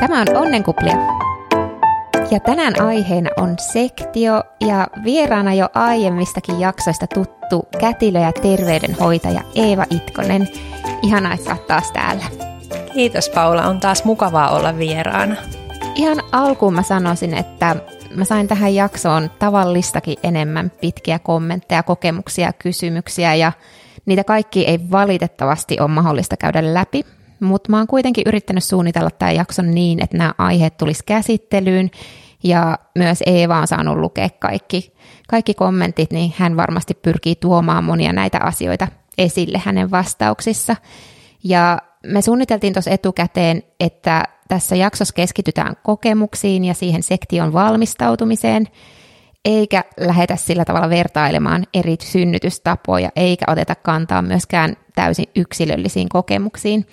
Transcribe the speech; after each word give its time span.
Tämä 0.00 0.20
on 0.20 0.36
Onnenkuplia. 0.36 0.96
Ja 2.30 2.40
tänään 2.40 2.82
aiheena 2.82 3.30
on 3.36 3.56
sektio 3.72 4.42
ja 4.60 4.88
vieraana 5.04 5.54
jo 5.54 5.68
aiemmistakin 5.74 6.60
jaksoista 6.60 7.06
tuttu 7.06 7.68
kätilö 7.80 8.18
ja 8.18 8.32
terveydenhoitaja 8.32 9.40
Eeva 9.54 9.84
Itkonen. 9.90 10.48
Ihanaa, 11.02 11.34
että 11.34 11.50
olet 11.50 11.66
taas 11.66 11.92
täällä. 11.92 12.24
Kiitos 12.94 13.28
Paula, 13.28 13.66
on 13.66 13.80
taas 13.80 14.04
mukavaa 14.04 14.50
olla 14.50 14.78
vieraana. 14.78 15.36
Ihan 15.94 16.22
alkuun 16.32 16.74
mä 16.74 16.82
sanoisin, 16.82 17.34
että 17.34 17.76
mä 18.14 18.24
sain 18.24 18.48
tähän 18.48 18.74
jaksoon 18.74 19.30
tavallistakin 19.38 20.16
enemmän 20.22 20.72
pitkiä 20.80 21.18
kommentteja, 21.18 21.82
kokemuksia 21.82 22.46
ja 22.46 22.52
kysymyksiä 22.52 23.34
ja 23.34 23.52
niitä 24.06 24.24
kaikki 24.24 24.66
ei 24.66 24.78
valitettavasti 24.90 25.80
ole 25.80 25.88
mahdollista 25.88 26.36
käydä 26.36 26.74
läpi, 26.74 27.04
mutta 27.40 27.70
mä 27.70 27.76
oon 27.76 27.86
kuitenkin 27.86 28.24
yrittänyt 28.26 28.64
suunnitella 28.64 29.10
tämän 29.10 29.34
jakson 29.34 29.70
niin, 29.70 30.02
että 30.02 30.16
nämä 30.16 30.34
aiheet 30.38 30.76
tulisi 30.76 31.02
käsittelyyn 31.06 31.90
ja 32.42 32.78
myös 32.94 33.22
Eeva 33.26 33.58
on 33.58 33.66
saanut 33.66 33.96
lukea 33.96 34.28
kaikki, 34.38 34.94
kaikki 35.28 35.54
kommentit, 35.54 36.12
niin 36.12 36.34
hän 36.36 36.56
varmasti 36.56 36.94
pyrkii 36.94 37.34
tuomaan 37.34 37.84
monia 37.84 38.12
näitä 38.12 38.38
asioita 38.42 38.88
esille 39.18 39.62
hänen 39.64 39.90
vastauksissa. 39.90 40.76
Ja 41.44 41.78
me 42.06 42.22
suunniteltiin 42.22 42.72
tuossa 42.72 42.90
etukäteen, 42.90 43.62
että 43.80 44.24
tässä 44.48 44.76
jaksossa 44.76 45.14
keskitytään 45.14 45.76
kokemuksiin 45.82 46.64
ja 46.64 46.74
siihen 46.74 47.02
sektion 47.02 47.52
valmistautumiseen, 47.52 48.68
eikä 49.44 49.84
lähetä 50.00 50.36
sillä 50.36 50.64
tavalla 50.64 50.90
vertailemaan 50.90 51.66
eri 51.74 51.96
synnytystapoja, 52.02 53.10
eikä 53.16 53.44
oteta 53.48 53.74
kantaa 53.74 54.22
myöskään 54.22 54.76
täysin 54.94 55.26
yksilöllisiin 55.36 56.08
kokemuksiin. 56.08 56.86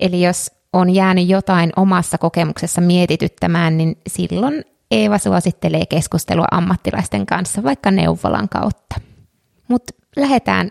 Eli 0.00 0.22
jos 0.22 0.50
on 0.72 0.94
jäänyt 0.94 1.28
jotain 1.28 1.72
omassa 1.76 2.18
kokemuksessa 2.18 2.80
mietityttämään, 2.80 3.78
niin 3.78 3.96
silloin 4.06 4.64
Eeva 4.90 5.18
suosittelee 5.18 5.86
keskustelua 5.86 6.46
ammattilaisten 6.50 7.26
kanssa 7.26 7.62
vaikka 7.62 7.90
neuvolan 7.90 8.48
kautta. 8.48 8.94
Mutta 9.68 9.94
lähdetään 10.16 10.70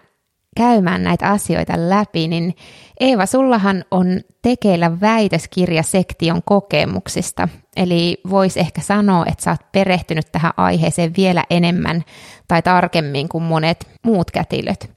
käymään 0.58 1.04
näitä 1.04 1.30
asioita 1.30 1.74
läpi, 1.78 2.28
niin 2.28 2.56
Eeva, 3.00 3.26
sullahan 3.26 3.86
on 3.92 4.22
tekeillä 4.42 5.02
väitöskirja 5.02 5.84
sektion 5.84 6.42
kokemuksista, 6.46 7.50
eli 7.76 8.22
vois 8.30 8.58
ehkä 8.58 8.82
sanoa, 8.82 9.26
että 9.26 9.44
sä 9.44 9.52
oot 9.52 9.72
perehtynyt 9.72 10.32
tähän 10.32 10.54
aiheeseen 10.58 11.14
vielä 11.18 11.44
enemmän 11.50 12.04
tai 12.48 12.62
tarkemmin 12.62 13.30
kuin 13.30 13.44
monet 13.44 13.88
muut 14.04 14.32
kätilöt. 14.32 14.92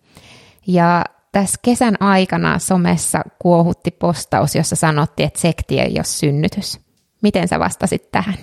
Ja 0.66 1.04
tässä 1.32 1.58
kesän 1.62 1.96
aikana 2.00 2.58
somessa 2.58 3.22
kuohutti 3.38 3.90
postaus, 3.90 4.54
jossa 4.54 4.76
sanottiin, 4.76 5.26
että 5.26 5.40
sektio 5.40 5.82
ei 5.82 5.94
ole 5.96 6.04
synnytys. 6.04 6.80
Miten 7.22 7.48
sä 7.48 7.58
vastasit 7.58 8.10
tähän? 8.10 8.34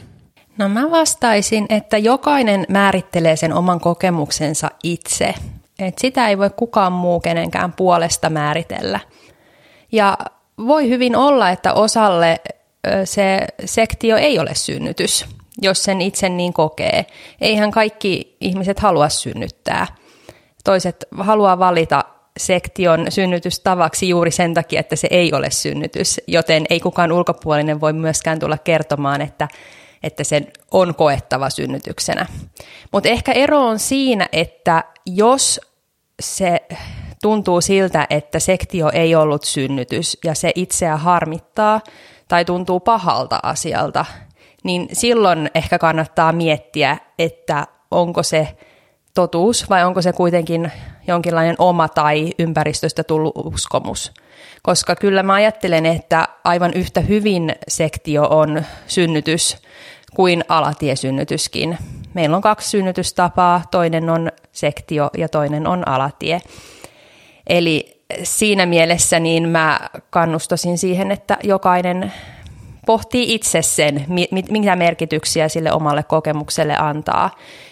No 0.58 0.70
mä 0.70 0.92
vastaisin, 0.92 1.66
että 1.70 1.98
jokainen 1.98 2.66
määrittelee 2.70 3.36
sen 3.36 3.54
oman 3.54 3.80
kokemuksensa 3.80 4.72
itse. 4.84 5.34
Et 5.80 5.98
sitä 5.98 6.28
ei 6.28 6.38
voi 6.38 6.50
kukaan 6.50 6.94
muu 6.94 7.20
kenenkään 7.20 7.74
puolesta 7.74 8.30
määritellä. 8.30 9.00
Ja 9.92 10.18
voi 10.68 10.90
hyvin 10.90 11.16
olla, 11.16 11.50
että 11.50 11.74
osalle 11.74 12.42
se 13.06 13.48
sektio 13.66 14.18
ei 14.18 14.40
ole 14.40 14.56
synnytys, 14.56 15.26
jos 15.62 15.84
sen 15.84 16.02
itse 16.02 16.30
niin 16.30 16.54
kokee. 16.54 17.06
Eihän 17.42 17.72
kaikki 17.72 18.38
ihmiset 18.42 18.80
halua 18.80 19.10
synnyttää. 19.10 19.88
Toiset 20.64 21.06
haluaa 21.20 21.60
valita 21.60 22.04
sektion 22.38 23.06
synnytystavaksi 23.10 24.10
juuri 24.10 24.32
sen 24.32 24.54
takia, 24.54 24.80
että 24.80 24.96
se 24.96 25.08
ei 25.12 25.34
ole 25.34 25.52
synnytys, 25.52 26.22
joten 26.28 26.66
ei 26.70 26.80
kukaan 26.80 27.12
ulkopuolinen 27.12 27.82
voi 27.82 27.94
myöskään 27.94 28.40
tulla 28.40 28.58
kertomaan, 28.58 29.22
että, 29.22 29.48
että 30.04 30.24
se 30.24 30.42
on 30.72 30.96
koettava 30.96 31.50
synnytyksenä. 31.50 32.26
Mutta 32.92 33.10
ehkä 33.10 33.32
ero 33.32 33.60
on 33.60 33.80
siinä, 33.80 34.30
että 34.32 34.84
jos 35.06 35.62
se 36.20 36.62
tuntuu 37.22 37.62
siltä, 37.62 38.08
että 38.10 38.40
sektio 38.40 38.90
ei 38.94 39.16
ollut 39.16 39.44
synnytys 39.44 40.18
ja 40.24 40.36
se 40.36 40.52
itseä 40.56 40.98
harmittaa 40.98 41.82
tai 42.28 42.46
tuntuu 42.46 42.80
pahalta 42.80 43.40
asialta, 43.44 44.06
niin 44.64 44.88
silloin 44.94 45.50
ehkä 45.56 45.80
kannattaa 45.80 46.32
miettiä, 46.32 46.98
että 47.20 47.68
onko 47.92 48.24
se 48.24 48.58
totuus 49.14 49.70
vai 49.70 49.84
onko 49.84 50.02
se 50.02 50.14
kuitenkin 50.14 50.72
jonkinlainen 51.08 51.56
oma 51.58 51.88
tai 51.88 52.30
ympäristöstä 52.40 53.04
tullut 53.04 53.34
uskomus. 53.36 54.12
Koska 54.64 54.96
kyllä 54.96 55.24
mä 55.24 55.34
ajattelen, 55.34 55.86
että 55.86 56.28
aivan 56.44 56.74
yhtä 56.74 57.02
hyvin 57.02 57.56
sektio 57.68 58.28
on 58.30 58.64
synnytys 58.88 59.58
kuin 60.16 60.44
alatiesynnytyskin. 60.50 61.78
Meillä 62.14 62.36
on 62.36 62.42
kaksi 62.42 62.70
synnytystapaa, 62.70 63.62
toinen 63.72 64.10
on 64.10 64.32
sektio 64.58 65.10
ja 65.18 65.30
toinen 65.30 65.68
on 65.68 65.88
alatie. 65.88 66.42
Eli 67.48 68.02
siinä 68.24 68.66
mielessä 68.66 69.20
niin 69.20 69.50
mä 69.50 69.80
kannustasin 70.10 70.78
siihen, 70.78 71.12
että 71.12 71.38
jokainen 71.44 72.14
pohtii 72.86 73.34
itse 73.36 73.62
sen, 73.62 74.06
mitä 74.50 74.76
merkityksiä 74.76 75.50
sille 75.50 75.72
omalle 75.72 76.04
kokemukselle 76.04 76.78
antaa. 76.78 77.32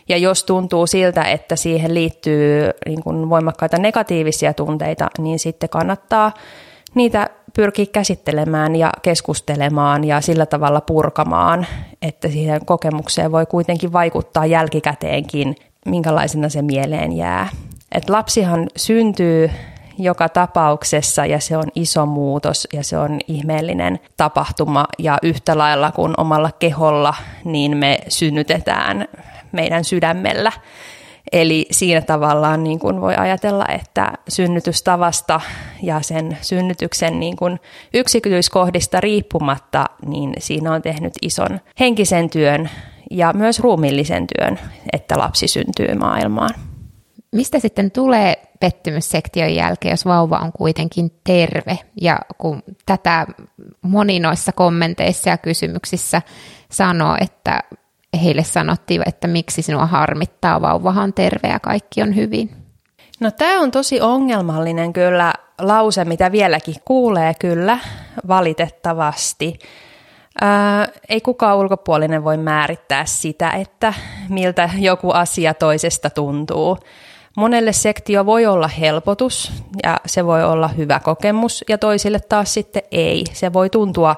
Ja 0.10 0.18
jos 0.18 0.44
tuntuu 0.44 0.88
siltä, 0.88 1.24
että 1.24 1.56
siihen 1.56 1.94
liittyy 1.94 2.70
niin 2.86 3.04
kuin 3.04 3.30
voimakkaita 3.30 3.78
negatiivisia 3.78 4.54
tunteita, 4.54 5.08
niin 5.18 5.40
sitten 5.40 5.70
kannattaa 5.70 6.32
niitä 6.96 7.30
pyrkiä 7.56 7.86
käsittelemään 7.86 8.76
ja 8.76 8.92
keskustelemaan 9.02 10.04
ja 10.04 10.22
sillä 10.22 10.46
tavalla 10.46 10.82
purkamaan, 10.82 11.66
että 12.02 12.30
siihen 12.30 12.66
kokemukseen 12.66 13.32
voi 13.32 13.46
kuitenkin 13.46 13.94
vaikuttaa 13.94 14.46
jälkikäteenkin, 14.46 15.56
minkälaisena 15.86 16.50
se 16.50 16.62
mieleen 16.62 17.12
jää. 17.12 17.50
Et 17.92 18.10
lapsihan 18.10 18.68
syntyy 18.76 19.52
joka 19.98 20.30
tapauksessa 20.30 21.26
ja 21.26 21.40
se 21.40 21.58
on 21.58 21.68
iso 21.76 22.06
muutos 22.06 22.68
ja 22.74 22.84
se 22.84 22.98
on 22.98 23.20
ihmeellinen 23.28 24.00
tapahtuma 24.18 24.86
ja 25.00 25.18
yhtä 25.24 25.58
lailla 25.58 25.92
kuin 25.92 26.14
omalla 26.18 26.52
keholla, 26.60 27.14
niin 27.44 27.78
me 27.78 28.00
synnytetään 28.08 29.08
meidän 29.52 29.84
sydämellä. 29.84 30.52
Eli 31.32 31.66
siinä 31.72 32.02
tavallaan 32.02 32.64
niin 32.64 32.80
kuin 32.80 33.02
voi 33.02 33.16
ajatella, 33.16 33.66
että 33.68 34.14
synnytystavasta 34.28 35.42
ja 35.84 36.02
sen 36.02 36.38
synnytyksen 36.42 37.20
niin 37.20 37.36
kuin 37.36 37.60
yksityiskohdista 37.94 39.02
riippumatta, 39.02 39.86
niin 40.06 40.34
siinä 40.40 40.74
on 40.74 40.82
tehnyt 40.82 41.14
ison 41.22 41.60
henkisen 41.80 42.30
työn 42.30 42.70
ja 43.12 43.34
myös 43.34 43.60
ruumillisen 43.60 44.28
työn, 44.28 44.60
että 44.94 45.18
lapsi 45.18 45.48
syntyy 45.48 45.96
maailmaan. 45.96 46.50
Mistä 47.32 47.60
sitten 47.60 47.92
tulee 47.92 48.36
pettymyssektion 48.60 49.56
jälkeen, 49.56 49.94
jos 49.94 50.06
vauva 50.06 50.38
on 50.38 50.52
kuitenkin 50.52 51.12
terve? 51.24 51.80
Ja 52.02 52.20
kun 52.38 52.64
tätä 52.86 53.28
moni 53.82 54.20
noissa 54.20 54.52
kommenteissa 54.52 55.30
ja 55.30 55.38
kysymyksissä 55.38 56.22
sanoo, 56.72 57.18
että 57.22 57.60
heille 58.24 58.44
sanottiin, 58.44 59.02
että 59.06 59.28
miksi 59.28 59.62
sinua 59.62 59.86
harmittaa, 59.86 60.62
vauvahan 60.62 61.04
on 61.04 61.14
terve 61.14 61.48
ja 61.48 61.60
kaikki 61.60 62.02
on 62.02 62.16
hyvin. 62.16 62.50
No 63.20 63.32
tämä 63.32 63.60
on 63.60 63.72
tosi 63.72 64.02
ongelmallinen 64.02 64.94
kyllä 64.94 65.34
lause, 65.60 66.06
mitä 66.06 66.32
vieläkin 66.32 66.76
kuulee 66.86 67.34
kyllä 67.40 67.80
valitettavasti. 68.28 69.60
Ää, 70.42 70.88
ei 71.10 71.22
kukaan 71.22 71.58
ulkopuolinen 71.58 72.24
voi 72.24 72.38
määrittää 72.38 73.06
sitä, 73.06 73.52
että 73.52 73.94
miltä 74.30 74.70
joku 74.78 75.12
asia 75.12 75.54
toisesta 75.54 76.10
tuntuu. 76.10 76.78
Monelle 77.38 77.74
sektio 77.74 78.26
voi 78.26 78.46
olla 78.46 78.68
helpotus 78.68 79.52
ja 79.84 80.00
se 80.06 80.26
voi 80.26 80.44
olla 80.44 80.68
hyvä 80.68 81.00
kokemus 81.00 81.64
ja 81.70 81.78
toisille 81.78 82.20
taas 82.20 82.54
sitten 82.54 82.84
ei. 82.92 83.24
Se 83.34 83.54
voi 83.54 83.70
tuntua 83.70 84.16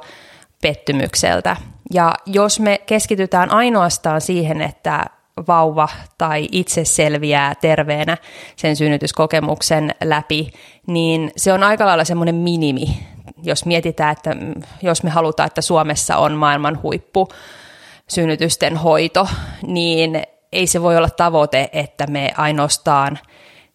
pettymykseltä. 0.62 1.56
Ja 1.94 2.16
jos 2.26 2.60
me 2.60 2.78
keskitytään 2.86 3.52
ainoastaan 3.52 4.22
siihen, 4.22 4.62
että 4.62 5.06
vauva 5.48 5.88
tai 6.18 6.48
itse 6.52 6.86
selviää 6.86 7.56
terveenä 7.56 8.18
sen 8.56 8.76
synnytyskokemuksen 8.76 9.96
läpi, 10.04 10.52
niin 10.88 11.32
se 11.38 11.54
on 11.54 11.64
aika 11.64 11.86
lailla 11.86 12.04
semmoinen 12.04 12.36
minimi, 12.36 12.86
jos 13.44 13.66
mietitään, 13.66 14.12
että 14.12 14.36
jos 14.82 15.04
me 15.04 15.10
halutaan, 15.10 15.48
että 15.48 15.62
Suomessa 15.62 16.18
on 16.18 16.34
maailman 16.34 16.82
huippu 16.84 17.28
synnytysten 18.08 18.78
hoito, 18.78 19.28
niin 19.68 20.22
ei 20.52 20.68
se 20.68 20.82
voi 20.82 20.98
olla 20.98 21.10
tavoite, 21.10 21.70
että 21.74 22.08
me 22.08 22.34
ainoastaan 22.38 23.20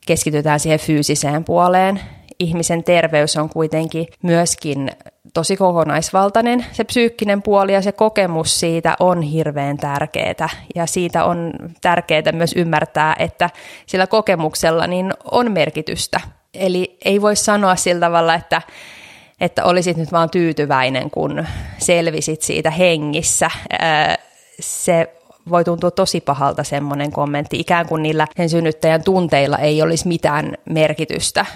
keskitytään 0.06 0.60
siihen 0.60 0.78
fyysiseen 0.78 1.44
puoleen. 1.44 2.00
Ihmisen 2.38 2.84
terveys 2.84 3.36
on 3.36 3.48
kuitenkin 3.48 4.06
myöskin 4.22 4.90
tosi 5.34 5.56
kokonaisvaltainen. 5.56 6.66
Se 6.72 6.84
psyykkinen 6.84 7.42
puoli 7.42 7.72
ja 7.72 7.82
se 7.82 7.92
kokemus 7.92 8.60
siitä 8.60 8.96
on 9.00 9.22
hirveän 9.22 9.76
tärkeää 9.76 10.48
ja 10.74 10.86
siitä 10.86 11.24
on 11.24 11.52
tärkeää 11.80 12.32
myös 12.32 12.52
ymmärtää, 12.56 13.16
että 13.18 13.50
sillä 13.86 14.06
kokemuksella 14.06 14.86
niin 14.86 15.12
on 15.30 15.52
merkitystä. 15.52 16.20
Eli 16.54 16.96
ei 17.04 17.22
voi 17.22 17.36
sanoa 17.36 17.76
sillä 17.76 18.06
tavalla, 18.06 18.34
että 18.34 18.62
että 19.42 19.64
olisit 19.64 19.96
nyt 19.96 20.12
vaan 20.12 20.30
tyytyväinen, 20.30 21.10
kun 21.10 21.46
selvisit 21.78 22.42
siitä 22.42 22.70
hengissä. 22.70 23.50
Se 24.60 25.16
voi 25.50 25.64
tuntua 25.64 25.90
tosi 25.90 26.20
pahalta 26.20 26.64
semmoinen 26.64 27.12
kommentti, 27.12 27.60
ikään 27.60 27.86
kuin 27.86 28.02
niillä 28.02 28.26
sen 28.36 28.48
synnyttäjän 28.48 29.02
tunteilla 29.02 29.58
ei 29.58 29.82
olisi 29.82 30.08
mitään 30.08 30.54
merkitystä 30.70 31.46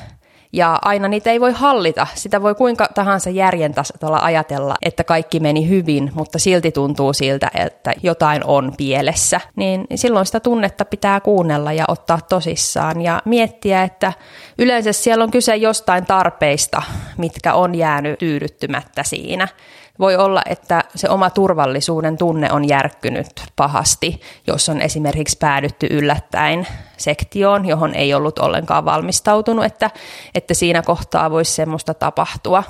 ja 0.56 0.78
aina 0.82 1.08
niitä 1.08 1.30
ei 1.30 1.40
voi 1.40 1.52
hallita. 1.52 2.06
Sitä 2.14 2.42
voi 2.42 2.54
kuinka 2.54 2.88
tahansa 2.94 3.30
järjen 3.30 3.74
tasolla 3.74 4.18
ajatella, 4.18 4.74
että 4.82 5.04
kaikki 5.04 5.40
meni 5.40 5.68
hyvin, 5.68 6.10
mutta 6.14 6.38
silti 6.38 6.72
tuntuu 6.72 7.12
siltä, 7.12 7.50
että 7.54 7.92
jotain 8.02 8.44
on 8.44 8.72
pielessä. 8.76 9.40
Niin 9.56 9.86
silloin 9.94 10.26
sitä 10.26 10.40
tunnetta 10.40 10.84
pitää 10.84 11.20
kuunnella 11.20 11.72
ja 11.72 11.84
ottaa 11.88 12.20
tosissaan 12.28 13.00
ja 13.00 13.22
miettiä, 13.24 13.82
että 13.82 14.12
yleensä 14.58 14.92
siellä 14.92 15.24
on 15.24 15.30
kyse 15.30 15.56
jostain 15.56 16.06
tarpeista, 16.06 16.82
mitkä 17.16 17.54
on 17.54 17.74
jäänyt 17.74 18.18
tyydyttymättä 18.18 19.02
siinä. 19.02 19.48
Voi 19.98 20.16
olla, 20.16 20.42
että 20.46 20.84
se 20.94 21.08
oma 21.08 21.30
turvallisuuden 21.30 22.16
tunne 22.16 22.52
on 22.52 22.68
järkkynyt 22.68 23.26
pahasti, 23.56 24.20
jos 24.46 24.68
on 24.68 24.80
esimerkiksi 24.80 25.36
päädytty 25.38 25.86
yllättäen 25.90 26.66
sektioon, 26.96 27.66
johon 27.66 27.94
ei 27.94 28.14
ollut 28.14 28.38
ollenkaan 28.38 28.84
valmistautunut, 28.84 29.64
että, 29.64 29.90
että 30.34 30.54
siinä 30.54 30.82
kohtaa 30.82 31.30
voisi 31.30 31.52
semmoista 31.52 31.94
tapahtua. 31.94 32.62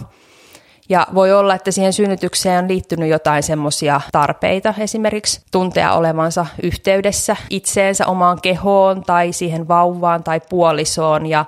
Ja 0.88 1.06
voi 1.14 1.32
olla, 1.32 1.54
että 1.54 1.70
siihen 1.70 1.92
synnytykseen 1.92 2.64
on 2.64 2.68
liittynyt 2.68 3.08
jotain 3.08 3.42
semmoisia 3.42 4.00
tarpeita, 4.12 4.74
esimerkiksi 4.78 5.40
tuntea 5.52 5.92
olevansa 5.92 6.46
yhteydessä 6.62 7.36
itseensä, 7.50 8.06
omaan 8.06 8.40
kehoon 8.40 9.02
tai 9.02 9.32
siihen 9.32 9.68
vauvaan 9.68 10.24
tai 10.24 10.40
puolisoon 10.48 11.26
ja 11.26 11.44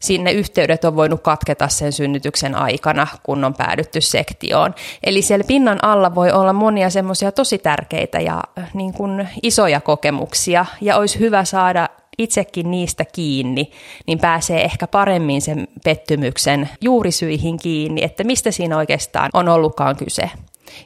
sinne 0.00 0.32
yhteydet 0.32 0.84
on 0.84 0.96
voinut 0.96 1.20
katketa 1.20 1.68
sen 1.68 1.92
synnytyksen 1.92 2.54
aikana, 2.54 3.06
kun 3.22 3.44
on 3.44 3.54
päädytty 3.54 4.00
sektioon. 4.00 4.74
Eli 5.02 5.22
siellä 5.22 5.44
pinnan 5.44 5.84
alla 5.84 6.14
voi 6.14 6.30
olla 6.30 6.52
monia 6.52 6.90
semmoisia 6.90 7.32
tosi 7.32 7.58
tärkeitä 7.58 8.20
ja 8.20 8.42
äh, 8.58 8.70
niin 8.74 8.92
kuin 8.92 9.28
isoja 9.42 9.80
kokemuksia 9.80 10.66
ja 10.80 10.96
olisi 10.96 11.18
hyvä 11.18 11.44
saada 11.44 11.88
itsekin 12.18 12.70
niistä 12.70 13.04
kiinni, 13.04 13.70
niin 14.06 14.18
pääsee 14.18 14.64
ehkä 14.64 14.86
paremmin 14.86 15.42
sen 15.42 15.68
pettymyksen 15.84 16.68
juurisyihin 16.80 17.58
kiinni, 17.58 18.04
että 18.04 18.24
mistä 18.24 18.50
siinä 18.50 18.76
oikeastaan 18.76 19.30
on 19.34 19.48
ollutkaan 19.48 19.96
kyse. 19.96 20.30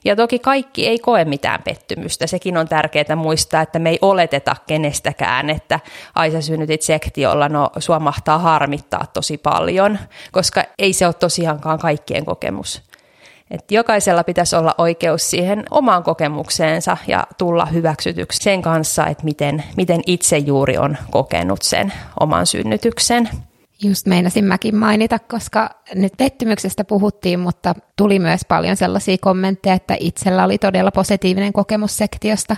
Ja 0.04 0.16
toki 0.16 0.38
kaikki 0.38 0.86
ei 0.86 0.98
koe 0.98 1.24
mitään 1.24 1.62
pettymystä. 1.62 2.26
Sekin 2.26 2.56
on 2.56 2.68
tärkeää 2.68 3.16
muistaa, 3.16 3.62
että 3.62 3.78
me 3.78 3.90
ei 3.90 3.98
oleteta 4.02 4.56
kenestäkään, 4.66 5.50
että 5.50 5.80
ai 6.14 6.30
sä 6.30 6.40
synnytit 6.40 6.82
sektiolla, 6.82 7.48
no 7.48 7.70
sua 7.78 7.98
mahtaa 7.98 8.38
harmittaa 8.38 9.06
tosi 9.12 9.38
paljon, 9.38 9.98
koska 10.32 10.64
ei 10.78 10.92
se 10.92 11.06
ole 11.06 11.14
tosiaankaan 11.14 11.78
kaikkien 11.78 12.24
kokemus. 12.24 12.82
Et 13.50 13.70
jokaisella 13.70 14.24
pitäisi 14.24 14.56
olla 14.56 14.74
oikeus 14.78 15.30
siihen 15.30 15.64
omaan 15.70 16.02
kokemukseensa 16.02 16.96
ja 17.06 17.26
tulla 17.38 17.66
hyväksytyksi 17.66 18.42
sen 18.42 18.62
kanssa, 18.62 19.06
että 19.06 19.24
miten, 19.24 19.64
miten 19.76 20.00
itse 20.06 20.38
juuri 20.38 20.78
on 20.78 20.96
kokenut 21.10 21.62
sen 21.62 21.92
oman 22.20 22.46
synnytyksen. 22.46 23.28
Just 23.82 24.06
meinasin 24.06 24.44
mäkin 24.44 24.76
mainita, 24.76 25.18
koska 25.18 25.70
nyt 25.94 26.12
pettymyksestä 26.18 26.84
puhuttiin, 26.84 27.40
mutta 27.40 27.74
tuli 27.96 28.18
myös 28.18 28.40
paljon 28.48 28.76
sellaisia 28.76 29.16
kommentteja, 29.20 29.74
että 29.74 29.96
itsellä 30.00 30.44
oli 30.44 30.58
todella 30.58 30.90
positiivinen 30.90 31.52
kokemus 31.52 31.96
sektiosta. 31.96 32.56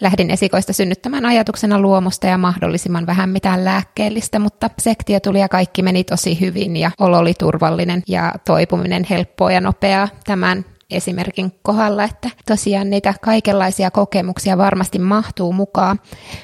Lähdin 0.00 0.30
esikoista 0.30 0.72
synnyttämään 0.72 1.26
ajatuksena 1.26 1.80
luomusta 1.80 2.26
ja 2.26 2.38
mahdollisimman 2.38 3.06
vähän 3.06 3.30
mitään 3.30 3.64
lääkkeellistä, 3.64 4.38
mutta 4.38 4.70
sektio 4.78 5.20
tuli 5.20 5.40
ja 5.40 5.48
kaikki 5.48 5.82
meni 5.82 6.04
tosi 6.04 6.40
hyvin 6.40 6.76
ja 6.76 6.90
olo 6.98 7.18
oli 7.18 7.34
turvallinen 7.34 8.02
ja 8.08 8.34
toipuminen 8.44 9.06
helppoa 9.10 9.52
ja 9.52 9.60
nopeaa 9.60 10.08
tämän 10.26 10.64
esimerkin 10.90 11.52
kohdalla, 11.62 12.04
että 12.04 12.30
tosiaan 12.46 12.90
niitä 12.90 13.14
kaikenlaisia 13.20 13.90
kokemuksia 13.90 14.58
varmasti 14.58 14.98
mahtuu 14.98 15.52
mukaan. 15.52 16.00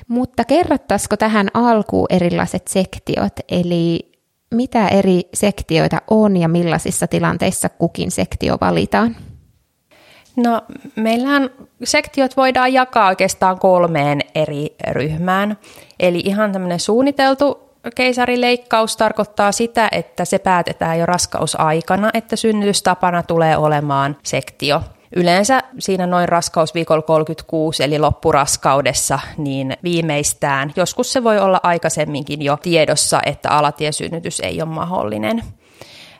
Mutta 0.08 0.44
kerrottaisiko 0.44 1.16
tähän 1.16 1.48
alkuun 1.54 2.06
erilaiset 2.10 2.68
sektiot, 2.68 3.32
eli 3.48 4.13
mitä 4.54 4.88
eri 4.88 5.22
sektioita 5.34 6.02
on 6.10 6.36
ja 6.36 6.48
millaisissa 6.48 7.06
tilanteissa 7.06 7.68
kukin 7.68 8.10
sektio 8.10 8.56
valitaan? 8.60 9.16
No, 10.36 10.62
meillähän 10.96 11.50
sektiot 11.84 12.36
voidaan 12.36 12.72
jakaa 12.72 13.08
oikeastaan 13.08 13.58
kolmeen 13.58 14.20
eri 14.34 14.76
ryhmään. 14.90 15.58
Eli 16.00 16.22
ihan 16.24 16.52
tämmöinen 16.52 16.80
suunniteltu 16.80 17.64
keisarileikkaus 17.96 18.96
tarkoittaa 18.96 19.52
sitä, 19.52 19.88
että 19.92 20.24
se 20.24 20.38
päätetään 20.38 20.98
jo 20.98 21.06
raskausaikana, 21.06 22.10
että 22.14 22.36
synnytystapana 22.36 23.22
tulee 23.22 23.56
olemaan 23.56 24.16
sektio. 24.22 24.82
Yleensä 25.16 25.60
siinä 25.78 26.06
noin 26.06 26.28
raskausviikolla 26.28 27.02
36 27.02 27.82
eli 27.82 27.98
loppuraskaudessa 27.98 29.18
niin 29.38 29.76
viimeistään. 29.82 30.72
Joskus 30.76 31.12
se 31.12 31.24
voi 31.24 31.38
olla 31.38 31.60
aikaisemminkin 31.62 32.42
jo 32.42 32.56
tiedossa, 32.62 33.20
että 33.26 33.50
alatiesynnytys 33.50 34.40
ei 34.40 34.62
ole 34.62 34.70
mahdollinen. 34.70 35.42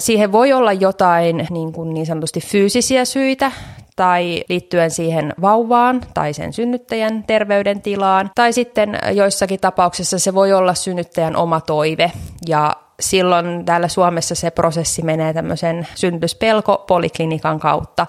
Siihen 0.01 0.33
voi 0.33 0.53
olla 0.53 0.73
jotain 0.73 1.47
niin, 1.51 1.73
kuin 1.73 1.95
niin 1.95 2.07
sanotusti 2.07 2.41
fyysisiä 2.41 3.05
syitä 3.05 3.53
tai 3.97 4.45
liittyen 4.49 4.91
siihen 4.91 5.35
vauvaan 5.41 6.01
tai 6.15 6.33
sen 6.33 6.53
synnyttäjän 6.53 7.25
terveydentilaan. 7.27 8.31
Tai 8.35 8.53
sitten 8.53 8.99
joissakin 9.13 9.61
tapauksissa 9.61 10.19
se 10.19 10.35
voi 10.35 10.53
olla 10.53 10.75
synnyttäjän 10.75 11.37
oma 11.37 11.61
toive 11.61 12.13
ja 12.49 12.73
silloin 13.01 13.65
täällä 13.65 13.89
Suomessa 13.89 14.35
se 14.35 14.51
prosessi 14.51 15.03
menee 15.03 15.33
tämmöisen 15.33 15.87
synnytyspelko-poliklinikan 15.95 17.61
kautta. 17.61 18.07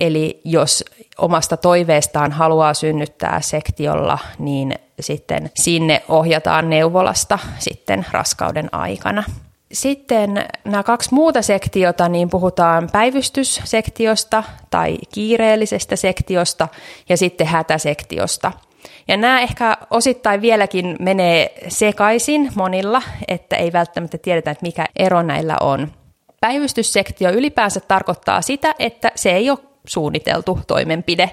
Eli 0.00 0.40
jos 0.44 0.84
omasta 1.18 1.56
toiveestaan 1.56 2.32
haluaa 2.32 2.74
synnyttää 2.74 3.40
sektiolla, 3.40 4.18
niin 4.38 4.74
sitten 5.00 5.50
sinne 5.54 6.02
ohjataan 6.08 6.70
neuvolasta 6.70 7.38
sitten 7.58 8.06
raskauden 8.10 8.68
aikana. 8.74 9.24
Sitten 9.72 10.44
nämä 10.64 10.82
kaksi 10.82 11.14
muuta 11.14 11.42
sektiota, 11.42 12.08
niin 12.08 12.30
puhutaan 12.30 12.88
päivystyssektiosta 12.92 14.42
tai 14.70 14.98
kiireellisestä 15.14 15.96
sektiosta 15.96 16.68
ja 17.08 17.16
sitten 17.16 17.46
hätäsektiosta– 17.46 18.52
ja 19.08 19.16
nämä 19.16 19.40
ehkä 19.40 19.76
osittain 19.90 20.42
vieläkin 20.42 20.96
menee 21.00 21.54
sekaisin 21.68 22.52
monilla, 22.54 23.02
että 23.28 23.56
ei 23.56 23.72
välttämättä 23.72 24.18
tiedetä, 24.18 24.50
että 24.50 24.66
mikä 24.66 24.86
ero 24.96 25.22
näillä 25.22 25.56
on. 25.60 25.92
Päivystyssektio 26.40 27.30
ylipäänsä 27.30 27.80
tarkoittaa 27.80 28.42
sitä, 28.42 28.74
että 28.78 29.12
se 29.14 29.30
ei 29.30 29.50
ole 29.50 29.58
suunniteltu 29.86 30.60
toimenpide, 30.66 31.30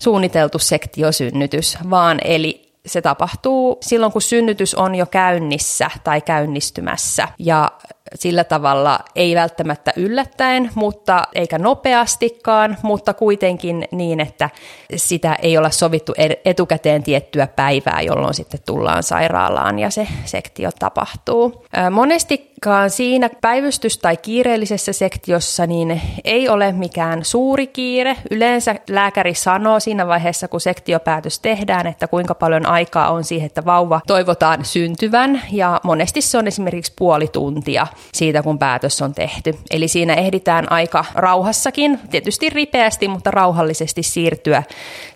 suunniteltu 0.00 0.58
sektiosynnytys, 0.58 1.78
vaan 1.90 2.18
eli 2.24 2.72
se 2.86 3.02
tapahtuu 3.02 3.78
silloin, 3.80 4.12
kun 4.12 4.22
synnytys 4.22 4.74
on 4.74 4.94
jo 4.94 5.06
käynnissä 5.06 5.90
tai 6.04 6.20
käynnistymässä 6.20 7.28
ja 7.38 7.70
sillä 8.14 8.44
tavalla 8.44 8.98
ei 9.16 9.34
välttämättä 9.34 9.92
yllättäen, 9.96 10.70
mutta 10.74 11.22
eikä 11.34 11.58
nopeastikaan, 11.58 12.76
mutta 12.82 13.14
kuitenkin 13.14 13.88
niin, 13.90 14.20
että 14.20 14.50
sitä 14.96 15.34
ei 15.42 15.58
olla 15.58 15.70
sovittu 15.70 16.14
etukäteen 16.44 17.02
tiettyä 17.02 17.46
päivää, 17.46 18.00
jolloin 18.00 18.34
sitten 18.34 18.60
tullaan 18.66 19.02
sairaalaan 19.02 19.78
ja 19.78 19.90
se 19.90 20.08
sektio 20.24 20.70
tapahtuu. 20.78 21.64
Monestikaan 21.90 22.90
siinä 22.90 23.30
päivystys- 23.40 23.98
tai 23.98 24.16
kiireellisessä 24.16 24.92
sektiossa 24.92 25.66
niin 25.66 26.00
ei 26.24 26.48
ole 26.48 26.72
mikään 26.72 27.24
suuri 27.24 27.66
kiire. 27.66 28.16
Yleensä 28.30 28.74
lääkäri 28.90 29.34
sanoo 29.34 29.80
siinä 29.80 30.06
vaiheessa, 30.06 30.48
kun 30.48 30.60
sektiopäätös 30.60 31.38
tehdään, 31.38 31.86
että 31.86 32.08
kuinka 32.08 32.34
paljon 32.34 32.66
aikaa 32.66 33.10
on 33.10 33.24
siihen, 33.24 33.46
että 33.46 33.64
vauva 33.64 34.00
toivotaan 34.06 34.64
syntyvän 34.64 35.42
ja 35.52 35.80
monesti 35.82 36.20
se 36.20 36.38
on 36.38 36.46
esimerkiksi 36.46 36.92
puoli 36.98 37.28
tuntia 37.28 37.86
siitä, 38.12 38.42
kun 38.42 38.58
päätös 38.58 39.02
on 39.02 39.14
tehty. 39.14 39.58
Eli 39.70 39.88
siinä 39.88 40.14
ehditään 40.14 40.72
aika 40.72 41.04
rauhassakin, 41.14 42.00
tietysti 42.10 42.50
ripeästi, 42.50 43.08
mutta 43.08 43.30
rauhallisesti 43.30 44.02
siirtyä 44.02 44.62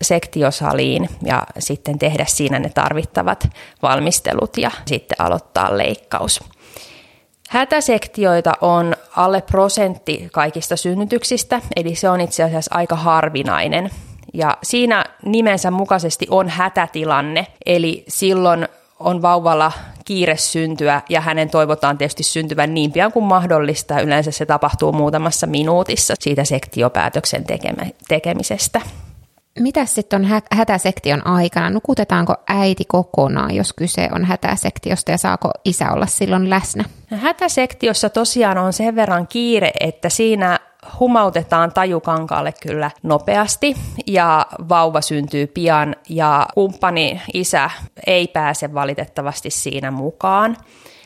sektiosaliin 0.01 1.09
ja 1.25 1.43
sitten 1.59 1.99
tehdä 1.99 2.25
siinä 2.27 2.59
ne 2.59 2.69
tarvittavat 2.69 3.49
valmistelut 3.81 4.57
ja 4.57 4.71
sitten 4.85 5.21
aloittaa 5.21 5.77
leikkaus. 5.77 6.39
Hätäsektioita 7.49 8.53
on 8.61 8.95
alle 9.15 9.41
prosentti 9.41 10.29
kaikista 10.31 10.75
synnytyksistä, 10.75 11.61
eli 11.75 11.95
se 11.95 12.09
on 12.09 12.21
itse 12.21 12.43
asiassa 12.43 12.75
aika 12.75 12.95
harvinainen. 12.95 13.89
Ja 14.33 14.57
siinä 14.63 15.05
nimensä 15.25 15.71
mukaisesti 15.71 16.27
on 16.29 16.49
hätätilanne, 16.49 17.47
eli 17.65 18.03
silloin 18.07 18.67
on 18.99 19.21
vauvalla 19.21 19.71
kiire 20.05 20.37
syntyä 20.37 21.01
ja 21.09 21.21
hänen 21.21 21.49
toivotaan 21.49 21.97
tietysti 21.97 22.23
syntyvän 22.23 22.73
niin 22.73 22.91
pian 22.91 23.11
kuin 23.11 23.25
mahdollista. 23.25 23.99
Yleensä 23.99 24.31
se 24.31 24.45
tapahtuu 24.45 24.91
muutamassa 24.91 25.47
minuutissa 25.47 26.13
siitä 26.19 26.43
sektiopäätöksen 26.43 27.45
tekemisestä. 28.07 28.81
Mitä 29.59 29.85
sitten 29.85 30.21
on 30.21 30.41
hätäsektion 30.51 31.27
aikana? 31.27 31.69
Nukutetaanko 31.69 32.35
äiti 32.47 32.83
kokonaan, 32.87 33.55
jos 33.55 33.73
kyse 33.73 34.09
on 34.11 34.25
hätäsektiosta 34.25 35.11
ja 35.11 35.17
saako 35.17 35.51
isä 35.65 35.91
olla 35.91 36.05
silloin 36.05 36.49
läsnä? 36.49 36.83
Hätäsektiossa 37.11 38.09
tosiaan 38.09 38.57
on 38.57 38.73
sen 38.73 38.95
verran 38.95 39.27
kiire, 39.27 39.71
että 39.79 40.09
siinä 40.09 40.59
humautetaan 40.99 41.71
tajukankaalle 41.73 42.53
kyllä 42.61 42.91
nopeasti 43.03 43.75
ja 44.07 44.45
vauva 44.69 45.01
syntyy 45.01 45.47
pian 45.47 45.95
ja 46.09 46.47
kumppani 46.53 47.21
isä 47.33 47.69
ei 48.07 48.27
pääse 48.27 48.73
valitettavasti 48.73 49.49
siinä 49.49 49.91
mukaan. 49.91 50.57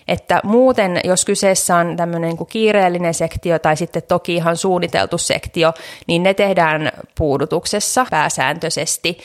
Että 0.07 0.39
muuten, 0.43 0.99
jos 1.03 1.25
kyseessä 1.25 1.75
on 1.75 1.97
tämmöinen 1.97 2.29
niin 2.29 2.47
kiireellinen 2.47 3.13
sektio 3.13 3.59
tai 3.59 3.77
sitten 3.77 4.03
toki 4.07 4.35
ihan 4.35 4.57
suunniteltu 4.57 5.17
sektio, 5.17 5.73
niin 6.07 6.23
ne 6.23 6.33
tehdään 6.33 6.91
puudutuksessa 7.17 8.05
pääsääntöisesti. 8.09 9.17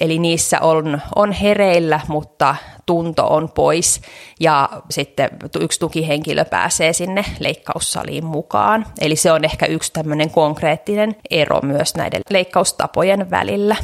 Eli 0.00 0.18
niissä 0.18 0.60
on, 0.60 1.00
on 1.16 1.32
hereillä, 1.32 2.00
mutta 2.08 2.56
tunto 2.86 3.26
on 3.26 3.48
pois 3.48 4.00
ja 4.40 4.68
sitten 4.90 5.30
yksi 5.60 5.80
tukihenkilö 5.80 6.44
pääsee 6.44 6.92
sinne 6.92 7.24
leikkaussaliin 7.38 8.24
mukaan. 8.24 8.86
Eli 9.00 9.16
se 9.16 9.32
on 9.32 9.44
ehkä 9.44 9.66
yksi 9.66 9.92
tämmöinen 9.92 10.30
konkreettinen 10.30 11.16
ero 11.30 11.60
myös 11.62 11.94
näiden 11.94 12.20
leikkaustapojen 12.30 13.30
välillä. 13.30 13.76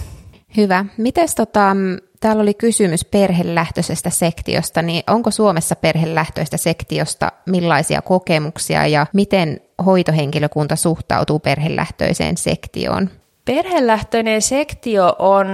Hyvä. 0.56 0.85
Mites 0.97 1.35
tota, 1.35 1.76
täällä 2.23 2.43
oli 2.43 2.55
kysymys 2.55 3.05
perhelähtöisestä 3.05 4.11
sektiosta, 4.11 4.83
niin 4.83 5.02
onko 5.07 5.31
Suomessa 5.31 5.76
perhelähtöistä 5.76 6.57
sektiosta 6.57 7.33
millaisia 7.47 8.02
kokemuksia 8.02 8.87
ja 8.87 9.07
miten 9.12 9.61
hoitohenkilökunta 9.87 10.76
suhtautuu 10.76 11.38
perhelähtöiseen 11.38 12.37
sektioon? 12.37 13.11
Perhelähtöinen 13.45 14.43
sektio 14.43 15.17
on 15.19 15.47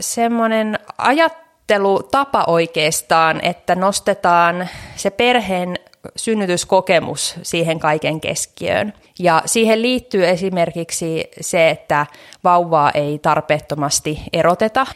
semmoinen 0.00 0.78
ajattelutapa 0.98 2.44
oikeastaan, 2.46 3.44
että 3.44 3.74
nostetaan 3.74 4.68
se 4.96 5.10
perheen 5.10 5.76
synnytyskokemus 6.16 7.34
siihen 7.42 7.78
kaiken 7.78 8.20
keskiöön. 8.20 8.92
Ja 9.18 9.42
siihen 9.46 9.82
liittyy 9.82 10.28
esimerkiksi 10.28 11.30
se, 11.40 11.70
että 11.70 12.06
vauvaa 12.44 12.90
ei 12.90 13.18
tarpeettomasti 13.18 14.22
eroteta, 14.32 14.86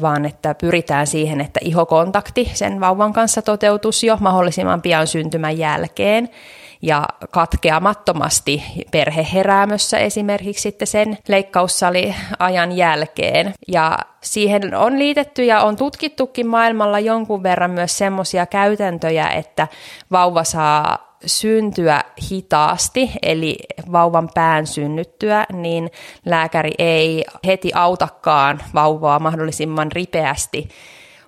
vaan 0.00 0.24
että 0.24 0.54
pyritään 0.54 1.06
siihen, 1.06 1.40
että 1.40 1.60
ihokontakti 1.62 2.50
sen 2.54 2.80
vauvan 2.80 3.12
kanssa 3.12 3.42
toteutus 3.42 4.04
jo 4.04 4.16
mahdollisimman 4.20 4.82
pian 4.82 5.06
syntymän 5.06 5.58
jälkeen 5.58 6.28
ja 6.82 7.08
katkeamattomasti 7.30 8.62
perheheräämössä 8.90 9.98
esimerkiksi 9.98 10.62
sitten 10.62 10.88
sen 10.88 11.18
leikkaussali-ajan 11.28 12.72
jälkeen. 12.72 13.54
Ja 13.68 13.98
siihen 14.22 14.74
on 14.74 14.98
liitetty 14.98 15.44
ja 15.44 15.60
on 15.60 15.76
tutkittukin 15.76 16.46
maailmalla 16.46 16.98
jonkun 17.00 17.42
verran 17.42 17.70
myös 17.70 17.98
semmoisia 17.98 18.46
käytäntöjä, 18.46 19.28
että 19.28 19.68
vauva 20.10 20.44
saa 20.44 21.10
syntyä 21.26 22.00
hitaasti, 22.30 23.10
eli 23.22 23.58
vauvan 23.92 24.28
pään 24.34 24.66
synnyttyä, 24.66 25.46
niin 25.52 25.90
lääkäri 26.24 26.72
ei 26.78 27.24
heti 27.46 27.70
autakaan 27.74 28.60
vauvaa 28.74 29.18
mahdollisimman 29.18 29.92
ripeästi 29.92 30.68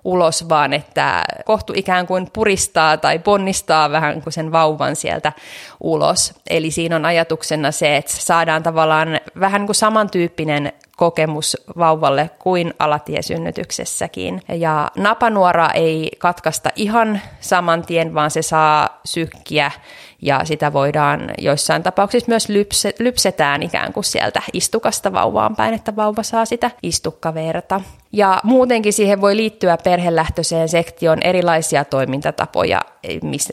ulos, 0.05 0.49
vaan 0.49 0.73
että 0.73 1.25
kohtu 1.45 1.73
ikään 1.77 2.07
kuin 2.07 2.29
puristaa 2.33 2.97
tai 2.97 3.19
ponnistaa 3.19 3.91
vähän 3.91 4.23
kuin 4.23 4.33
sen 4.33 4.53
vauvan 4.53 4.97
sieltä 4.97 5.33
ulos. 5.81 6.35
Eli 6.51 6.71
siinä 6.71 6.97
on 6.97 7.05
ajatuksena 7.05 7.73
se, 7.73 7.97
että 7.97 8.13
saadaan 8.13 8.63
tavallaan 8.63 9.09
vähän 9.41 9.67
kuin 9.67 9.77
samantyyppinen 9.77 10.73
kokemus 10.97 11.57
vauvalle 11.79 12.31
kuin 12.39 12.75
alatiesynnytyksessäkin. 12.79 14.43
Ja 14.49 14.91
napanuora 14.97 15.71
ei 15.71 16.11
katkaista 16.19 16.71
ihan 16.77 17.21
saman 17.41 17.87
tien, 17.87 18.15
vaan 18.15 18.31
se 18.31 18.43
saa 18.43 19.01
sykkiä 19.05 19.71
ja 20.23 20.45
sitä 20.45 20.73
voidaan 20.73 21.31
joissain 21.39 21.83
tapauksissa 21.83 22.29
myös 22.29 22.49
lypse, 22.49 22.95
lypsetään 22.99 23.63
ikään 23.63 23.93
kuin 23.93 24.05
sieltä 24.05 24.43
istukasta 24.53 25.13
vauvaan 25.13 25.57
päin, 25.57 25.75
että 25.75 25.97
vauva 25.97 26.23
saa 26.23 26.45
sitä 26.45 26.71
istukkaverta. 26.83 27.81
Ja 28.13 28.41
muutenkin 28.45 28.93
siihen 28.93 29.21
voi 29.21 29.37
liittyä 29.37 29.79
perhelähtöiseen 29.85 30.69
sektioon 30.69 31.19
erilaisia 31.23 31.85
toimintatapoja, 31.85 32.81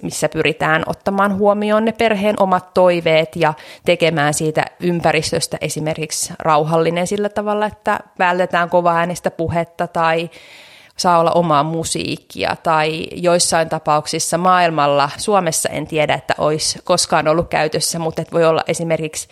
missä 0.01 0.29
pyritään 0.29 0.83
ottamaan 0.87 1.37
huomioon 1.37 1.85
ne 1.85 1.91
perheen 1.91 2.35
omat 2.39 2.73
toiveet 2.73 3.35
ja 3.35 3.53
tekemään 3.85 4.33
siitä 4.33 4.65
ympäristöstä 4.79 5.57
esimerkiksi 5.61 6.33
rauhallinen 6.39 7.07
sillä 7.07 7.29
tavalla, 7.29 7.65
että 7.65 7.99
vältetään 8.19 8.69
kova 8.69 8.95
äänestä 8.95 9.31
puhetta 9.31 9.87
tai 9.87 10.29
saa 10.99 11.19
olla 11.19 11.31
omaa 11.31 11.63
musiikkia 11.63 12.55
tai 12.63 13.07
joissain 13.11 13.69
tapauksissa 13.69 14.37
maailmalla, 14.37 15.09
Suomessa 15.17 15.69
en 15.69 15.87
tiedä, 15.87 16.13
että 16.13 16.35
olisi 16.37 16.79
koskaan 16.83 17.27
ollut 17.27 17.49
käytössä, 17.49 17.99
mutta 17.99 18.23
voi 18.31 18.45
olla 18.45 18.63
esimerkiksi 18.67 19.27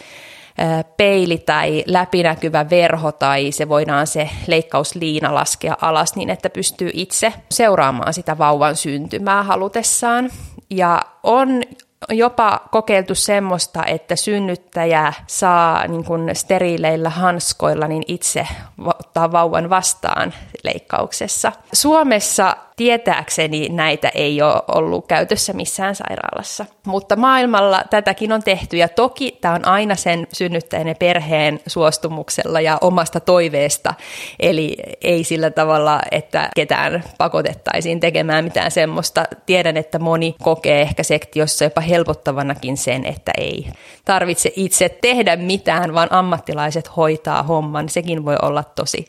peili 0.97 1.38
tai 1.38 1.83
läpinäkyvä 1.88 2.69
verho 2.69 3.12
tai 3.12 3.51
se 3.51 3.69
voidaan 3.69 4.07
se 4.07 4.29
leikkausliina 4.47 5.36
laskea 5.36 5.77
alas 5.81 6.15
niin, 6.15 6.29
että 6.29 6.50
pystyy 6.50 6.89
itse 6.93 7.33
seuraamaan 7.51 8.13
sitä 8.13 8.38
vauvan 8.38 8.75
syntymää 8.75 9.43
halutessaan. 9.43 10.29
Ja 10.69 11.01
on 11.24 11.63
jopa 12.10 12.62
kokeiltu 12.72 13.16
semmoista, 13.16 13.86
että 13.86 14.16
synnyttäjä 14.16 15.13
saa 15.27 15.88
niin 15.88 16.04
kuin 16.04 16.30
steriileillä 16.34 17.10
hanskoilla 17.10 17.88
niin 17.88 18.04
itse 18.08 18.48
ottaa 18.86 19.32
vauvan 19.32 19.70
vastaan 19.70 20.34
leikkauksessa. 20.63 21.51
Suomessa 21.74 22.58
Tietääkseni 22.77 23.70
näitä 23.70 24.12
ei 24.16 24.42
ole 24.42 24.62
ollut 24.68 25.08
käytössä 25.08 25.54
missään 25.54 25.96
sairaalassa. 25.96 26.66
Mutta 26.88 27.15
maailmalla 27.15 27.84
tätäkin 27.89 28.32
on 28.32 28.44
tehty 28.44 28.77
ja 28.77 28.89
toki 28.89 29.38
tämä 29.41 29.53
on 29.53 29.67
aina 29.67 29.96
sen 29.96 30.27
synnyttäjän 30.34 30.88
ja 30.88 30.96
perheen 30.96 31.60
suostumuksella 31.67 32.62
ja 32.62 32.77
omasta 32.82 33.20
toiveesta. 33.20 33.94
Eli 34.39 34.77
ei 35.01 35.24
sillä 35.24 35.51
tavalla, 35.51 36.00
että 36.12 36.50
ketään 36.56 37.03
pakotettaisiin 37.17 38.00
tekemään 38.00 38.44
mitään 38.44 38.72
semmoista. 38.72 39.24
Tiedän, 39.46 39.77
että 39.77 40.00
moni 40.00 40.36
kokee 40.44 40.82
ehkä 40.82 41.03
sektiossa 41.03 41.63
jopa 41.63 41.82
helpottavanakin 41.82 42.77
sen, 42.77 43.06
että 43.06 43.32
ei 43.38 43.67
tarvitse 44.06 44.51
itse 44.56 44.89
tehdä 44.89 45.36
mitään, 45.36 45.94
vaan 45.94 46.12
ammattilaiset 46.12 46.96
hoitaa 46.96 47.44
homman. 47.44 47.89
Sekin 47.89 48.25
voi 48.25 48.36
olla 48.41 48.63
tosi 48.63 49.08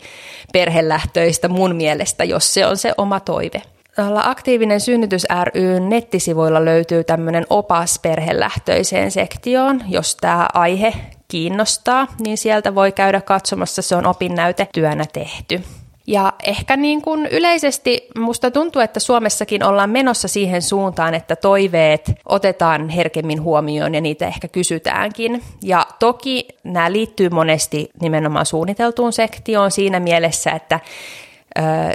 perhelähtöistä 0.52 1.48
mun 1.48 1.76
mielestä, 1.76 2.24
jos 2.24 2.54
se 2.54 2.66
on 2.66 2.76
se 2.76 2.92
oma 2.96 3.20
toive. 3.20 3.62
Aktiivinen 4.22 4.80
synnytys 4.80 5.26
ry 5.44 5.80
nettisivuilla 5.80 6.64
löytyy 6.64 7.04
tämmöinen 7.04 7.46
opas 7.50 7.98
perhelähtöiseen 7.98 9.10
sektioon, 9.10 9.80
jos 9.88 10.16
tämä 10.16 10.48
aihe 10.54 10.92
kiinnostaa, 11.28 12.06
niin 12.20 12.38
sieltä 12.38 12.74
voi 12.74 12.92
käydä 12.92 13.20
katsomassa, 13.20 13.82
se 13.82 13.96
on 13.96 14.06
opinnäyte 14.06 14.68
työnä 14.72 15.04
tehty. 15.12 15.62
Ja 16.06 16.32
ehkä 16.46 16.76
niin 16.76 17.02
kuin 17.02 17.26
yleisesti 17.26 18.08
musta 18.18 18.50
tuntuu, 18.50 18.82
että 18.82 19.00
Suomessakin 19.00 19.64
ollaan 19.64 19.90
menossa 19.90 20.28
siihen 20.28 20.62
suuntaan, 20.62 21.14
että 21.14 21.36
toiveet 21.36 22.12
otetaan 22.24 22.88
herkemmin 22.88 23.42
huomioon 23.42 23.94
ja 23.94 24.00
niitä 24.00 24.26
ehkä 24.26 24.48
kysytäänkin. 24.48 25.42
Ja 25.62 25.86
toki 25.98 26.48
nämä 26.64 26.92
liittyy 26.92 27.28
monesti 27.28 27.90
nimenomaan 28.00 28.46
suunniteltuun 28.46 29.12
sektioon 29.12 29.70
siinä 29.70 30.00
mielessä, 30.00 30.50
että 30.50 30.80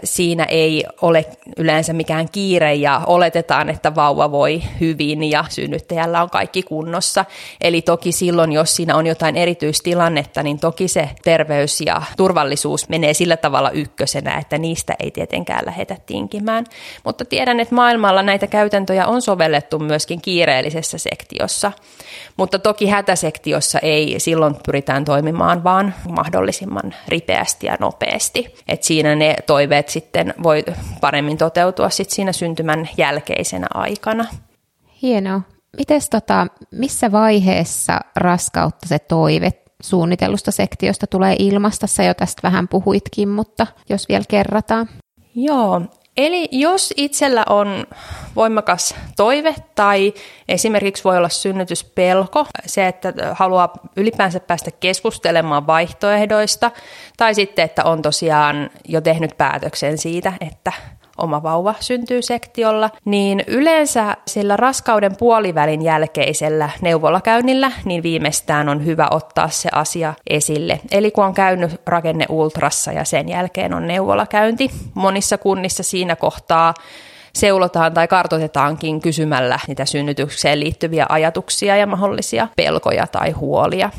siinä 0.04 0.44
ei 0.44 0.84
ole 1.02 1.26
yleensä 1.58 1.94
mikään 1.94 2.30
kiire 2.32 2.74
ja 2.74 3.02
oletetaan, 3.08 3.70
että 3.70 3.96
vauva 3.96 4.32
voi 4.32 4.64
hyvin 4.80 5.24
ja 5.24 5.46
synnyttäjällä 5.50 6.24
on 6.24 6.30
kaikki 6.30 6.64
kunnossa. 6.64 7.26
Eli 7.62 7.82
toki 7.82 8.12
silloin, 8.12 8.52
jos 8.52 8.76
siinä 8.76 8.96
on 8.96 9.08
jotain 9.08 9.38
erityistilannetta, 9.38 10.44
niin 10.44 10.60
toki 10.60 10.88
se 10.88 11.10
terveys 11.24 11.82
ja 11.82 12.02
turvallisuus 12.18 12.90
menee 12.90 13.14
sillä 13.14 13.38
tavalla 13.38 13.72
ykkösenä, 13.72 14.38
että 14.38 14.58
niistä 14.58 14.96
ei 15.00 15.12
tietenkään 15.12 15.66
lähetä 15.66 15.98
tinkimään. 16.06 16.66
Mutta 17.04 17.26
tiedän, 17.26 17.60
että 17.60 17.76
maailmalla 17.76 18.24
näitä 18.24 18.48
käytäntöjä 18.48 19.08
on 19.08 19.22
sovellettu 19.22 19.80
myöskin 19.80 20.22
kiireellisessä 20.22 20.98
sektiossa. 20.98 21.72
Mutta 22.38 22.60
toki 22.60 22.88
hätäsektiossa 22.88 23.80
ei 23.80 24.16
silloin 24.18 24.56
pyritään 24.66 25.06
toimimaan 25.06 25.64
vaan 25.64 25.94
mahdollisimman 26.10 26.96
ripeästi 27.08 27.68
ja 27.68 27.78
nopeasti. 27.80 28.56
Et 28.68 28.84
siinä 28.84 29.16
ne 29.16 29.36
toiveet 29.54 29.90
sitten 29.90 30.34
voi 30.44 30.64
paremmin 31.02 31.38
toteutua 31.38 31.90
sit 31.90 32.10
siinä 32.10 32.32
syntymän 32.32 32.90
jälkeisenä 32.98 33.68
aikana. 33.74 34.26
Hienoa. 35.02 35.42
Mites 35.78 36.10
tota, 36.10 36.48
missä 36.72 37.12
vaiheessa 37.12 38.00
raskautta 38.16 38.88
se 38.88 39.00
toive 39.00 39.52
suunnitellusta 39.82 40.52
sektiosta 40.52 41.08
tulee 41.08 41.36
ilmasta? 41.40 41.88
Sä 41.88 42.04
jo 42.04 42.14
tästä 42.14 42.40
vähän 42.44 42.68
puhuitkin, 42.68 43.30
mutta 43.30 43.68
jos 43.90 44.10
vielä 44.10 44.24
kerrataan. 44.30 44.90
Joo, 45.36 45.82
Eli 46.18 46.50
jos 46.52 46.94
itsellä 46.98 47.44
on 47.50 47.88
voimakas 48.36 48.96
toive 49.16 49.56
tai 49.76 50.14
esimerkiksi 50.48 51.04
voi 51.04 51.18
olla 51.18 51.30
synnytyspelko, 51.30 52.46
se, 52.66 52.88
että 52.88 53.14
haluaa 53.34 53.74
ylipäänsä 53.96 54.40
päästä 54.40 54.72
keskustelemaan 54.72 55.68
vaihtoehdoista, 55.68 56.72
tai 57.18 57.36
sitten, 57.36 57.66
että 57.66 57.84
on 57.84 58.02
tosiaan 58.02 58.70
jo 58.88 59.02
tehnyt 59.02 59.38
päätöksen 59.38 59.98
siitä, 59.98 60.34
että 60.42 60.72
oma 61.18 61.44
vauva 61.44 61.76
syntyy 61.80 62.22
sektiolla, 62.22 62.90
niin 63.06 63.44
yleensä 63.48 64.18
sillä 64.28 64.58
raskauden 64.58 65.16
puolivälin 65.16 65.82
jälkeisellä 65.82 66.70
neuvolakäynnillä, 66.82 67.72
niin 67.86 68.04
viimeistään 68.04 68.70
on 68.70 68.86
hyvä 68.86 69.08
ottaa 69.12 69.50
se 69.50 69.70
asia 69.72 70.14
esille. 70.30 70.80
Eli 70.92 71.12
kun 71.12 71.26
on 71.26 71.34
käynyt 71.34 71.82
rakenne 71.86 72.26
ultrassa 72.30 72.92
ja 72.92 73.04
sen 73.04 73.30
jälkeen 73.30 73.74
on 73.74 73.88
neuvolakäynti, 73.88 74.72
monissa 74.94 75.38
kunnissa 75.38 75.84
siinä 75.84 76.16
kohtaa 76.16 76.74
seulotaan 77.34 77.94
tai 77.94 78.08
kartoitetaankin 78.08 79.02
kysymällä 79.02 79.60
niitä 79.68 79.86
synnytykseen 79.86 80.60
liittyviä 80.60 81.06
ajatuksia 81.10 81.76
ja 81.76 81.88
mahdollisia 81.88 82.48
pelkoja 82.56 83.08
tai 83.08 83.32
huolia. 83.32 83.90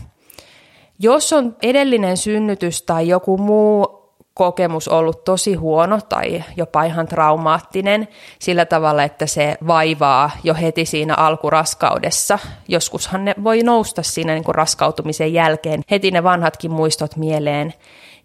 Jos 0.98 1.32
on 1.32 1.56
edellinen 1.62 2.16
synnytys 2.16 2.82
tai 2.82 3.08
joku 3.08 3.38
muu 3.38 4.03
kokemus 4.34 4.88
ollut 4.88 5.24
tosi 5.24 5.54
huono 5.54 6.00
tai 6.08 6.44
jopa 6.56 6.84
ihan 6.84 7.06
traumaattinen 7.06 8.08
sillä 8.38 8.64
tavalla, 8.64 9.02
että 9.02 9.26
se 9.26 9.56
vaivaa 9.66 10.30
jo 10.44 10.54
heti 10.54 10.86
siinä 10.86 11.14
alkuraskaudessa. 11.14 12.38
Joskushan 12.68 13.24
ne 13.24 13.34
voi 13.44 13.62
nousta 13.62 14.02
siinä 14.02 14.34
niin 14.34 14.44
kuin 14.44 14.54
raskautumisen 14.54 15.32
jälkeen 15.32 15.82
heti 15.90 16.10
ne 16.10 16.22
vanhatkin 16.22 16.70
muistot 16.70 17.16
mieleen. 17.16 17.74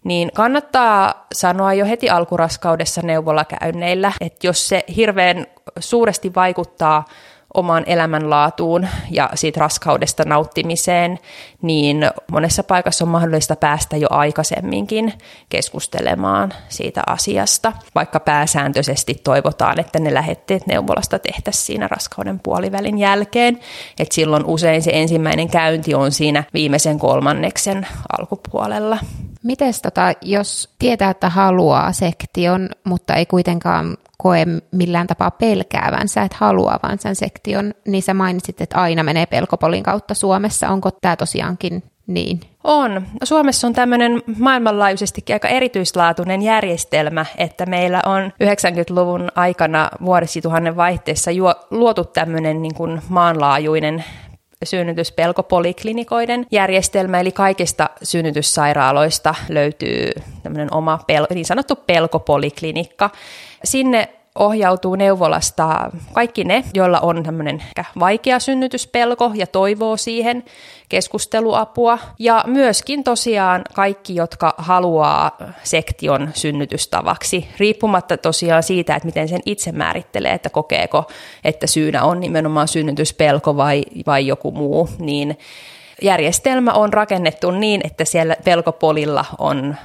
Niin 0.04 0.30
kannattaa 0.34 1.26
sanoa 1.34 1.74
jo 1.74 1.86
heti 1.86 2.10
alkuraskaudessa 2.10 3.00
neuvolakäynneillä, 3.04 4.12
että 4.20 4.46
jos 4.46 4.68
se 4.68 4.84
hirveän 4.96 5.46
suuresti 5.78 6.34
vaikuttaa 6.34 7.04
omaan 7.54 7.84
elämänlaatuun 7.86 8.88
ja 9.10 9.30
siitä 9.34 9.60
raskaudesta 9.60 10.24
nauttimiseen, 10.24 11.18
niin 11.62 12.10
monessa 12.30 12.62
paikassa 12.62 13.04
on 13.04 13.08
mahdollista 13.08 13.56
päästä 13.56 13.96
jo 13.96 14.08
aikaisemminkin 14.10 15.12
keskustelemaan 15.48 16.52
siitä 16.68 17.02
asiasta, 17.06 17.72
vaikka 17.94 18.20
pääsääntöisesti 18.20 19.14
toivotaan, 19.14 19.80
että 19.80 19.98
ne 19.98 20.14
lähetteet 20.14 20.66
neuvolasta 20.66 21.18
tehtäisiin 21.18 21.66
siinä 21.66 21.88
raskauden 21.88 22.40
puolivälin 22.40 22.98
jälkeen, 22.98 23.60
että 23.98 24.14
silloin 24.14 24.44
usein 24.44 24.82
se 24.82 24.90
ensimmäinen 24.94 25.50
käynti 25.50 25.94
on 25.94 26.12
siinä 26.12 26.44
viimeisen 26.54 26.98
kolmanneksen 26.98 27.86
alkupuolella. 28.18 28.98
Mites 29.44 29.82
tota, 29.82 30.12
jos 30.22 30.74
tietää, 30.78 31.10
että 31.10 31.28
haluaa 31.28 31.92
sektion, 31.92 32.68
mutta 32.84 33.14
ei 33.14 33.26
kuitenkaan 33.26 33.96
koe 34.18 34.46
millään 34.72 35.06
tapaa 35.06 35.30
pelkäävänsä, 35.30 36.22
että 36.22 36.36
haluaa 36.40 36.80
sen 36.98 37.16
sektion, 37.16 37.74
niin 37.86 38.02
sä 38.02 38.14
mainitsit, 38.14 38.60
että 38.60 38.78
aina 38.78 39.02
menee 39.02 39.26
pelkopolin 39.26 39.82
kautta 39.82 40.14
Suomessa. 40.14 40.68
Onko 40.68 40.90
tämä 40.90 41.16
tosiaankin 41.16 41.82
niin? 42.06 42.40
On. 42.64 43.06
Suomessa 43.24 43.66
on 43.66 43.72
tämmöinen 43.72 44.22
maailmanlaajuisestikin 44.38 45.34
aika 45.34 45.48
erityislaatuinen 45.48 46.42
järjestelmä, 46.42 47.26
että 47.38 47.66
meillä 47.66 48.02
on 48.06 48.22
90-luvun 48.24 49.28
aikana 49.34 49.88
vuosituhannen 50.04 50.76
vaihteessa 50.76 51.30
luotu 51.70 52.04
tämmöinen 52.04 52.62
niin 52.62 52.74
kuin 52.74 53.02
maanlaajuinen 53.08 54.04
synnytyspelkopoliklinikoiden 54.64 56.46
järjestelmä, 56.50 57.20
eli 57.20 57.32
kaikista 57.32 57.90
synnytyssairaaloista 58.02 59.34
löytyy 59.48 60.10
tämmöinen 60.42 60.74
oma 60.74 60.98
pel- 61.12 61.34
niin 61.34 61.44
sanottu 61.46 61.76
pelkopoliklinikka. 61.76 63.10
Sinne 63.64 64.08
ohjautuu 64.40 64.94
neuvolasta 64.94 65.90
kaikki 66.12 66.44
ne, 66.44 66.64
joilla 66.74 67.00
on 67.00 67.22
tämmöinen 67.22 67.62
vaikea 67.98 68.38
synnytyspelko 68.38 69.30
ja 69.34 69.46
toivoo 69.46 69.96
siihen 69.96 70.44
keskusteluapua. 70.88 71.98
Ja 72.18 72.44
myöskin 72.46 73.04
tosiaan 73.04 73.62
kaikki, 73.74 74.14
jotka 74.14 74.54
haluaa 74.58 75.36
sektion 75.62 76.30
synnytystavaksi, 76.34 77.48
riippumatta 77.58 78.16
tosiaan 78.16 78.62
siitä, 78.62 78.94
että 78.94 79.06
miten 79.06 79.28
sen 79.28 79.40
itse 79.46 79.72
määrittelee, 79.72 80.32
että 80.32 80.50
kokeeko, 80.50 81.04
että 81.44 81.66
syynä 81.66 82.04
on 82.04 82.20
nimenomaan 82.20 82.68
synnytyspelko 82.68 83.56
vai, 83.56 83.84
vai 84.06 84.26
joku 84.26 84.50
muu, 84.50 84.88
niin 84.98 85.38
järjestelmä 86.02 86.72
on 86.72 86.92
rakennettu 86.92 87.50
niin, 87.50 87.80
että 87.84 88.04
siellä 88.04 88.36
pelkopolilla 88.44 89.24
on 89.38 89.76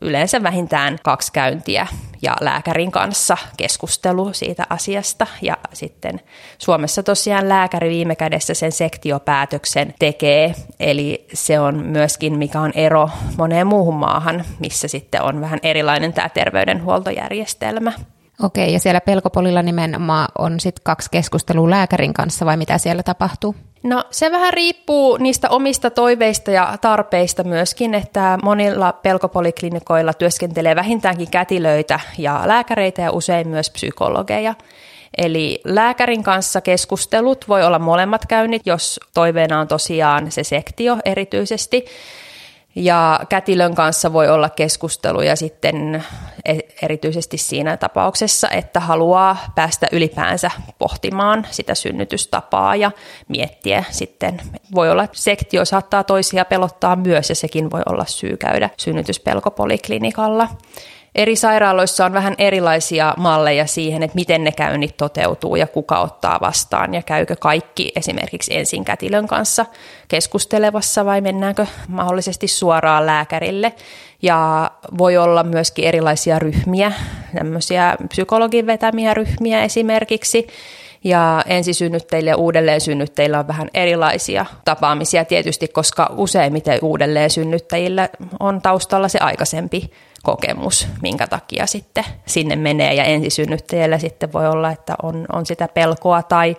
yleensä 0.00 0.42
vähintään 0.42 0.98
kaksi 1.04 1.32
käyntiä 1.32 1.86
ja 2.22 2.36
lääkärin 2.40 2.90
kanssa 2.90 3.36
keskustelu 3.56 4.32
siitä 4.32 4.66
asiasta. 4.70 5.26
Ja 5.42 5.56
sitten 5.72 6.20
Suomessa 6.58 7.02
tosiaan 7.02 7.48
lääkäri 7.48 7.88
viime 7.88 8.16
kädessä 8.16 8.54
sen 8.54 8.72
sektiopäätöksen 8.72 9.94
tekee, 9.98 10.54
eli 10.80 11.26
se 11.34 11.60
on 11.60 11.86
myöskin 11.86 12.38
mikä 12.38 12.60
on 12.60 12.72
ero 12.74 13.10
moneen 13.38 13.66
muuhun 13.66 13.94
maahan, 13.94 14.44
missä 14.58 14.88
sitten 14.88 15.22
on 15.22 15.40
vähän 15.40 15.60
erilainen 15.62 16.12
tämä 16.12 16.28
terveydenhuoltojärjestelmä. 16.28 17.92
Okei, 18.42 18.72
ja 18.72 18.80
siellä 18.80 19.00
pelkopolilla 19.00 19.62
nimenomaan 19.62 20.28
on 20.38 20.60
sitten 20.60 20.84
kaksi 20.84 21.10
keskustelua 21.10 21.70
lääkärin 21.70 22.14
kanssa 22.14 22.46
vai 22.46 22.56
mitä 22.56 22.78
siellä 22.78 23.02
tapahtuu? 23.02 23.54
No 23.82 24.04
se 24.10 24.30
vähän 24.30 24.52
riippuu 24.52 25.16
niistä 25.16 25.48
omista 25.50 25.90
toiveista 25.90 26.50
ja 26.50 26.78
tarpeista 26.80 27.44
myöskin, 27.44 27.94
että 27.94 28.38
monilla 28.42 28.92
pelkopoliklinikoilla 28.92 30.14
työskentelee 30.14 30.76
vähintäänkin 30.76 31.30
kätilöitä 31.30 32.00
ja 32.18 32.42
lääkäreitä 32.46 33.02
ja 33.02 33.12
usein 33.12 33.48
myös 33.48 33.70
psykologeja. 33.70 34.54
Eli 35.18 35.60
lääkärin 35.64 36.22
kanssa 36.22 36.60
keskustelut 36.60 37.48
voi 37.48 37.64
olla 37.64 37.78
molemmat 37.78 38.26
käynnit, 38.26 38.66
jos 38.66 39.00
toiveena 39.14 39.60
on 39.60 39.68
tosiaan 39.68 40.32
se 40.32 40.44
sektio 40.44 40.96
erityisesti. 41.04 41.84
Ja 42.78 43.20
kätilön 43.28 43.74
kanssa 43.74 44.12
voi 44.12 44.28
olla 44.28 44.48
keskusteluja 44.48 45.36
sitten 45.36 46.04
e- 46.44 46.58
erityisesti 46.82 47.38
siinä 47.38 47.76
tapauksessa, 47.76 48.48
että 48.50 48.80
haluaa 48.80 49.36
päästä 49.54 49.86
ylipäänsä 49.92 50.50
pohtimaan 50.78 51.46
sitä 51.50 51.74
synnytystapaa 51.74 52.76
ja 52.76 52.90
miettiä 53.28 53.84
sitten. 53.90 54.40
Voi 54.74 54.90
olla, 54.90 55.08
sektio 55.12 55.64
saattaa 55.64 56.04
toisia 56.04 56.44
pelottaa 56.44 56.96
myös 56.96 57.28
ja 57.28 57.34
sekin 57.34 57.70
voi 57.70 57.82
olla 57.86 58.04
syy 58.04 58.36
käydä 58.36 58.70
synnytyspelkopoliklinikalla. 58.76 60.48
Eri 61.18 61.36
sairaaloissa 61.36 62.04
on 62.04 62.12
vähän 62.12 62.34
erilaisia 62.38 63.14
malleja 63.16 63.66
siihen, 63.66 64.02
että 64.02 64.14
miten 64.14 64.44
ne 64.44 64.52
käynnit 64.52 64.96
toteutuu 64.96 65.56
ja 65.56 65.66
kuka 65.66 66.00
ottaa 66.00 66.38
vastaan 66.40 66.94
ja 66.94 67.02
käykö 67.02 67.36
kaikki 67.40 67.92
esimerkiksi 67.96 68.56
ensin 68.56 68.84
kätilön 68.84 69.26
kanssa 69.26 69.66
keskustelevassa 70.08 71.04
vai 71.04 71.20
mennäänkö 71.20 71.66
mahdollisesti 71.88 72.48
suoraan 72.48 73.06
lääkärille. 73.06 73.72
Ja 74.22 74.70
voi 74.98 75.16
olla 75.16 75.42
myöskin 75.42 75.84
erilaisia 75.84 76.38
ryhmiä, 76.38 76.92
tämmöisiä 77.34 77.96
psykologin 78.08 78.66
vetämiä 78.66 79.14
ryhmiä 79.14 79.64
esimerkiksi, 79.64 80.46
ja 81.04 81.42
ensisynnytteillä 81.46 82.30
ja 82.30 82.36
uudelleensynnytteillä 82.36 83.38
on 83.38 83.48
vähän 83.48 83.68
erilaisia 83.74 84.46
tapaamisia 84.64 85.24
tietysti, 85.24 85.68
koska 85.68 86.14
useimmiten 86.16 86.78
uudelleensynnyttäjillä 86.82 88.08
on 88.40 88.62
taustalla 88.62 89.08
se 89.08 89.18
aikaisempi 89.18 89.90
kokemus, 90.22 90.88
minkä 91.02 91.26
takia 91.26 91.66
sitten 91.66 92.04
sinne 92.26 92.56
menee. 92.56 92.94
Ja 92.94 93.04
ensisynnyttäjällä 93.04 93.98
sitten 93.98 94.32
voi 94.32 94.48
olla, 94.48 94.70
että 94.70 94.94
on, 95.02 95.26
on 95.32 95.46
sitä 95.46 95.68
pelkoa 95.68 96.22
tai 96.22 96.56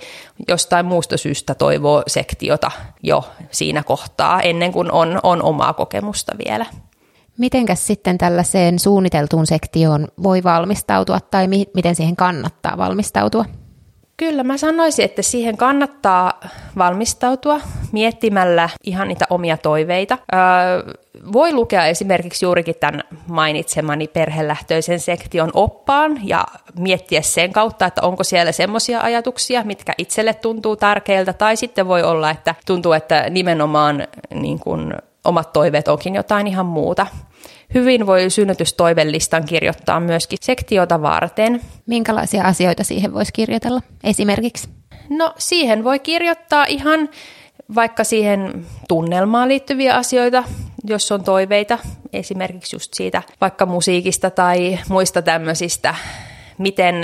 jostain 0.47 0.85
muusta 0.85 1.17
syystä 1.17 1.55
toivoo 1.55 2.03
sektiota 2.07 2.71
jo 3.03 3.23
siinä 3.51 3.83
kohtaa, 3.83 4.41
ennen 4.41 4.71
kuin 4.71 4.91
on, 4.91 5.19
on 5.23 5.43
omaa 5.43 5.73
kokemusta 5.73 6.31
vielä. 6.45 6.65
Mitenkäs 7.37 7.87
sitten 7.87 8.17
tällaiseen 8.17 8.79
suunniteltuun 8.79 9.47
sektioon 9.47 10.07
voi 10.23 10.43
valmistautua 10.43 11.19
tai 11.19 11.47
mi- 11.47 11.69
miten 11.73 11.95
siihen 11.95 12.15
kannattaa 12.15 12.77
valmistautua? 12.77 13.45
Kyllä 14.19 14.43
mä 14.43 14.57
sanoisin, 14.57 15.05
että 15.05 15.21
siihen 15.21 15.57
kannattaa 15.57 16.39
valmistautua 16.77 17.61
miettimällä 17.91 18.69
ihan 18.83 19.07
niitä 19.07 19.25
omia 19.29 19.57
toiveita. 19.57 20.17
Öö, 20.33 20.93
voi 21.33 21.53
lukea 21.53 21.85
esimerkiksi 21.85 22.45
juurikin 22.45 22.75
tämän 22.79 23.03
mainitsemani 23.27 24.07
perhelähtöisen 24.07 24.99
sektion 24.99 25.49
oppaan 25.53 26.19
ja 26.23 26.45
miettiä 26.79 27.21
sen 27.21 27.53
kautta, 27.53 27.85
että 27.85 28.01
onko 28.01 28.23
siellä 28.23 28.51
semmoisia 28.51 29.01
ajatuksia, 29.01 29.63
mitkä 29.63 29.93
itselle 29.97 30.33
tuntuu 30.33 30.75
tärkeiltä, 30.75 31.33
tai 31.33 31.55
sitten 31.55 31.87
voi 31.87 32.03
olla, 32.03 32.31
että 32.31 32.55
tuntuu, 32.65 32.93
että 32.93 33.29
nimenomaan 33.29 34.07
niin 34.33 34.59
kuin, 34.59 34.93
omat 35.25 35.53
toiveet 35.53 35.87
onkin 35.87 36.15
jotain 36.15 36.47
ihan 36.47 36.65
muuta. 36.65 37.07
Hyvin 37.73 38.07
voi 38.07 38.29
synnytystoivellistan 38.29 39.45
kirjoittaa 39.45 39.99
myöskin 39.99 40.39
sektiota 40.41 41.01
varten. 41.01 41.61
Minkälaisia 41.85 42.43
asioita 42.43 42.83
siihen 42.83 43.13
voisi 43.13 43.33
kirjoitella 43.33 43.81
esimerkiksi? 44.03 44.69
No 45.09 45.33
siihen 45.37 45.83
voi 45.83 45.99
kirjoittaa 45.99 46.65
ihan 46.65 47.09
vaikka 47.75 48.03
siihen 48.03 48.65
tunnelmaan 48.87 49.47
liittyviä 49.47 49.95
asioita, 49.95 50.43
jos 50.83 51.11
on 51.11 51.23
toiveita, 51.23 51.79
esimerkiksi 52.13 52.75
just 52.75 52.93
siitä 52.93 53.23
vaikka 53.41 53.65
musiikista 53.65 54.29
tai 54.29 54.79
muista 54.89 55.21
tämmöisistä, 55.21 55.95
miten, 56.57 56.95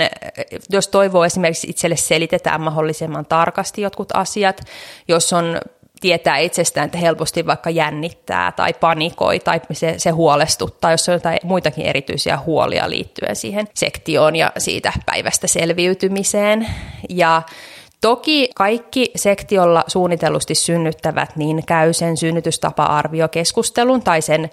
jos 0.70 0.88
toivoo 0.88 1.24
esimerkiksi 1.24 1.70
itselle 1.70 1.96
selitetään 1.96 2.60
mahdollisimman 2.60 3.26
tarkasti 3.26 3.82
jotkut 3.82 4.08
asiat, 4.14 4.60
jos 5.08 5.32
on 5.32 5.60
tietää 6.06 6.38
itsestään, 6.38 6.84
että 6.84 6.98
helposti 6.98 7.46
vaikka 7.46 7.70
jännittää 7.70 8.52
tai 8.52 8.74
panikoi 8.74 9.38
tai 9.38 9.60
se, 9.72 9.94
se 9.98 10.10
huolestuttaa, 10.10 10.90
jos 10.90 11.08
on 11.08 11.12
jotain 11.12 11.38
muitakin 11.42 11.86
erityisiä 11.86 12.38
huolia 12.46 12.90
liittyen 12.90 13.36
siihen 13.36 13.68
sektioon 13.74 14.36
ja 14.36 14.52
siitä 14.58 14.92
päivästä 15.06 15.46
selviytymiseen. 15.46 16.66
Ja 17.08 17.42
Toki 18.06 18.50
kaikki 18.54 19.10
sektiolla 19.16 19.84
suunnitellusti 19.86 20.54
synnyttävät 20.54 21.36
niin 21.36 21.66
käy 21.66 21.92
sen 21.92 22.16
synnytystapa-arviokeskustelun 22.16 24.02
tai 24.02 24.22
sen 24.22 24.50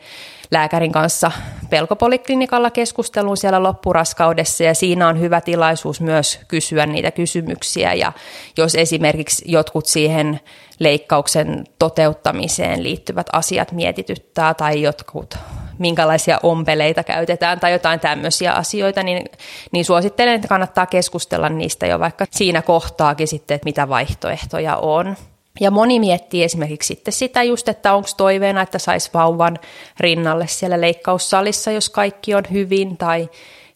lääkärin 0.52 0.92
kanssa 0.92 1.32
pelkopoliklinikalla 1.70 2.72
keskustelun 2.72 3.38
siellä 3.38 3.64
loppuraskaudessa. 3.64 4.64
Ja 4.64 4.74
siinä 4.74 5.08
on 5.08 5.20
hyvä 5.20 5.42
tilaisuus 5.42 6.02
myös 6.02 6.40
kysyä 6.48 6.86
niitä 6.86 7.12
kysymyksiä. 7.12 7.94
Ja 7.94 8.12
jos 8.58 8.76
esimerkiksi 8.76 9.46
jotkut 9.48 9.86
siihen 9.86 10.40
leikkauksen 10.80 11.64
toteuttamiseen 11.80 12.84
liittyvät 12.84 13.28
asiat 13.32 13.72
mietityttää 13.72 14.54
tai 14.54 14.82
jotkut 14.82 15.38
minkälaisia 15.84 16.40
ompeleita 16.44 17.04
käytetään 17.04 17.60
tai 17.60 17.72
jotain 17.72 18.00
tämmöisiä 18.00 18.54
asioita, 18.54 19.04
niin, 19.04 19.26
niin 19.72 19.86
suosittelen, 19.86 20.34
että 20.34 20.48
kannattaa 20.48 20.86
keskustella 20.86 21.50
niistä 21.50 21.88
jo 21.88 22.00
vaikka 22.00 22.26
siinä 22.32 22.62
kohtaakin 22.62 23.28
sitten, 23.28 23.56
että 23.56 23.66
mitä 23.66 23.90
vaihtoehtoja 23.90 24.78
on. 24.78 25.16
Ja 25.60 25.72
moni 25.72 26.00
miettii 26.00 26.44
esimerkiksi 26.44 26.88
sitten 26.88 27.14
sitä 27.14 27.44
just, 27.44 27.70
että 27.70 27.94
onko 27.94 28.10
toiveena, 28.18 28.62
että 28.62 28.80
saisi 28.80 29.10
vauvan 29.14 29.60
rinnalle 30.00 30.48
siellä 30.48 30.82
leikkaussalissa, 30.82 31.72
jos 31.72 31.90
kaikki 31.90 32.36
on 32.36 32.44
hyvin, 32.52 32.98
tai 32.98 33.30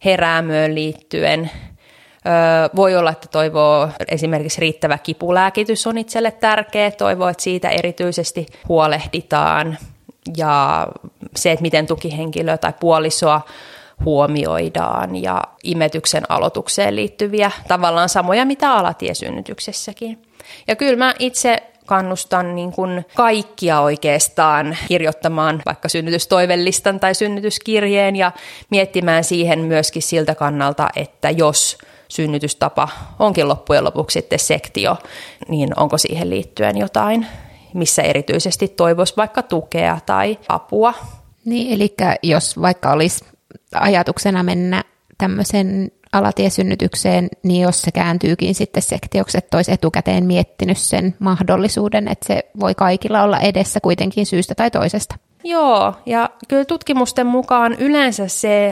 heräämöön 0.06 0.76
liittyen. 0.76 1.52
Öö, 2.26 2.70
voi 2.76 2.96
olla, 2.96 3.12
että 3.12 3.28
toivoo 3.28 3.90
esimerkiksi 4.08 4.62
riittävä 4.62 4.98
kipulääkitys 4.98 5.88
on 5.88 5.98
itselle 5.98 6.32
tärkeä, 6.32 6.92
toivoo, 6.92 7.28
että 7.28 7.44
siitä 7.44 7.70
erityisesti 7.70 8.46
huolehditaan. 8.68 9.78
Ja 10.38 10.88
se, 11.36 11.52
että 11.52 11.62
miten 11.62 11.88
tukihenkilö 11.88 12.58
tai 12.58 12.74
puolisoa 12.80 13.42
huomioidaan 14.06 15.16
ja 15.16 15.44
imetyksen 15.64 16.24
aloitukseen 16.30 16.96
liittyviä 16.96 17.52
tavallaan 17.68 18.10
samoja 18.10 18.46
mitä 18.46 18.74
alatiesynnytyksessäkin. 18.74 20.22
Ja 20.68 20.76
kyllä 20.76 20.98
mä 20.98 21.14
itse 21.20 21.64
kannustan 21.86 22.56
niin 22.56 22.72
kuin 22.72 23.06
kaikkia 23.16 23.80
oikeastaan 23.80 24.78
kirjoittamaan 24.88 25.62
vaikka 25.66 25.90
synnytystoivellistan 25.90 27.00
tai 27.00 27.16
synnytyskirjeen 27.16 28.16
ja 28.16 28.32
miettimään 28.70 29.24
siihen 29.24 29.60
myöskin 29.60 30.02
siltä 30.02 30.36
kannalta, 30.36 30.90
että 30.96 31.30
jos 31.30 31.78
synnytystapa 32.08 32.90
onkin 33.20 33.48
loppujen 33.48 33.84
lopuksi 33.84 34.20
sitten 34.20 34.40
sektio, 34.40 34.98
niin 35.48 35.80
onko 35.80 35.98
siihen 35.98 36.30
liittyen 36.30 36.78
jotain, 36.78 37.28
missä 37.78 38.02
erityisesti 38.02 38.68
toivoisi 38.68 39.14
vaikka 39.18 39.42
tukea 39.42 39.98
tai 40.06 40.40
apua. 40.50 40.94
Niin, 41.46 41.74
eli 41.74 41.96
jos 42.24 42.62
vaikka 42.62 42.92
olisi 42.92 43.26
ajatuksena 43.74 44.44
mennä 44.44 44.84
tämmöisen 45.18 45.92
alatiesynnytykseen, 46.12 47.30
niin 47.44 47.62
jos 47.62 47.82
se 47.82 47.92
kääntyykin 47.92 48.56
sitten 48.56 48.84
sektioksi, 48.84 49.38
että 49.38 49.58
olisi 49.58 49.72
etukäteen 49.72 50.26
miettinyt 50.26 50.78
sen 50.78 51.16
mahdollisuuden, 51.20 52.08
että 52.08 52.28
se 52.28 52.44
voi 52.60 52.76
kaikilla 52.76 53.24
olla 53.24 53.40
edessä 53.40 53.80
kuitenkin 53.80 54.26
syystä 54.26 54.56
tai 54.56 54.72
toisesta. 54.72 55.16
Joo, 55.44 55.94
ja 56.06 56.30
kyllä 56.48 56.66
tutkimusten 56.66 57.28
mukaan 57.28 57.74
yleensä 57.74 58.28
se 58.28 58.72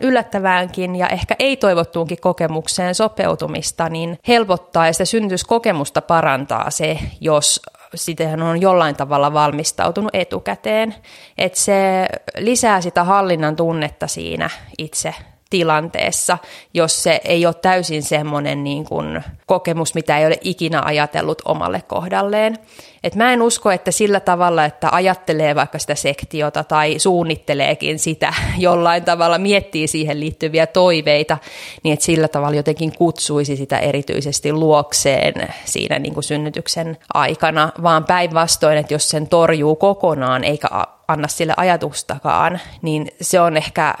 yllättäväänkin 0.00 0.96
ja 0.96 1.08
ehkä 1.08 1.36
ei-toivottuunkin 1.38 2.20
kokemukseen 2.20 2.94
sopeutumista 2.94 3.88
niin 3.88 4.18
helpottaa 4.28 4.86
ja 4.86 4.92
sitä 4.92 5.04
synnytyskokemusta 5.04 6.02
parantaa 6.02 6.70
se, 6.70 6.98
jos 7.20 7.62
sitten 7.94 8.42
on 8.42 8.60
jollain 8.60 8.96
tavalla 8.96 9.32
valmistautunut 9.32 10.10
etukäteen. 10.12 10.94
Että 11.38 11.60
se 11.60 12.06
lisää 12.38 12.80
sitä 12.80 13.04
hallinnan 13.04 13.56
tunnetta 13.56 14.06
siinä 14.06 14.50
itse 14.78 15.14
tilanteessa, 15.50 16.38
jos 16.74 17.02
se 17.02 17.20
ei 17.24 17.46
ole 17.46 17.54
täysin 17.54 18.02
semmoinen 18.02 18.64
niin 18.64 18.84
kuin 18.84 19.24
kokemus, 19.46 19.94
mitä 19.94 20.18
ei 20.18 20.26
ole 20.26 20.38
ikinä 20.40 20.82
ajatellut 20.84 21.42
omalle 21.44 21.82
kohdalleen. 21.88 22.58
Et 23.04 23.14
mä 23.14 23.32
en 23.32 23.42
usko, 23.42 23.70
että 23.70 23.90
sillä 23.90 24.20
tavalla, 24.20 24.64
että 24.64 24.88
ajattelee 24.92 25.54
vaikka 25.54 25.78
sitä 25.78 25.94
sektiota 25.94 26.64
tai 26.64 26.98
suunnitteleekin 26.98 27.98
sitä 27.98 28.34
jollain 28.58 29.04
tavalla, 29.04 29.38
miettii 29.38 29.86
siihen 29.86 30.20
liittyviä 30.20 30.66
toiveita, 30.66 31.38
niin 31.82 31.92
että 31.92 32.04
sillä 32.04 32.28
tavalla 32.28 32.56
jotenkin 32.56 32.92
kutsuisi 32.96 33.56
sitä 33.56 33.78
erityisesti 33.78 34.52
luokseen 34.52 35.54
siinä 35.64 35.98
niin 35.98 36.14
kuin 36.14 36.24
synnytyksen 36.24 36.96
aikana, 37.14 37.72
vaan 37.82 38.04
päinvastoin, 38.04 38.78
että 38.78 38.94
jos 38.94 39.08
sen 39.08 39.28
torjuu 39.28 39.76
kokonaan 39.76 40.44
eikä 40.44 40.68
anna 41.08 41.28
sille 41.28 41.54
ajatustakaan, 41.56 42.60
niin 42.82 43.08
se 43.20 43.40
on 43.40 43.56
ehkä 43.56 43.94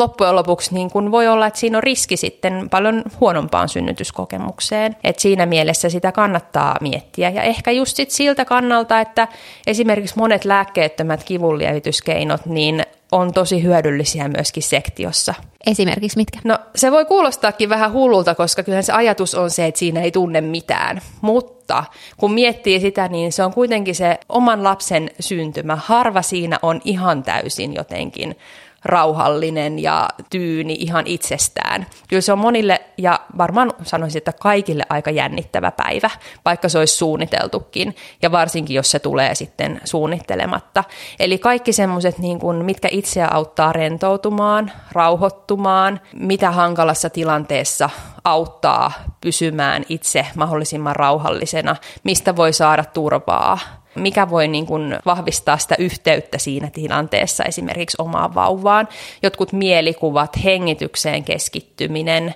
loppujen 0.00 0.36
lopuksi 0.36 0.74
niin 0.74 0.90
kun 0.90 1.10
voi 1.10 1.28
olla, 1.28 1.46
että 1.46 1.60
siinä 1.60 1.78
on 1.78 1.82
riski 1.82 2.16
sitten 2.16 2.70
paljon 2.70 3.02
huonompaan 3.20 3.68
synnytyskokemukseen. 3.68 4.96
Et 5.04 5.18
siinä 5.18 5.46
mielessä 5.46 5.88
sitä 5.88 6.12
kannattaa 6.12 6.76
miettiä. 6.80 7.30
Ja 7.30 7.42
ehkä 7.42 7.70
just 7.70 7.96
sit 7.96 8.10
siltä 8.10 8.44
kannalta, 8.44 9.00
että 9.00 9.28
esimerkiksi 9.66 10.18
monet 10.18 10.44
lääkkeettömät 10.44 11.24
kivunlievityskeinot, 11.24 12.46
niin 12.46 12.82
on 13.12 13.32
tosi 13.32 13.62
hyödyllisiä 13.62 14.28
myöskin 14.28 14.62
sektiossa. 14.62 15.34
Esimerkiksi 15.66 16.18
mitkä? 16.18 16.38
No 16.44 16.58
se 16.74 16.92
voi 16.92 17.04
kuulostaakin 17.04 17.68
vähän 17.68 17.92
hullulta, 17.92 18.34
koska 18.34 18.62
kyllähän 18.62 18.84
se 18.84 18.92
ajatus 18.92 19.34
on 19.34 19.50
se, 19.50 19.66
että 19.66 19.78
siinä 19.78 20.00
ei 20.00 20.10
tunne 20.10 20.40
mitään. 20.40 21.00
Mutta 21.20 21.84
kun 22.16 22.32
miettii 22.32 22.80
sitä, 22.80 23.08
niin 23.08 23.32
se 23.32 23.44
on 23.44 23.52
kuitenkin 23.52 23.94
se 23.94 24.18
oman 24.28 24.64
lapsen 24.64 25.10
syntymä. 25.20 25.76
Harva 25.76 26.22
siinä 26.22 26.58
on 26.62 26.80
ihan 26.84 27.22
täysin 27.22 27.74
jotenkin 27.74 28.36
rauhallinen 28.84 29.78
ja 29.78 30.08
tyyni 30.30 30.76
ihan 30.80 31.06
itsestään. 31.06 31.86
Kyllä 32.08 32.20
se 32.20 32.32
on 32.32 32.38
monille 32.38 32.80
ja 32.98 33.20
varmaan 33.38 33.72
sanoisin, 33.82 34.18
että 34.18 34.32
kaikille 34.32 34.82
aika 34.88 35.10
jännittävä 35.10 35.70
päivä, 35.70 36.10
vaikka 36.44 36.68
se 36.68 36.78
olisi 36.78 36.96
suunniteltukin 36.96 37.96
ja 38.22 38.32
varsinkin, 38.32 38.76
jos 38.76 38.90
se 38.90 38.98
tulee 38.98 39.34
sitten 39.34 39.80
suunnittelematta. 39.84 40.84
Eli 41.18 41.38
kaikki 41.38 41.72
semmoiset, 41.72 42.18
niin 42.18 42.38
kuin, 42.38 42.64
mitkä 42.64 42.88
itseä 42.90 43.28
auttaa 43.30 43.72
rentoutumaan, 43.72 44.72
rauhoittumaan, 44.92 46.00
mitä 46.14 46.50
hankalassa 46.50 47.10
tilanteessa 47.10 47.90
auttaa 48.24 48.92
pysymään 49.20 49.84
itse 49.88 50.26
mahdollisimman 50.36 50.96
rauhallisena, 50.96 51.76
mistä 52.04 52.36
voi 52.36 52.52
saada 52.52 52.84
turvaa 52.84 53.81
mikä 53.94 54.30
voi 54.30 54.48
niin 54.48 54.66
kuin 54.66 54.98
vahvistaa 55.06 55.58
sitä 55.58 55.74
yhteyttä 55.78 56.38
siinä 56.38 56.70
tilanteessa 56.70 57.44
esimerkiksi 57.44 57.96
omaan 58.00 58.34
vauvaan. 58.34 58.88
Jotkut 59.22 59.52
mielikuvat, 59.52 60.44
hengitykseen 60.44 61.24
keskittyminen, 61.24 62.34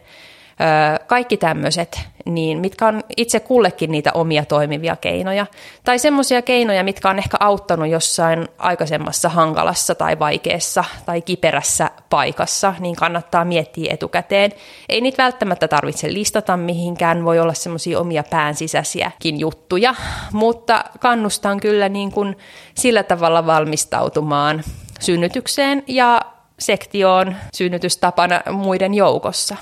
kaikki 1.07 1.37
tämmöiset, 1.37 2.01
niin 2.25 2.59
mitkä 2.59 2.87
on 2.87 3.03
itse 3.17 3.41
kullekin 3.41 3.91
niitä 3.91 4.11
omia 4.15 4.45
toimivia 4.45 4.97
keinoja. 4.97 5.47
Tai 5.85 5.99
semmoisia 5.99 6.43
keinoja, 6.43 6.85
mitkä 6.85 7.11
on 7.11 7.19
ehkä 7.19 7.37
auttanut 7.41 7.89
jossain 7.89 8.49
aikaisemmassa 8.59 9.29
hankalassa 9.29 9.95
tai 9.95 10.19
vaikeassa 10.19 10.85
tai 11.07 11.23
kiperässä 11.23 11.91
paikassa, 12.11 12.75
niin 12.81 12.97
kannattaa 12.97 13.45
miettiä 13.45 13.95
etukäteen. 13.95 14.53
Ei 14.89 15.01
niitä 15.01 15.23
välttämättä 15.23 15.69
tarvitse 15.69 16.13
listata 16.13 16.57
mihinkään, 16.57 17.25
voi 17.25 17.41
olla 17.41 17.55
semmoisia 17.55 18.01
omia 18.01 18.25
pään 18.31 18.55
sisäisiäkin 18.55 19.41
juttuja, 19.41 19.95
mutta 20.33 20.85
kannustan 21.01 21.61
kyllä 21.61 21.89
niin 21.89 22.13
kuin 22.13 22.39
sillä 22.75 23.03
tavalla 23.03 23.47
valmistautumaan 23.47 24.63
synnytykseen 25.01 25.83
ja 25.87 26.21
sektioon 26.59 27.37
synnytystapana 27.55 28.41
muiden 28.53 28.95
joukossa. 28.95 29.57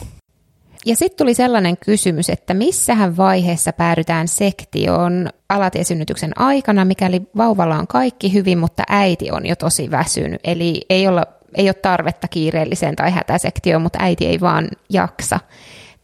Ja 0.86 0.96
sitten 0.96 1.18
tuli 1.18 1.34
sellainen 1.34 1.76
kysymys, 1.76 2.30
että 2.30 2.54
missähän 2.54 3.16
vaiheessa 3.16 3.72
päädytään 3.72 4.28
sektioon 4.28 5.28
alatiesynnytyksen 5.48 6.38
aikana, 6.38 6.84
mikäli 6.84 7.22
vauvalla 7.36 7.78
on 7.78 7.86
kaikki 7.86 8.32
hyvin, 8.32 8.58
mutta 8.58 8.82
äiti 8.88 9.30
on 9.30 9.46
jo 9.46 9.56
tosi 9.56 9.90
väsynyt. 9.90 10.40
Eli 10.44 10.82
ei, 10.90 11.08
olla, 11.08 11.22
ei 11.54 11.68
ole 11.68 11.74
tarvetta 11.74 12.28
kiireelliseen 12.28 12.96
tai 12.96 13.10
hätäsektioon, 13.10 13.82
mutta 13.82 13.98
äiti 14.02 14.26
ei 14.26 14.40
vaan 14.40 14.68
jaksa. 14.90 15.40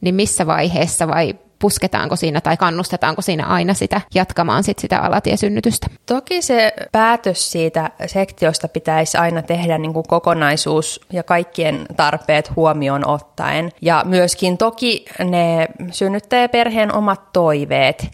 Niin 0.01 0.14
missä 0.14 0.47
vaiheessa 0.47 1.09
vai 1.09 1.35
pusketaanko 1.61 2.16
siinä 2.16 2.40
tai 2.40 2.57
kannustetaanko 2.57 3.23
siinä 3.23 3.46
aina 3.46 3.75
sitä 3.75 4.01
jatkamaan 4.14 4.64
sit 4.64 4.79
sitä 4.79 4.99
alatiesynnytystä? 4.99 5.87
Toki 6.07 6.42
se 6.42 6.73
päätös 6.92 7.53
siitä 7.53 7.90
sektiosta 8.07 8.68
pitäisi 8.68 9.18
aina 9.18 9.42
tehdä 9.42 9.79
niin 9.79 9.92
kuin 9.92 10.09
kokonaisuus 10.09 11.01
ja 11.12 11.23
kaikkien 11.23 11.87
tarpeet 11.96 12.57
huomioon 12.57 13.07
ottaen. 13.07 13.73
Ja 13.83 14.03
myöskin 14.05 14.59
toki 14.59 15.05
ne 15.25 15.68
synnyttäjäperheen 15.90 16.94
omat 16.94 17.33
toiveet. 17.33 18.11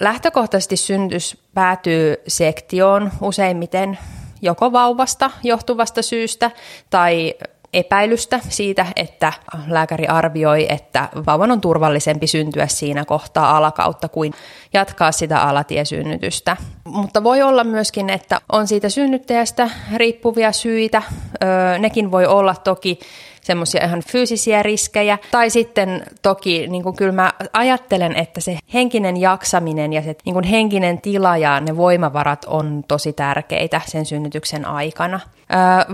Lähtökohtaisesti 0.00 0.76
synnytys 0.76 1.38
päätyy 1.54 2.16
sektioon 2.28 3.12
useimmiten 3.20 3.98
joko 4.42 4.72
vauvasta 4.72 5.30
johtuvasta 5.42 6.02
syystä 6.02 6.50
tai 6.90 7.34
epäilystä 7.76 8.40
siitä, 8.48 8.86
että 8.96 9.32
lääkäri 9.66 10.06
arvioi, 10.06 10.66
että 10.68 11.08
vauvan 11.26 11.50
on 11.50 11.60
turvallisempi 11.60 12.26
syntyä 12.26 12.66
siinä 12.66 13.04
kohtaa 13.04 13.56
alakautta 13.56 14.08
kuin 14.08 14.32
jatkaa 14.72 15.12
sitä 15.12 15.40
alatiesynnytystä. 15.40 16.56
Mutta 16.84 17.24
voi 17.24 17.42
olla 17.42 17.64
myöskin, 17.64 18.10
että 18.10 18.40
on 18.52 18.66
siitä 18.66 18.88
synnyttäjästä 18.88 19.70
riippuvia 19.96 20.52
syitä. 20.52 21.02
Öö, 21.42 21.78
nekin 21.78 22.10
voi 22.10 22.26
olla 22.26 22.54
toki 22.54 22.98
semmoisia 23.46 23.84
ihan 23.84 24.02
fyysisiä 24.08 24.62
riskejä. 24.62 25.18
Tai 25.30 25.50
sitten 25.50 26.02
toki 26.22 26.66
niin 26.66 26.82
kuin 26.82 26.96
kyllä 26.96 27.12
mä 27.12 27.32
ajattelen, 27.52 28.16
että 28.16 28.40
se 28.40 28.58
henkinen 28.74 29.16
jaksaminen 29.16 29.92
ja 29.92 30.02
se 30.02 30.16
niin 30.24 30.34
kuin 30.34 30.44
henkinen 30.44 31.00
tila 31.00 31.36
ja 31.36 31.60
ne 31.60 31.76
voimavarat 31.76 32.44
on 32.44 32.84
tosi 32.88 33.12
tärkeitä 33.12 33.80
sen 33.86 34.06
synnytyksen 34.06 34.64
aikana. 34.64 35.20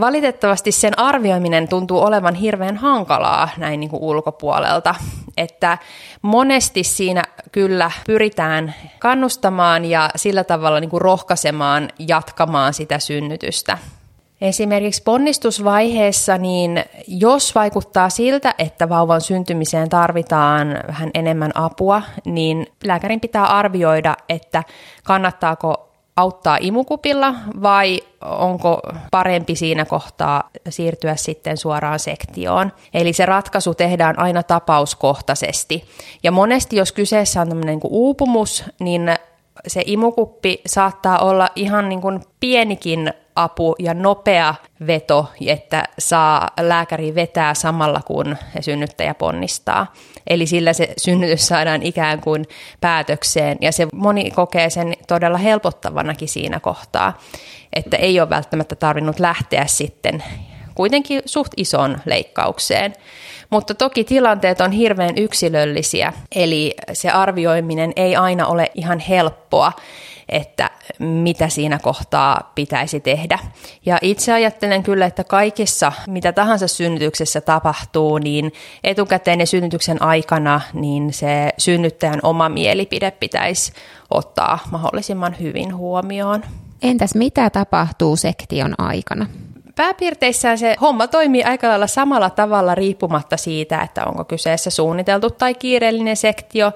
Valitettavasti 0.00 0.72
sen 0.72 0.98
arvioiminen 0.98 1.68
tuntuu 1.68 1.98
olevan 1.98 2.34
hirveän 2.34 2.76
hankalaa 2.76 3.48
näin 3.56 3.80
niin 3.80 3.90
kuin 3.90 4.02
ulkopuolelta, 4.02 4.94
että 5.36 5.78
monesti 6.22 6.84
siinä 6.84 7.22
kyllä 7.52 7.90
pyritään 8.06 8.74
kannustamaan 8.98 9.84
ja 9.84 10.10
sillä 10.16 10.44
tavalla 10.44 10.80
niin 10.80 10.90
kuin 10.90 11.00
rohkaisemaan 11.00 11.88
jatkamaan 11.98 12.74
sitä 12.74 12.98
synnytystä. 12.98 13.78
Esimerkiksi 14.42 15.02
ponnistusvaiheessa, 15.02 16.38
niin 16.38 16.84
jos 17.06 17.54
vaikuttaa 17.54 18.10
siltä, 18.10 18.54
että 18.58 18.88
vauvan 18.88 19.20
syntymiseen 19.20 19.88
tarvitaan 19.88 20.78
vähän 20.88 21.10
enemmän 21.14 21.50
apua, 21.54 22.02
niin 22.24 22.66
lääkärin 22.84 23.20
pitää 23.20 23.46
arvioida, 23.46 24.16
että 24.28 24.62
kannattaako 25.04 25.88
auttaa 26.16 26.58
imukupilla 26.60 27.34
vai 27.62 28.00
onko 28.24 28.80
parempi 29.10 29.56
siinä 29.56 29.84
kohtaa 29.84 30.50
siirtyä 30.68 31.16
sitten 31.16 31.56
suoraan 31.56 31.98
sektioon. 31.98 32.72
Eli 32.94 33.12
se 33.12 33.26
ratkaisu 33.26 33.74
tehdään 33.74 34.18
aina 34.18 34.42
tapauskohtaisesti. 34.42 35.84
Ja 36.22 36.32
monesti, 36.32 36.76
jos 36.76 36.92
kyseessä 36.92 37.40
on 37.40 37.48
tämmöinen 37.48 37.78
niin 37.78 37.90
uupumus, 37.92 38.64
niin 38.80 39.14
se 39.66 39.82
imukuppi 39.86 40.60
saattaa 40.66 41.18
olla 41.18 41.48
ihan 41.56 41.88
niin 41.88 42.00
kuin 42.00 42.20
pienikin 42.40 43.12
apu 43.36 43.74
ja 43.78 43.94
nopea 43.94 44.54
veto, 44.86 45.26
että 45.46 45.84
saa 45.98 46.50
lääkäri 46.60 47.14
vetää 47.14 47.54
samalla 47.54 48.00
kun 48.04 48.36
synnyttäjä 48.60 49.14
ponnistaa. 49.14 49.92
Eli 50.26 50.46
sillä 50.46 50.72
se 50.72 50.94
synnytys 50.96 51.46
saadaan 51.46 51.82
ikään 51.82 52.20
kuin 52.20 52.44
päätökseen 52.80 53.58
ja 53.60 53.72
se 53.72 53.86
moni 53.92 54.30
kokee 54.30 54.70
sen 54.70 54.94
todella 55.08 55.38
helpottavanakin 55.38 56.28
siinä 56.28 56.60
kohtaa, 56.60 57.18
että 57.72 57.96
ei 57.96 58.20
ole 58.20 58.30
välttämättä 58.30 58.76
tarvinnut 58.76 59.20
lähteä 59.20 59.66
sitten 59.66 60.24
kuitenkin 60.74 61.22
suht 61.24 61.52
ison 61.56 61.98
leikkaukseen. 62.04 62.92
Mutta 63.50 63.74
toki 63.74 64.04
tilanteet 64.04 64.60
on 64.60 64.72
hirveän 64.72 65.18
yksilöllisiä, 65.18 66.12
eli 66.34 66.74
se 66.92 67.10
arvioiminen 67.10 67.92
ei 67.96 68.16
aina 68.16 68.46
ole 68.46 68.70
ihan 68.74 68.98
helppoa 68.98 69.72
että 70.28 70.70
mitä 70.98 71.48
siinä 71.48 71.78
kohtaa 71.78 72.52
pitäisi 72.54 73.00
tehdä. 73.00 73.38
Ja 73.86 73.98
itse 74.02 74.32
ajattelen 74.32 74.82
kyllä, 74.82 75.06
että 75.06 75.24
kaikessa, 75.24 75.92
mitä 76.06 76.32
tahansa 76.32 76.68
synnytyksessä 76.68 77.40
tapahtuu, 77.40 78.18
niin 78.18 78.52
etukäteen 78.84 79.40
ja 79.40 79.46
synnytyksen 79.46 80.02
aikana, 80.02 80.60
niin 80.72 81.12
se 81.12 81.50
synnyttäjän 81.58 82.20
oma 82.22 82.48
mielipide 82.48 83.10
pitäisi 83.10 83.72
ottaa 84.10 84.58
mahdollisimman 84.70 85.36
hyvin 85.40 85.76
huomioon. 85.76 86.42
Entäs 86.82 87.14
mitä 87.14 87.50
tapahtuu 87.50 88.16
sektion 88.16 88.74
aikana? 88.78 89.26
Pääpiirteissään 89.76 90.58
se 90.58 90.76
homma 90.80 91.06
toimii 91.06 91.42
aika 91.42 91.68
lailla 91.68 91.86
samalla 91.86 92.30
tavalla 92.30 92.74
riippumatta 92.74 93.36
siitä, 93.36 93.80
että 93.80 94.04
onko 94.04 94.24
kyseessä 94.24 94.70
suunniteltu 94.70 95.30
tai 95.30 95.54
kiireellinen 95.54 96.16
sektio. 96.16 96.72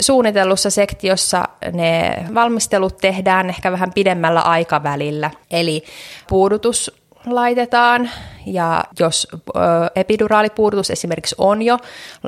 Suunnitellussa 0.00 0.70
sektiossa 0.70 1.44
ne 1.72 2.16
valmistelut 2.34 2.98
tehdään 2.98 3.50
ehkä 3.50 3.72
vähän 3.72 3.92
pidemmällä 3.94 4.40
aikavälillä, 4.40 5.30
eli 5.50 5.84
puudutus 6.28 6.92
laitetaan 7.26 8.10
ja 8.46 8.84
jos 9.00 9.28
epiduraalipuudutus 9.96 10.90
esimerkiksi 10.90 11.34
on 11.38 11.62
jo 11.62 11.78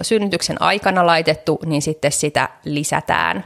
synnytyksen 0.03 0.63
aikana 0.63 1.07
laitettu, 1.07 1.61
niin 1.67 1.83
sitten 1.83 2.13
sitä 2.13 2.49
lisätään 2.65 3.45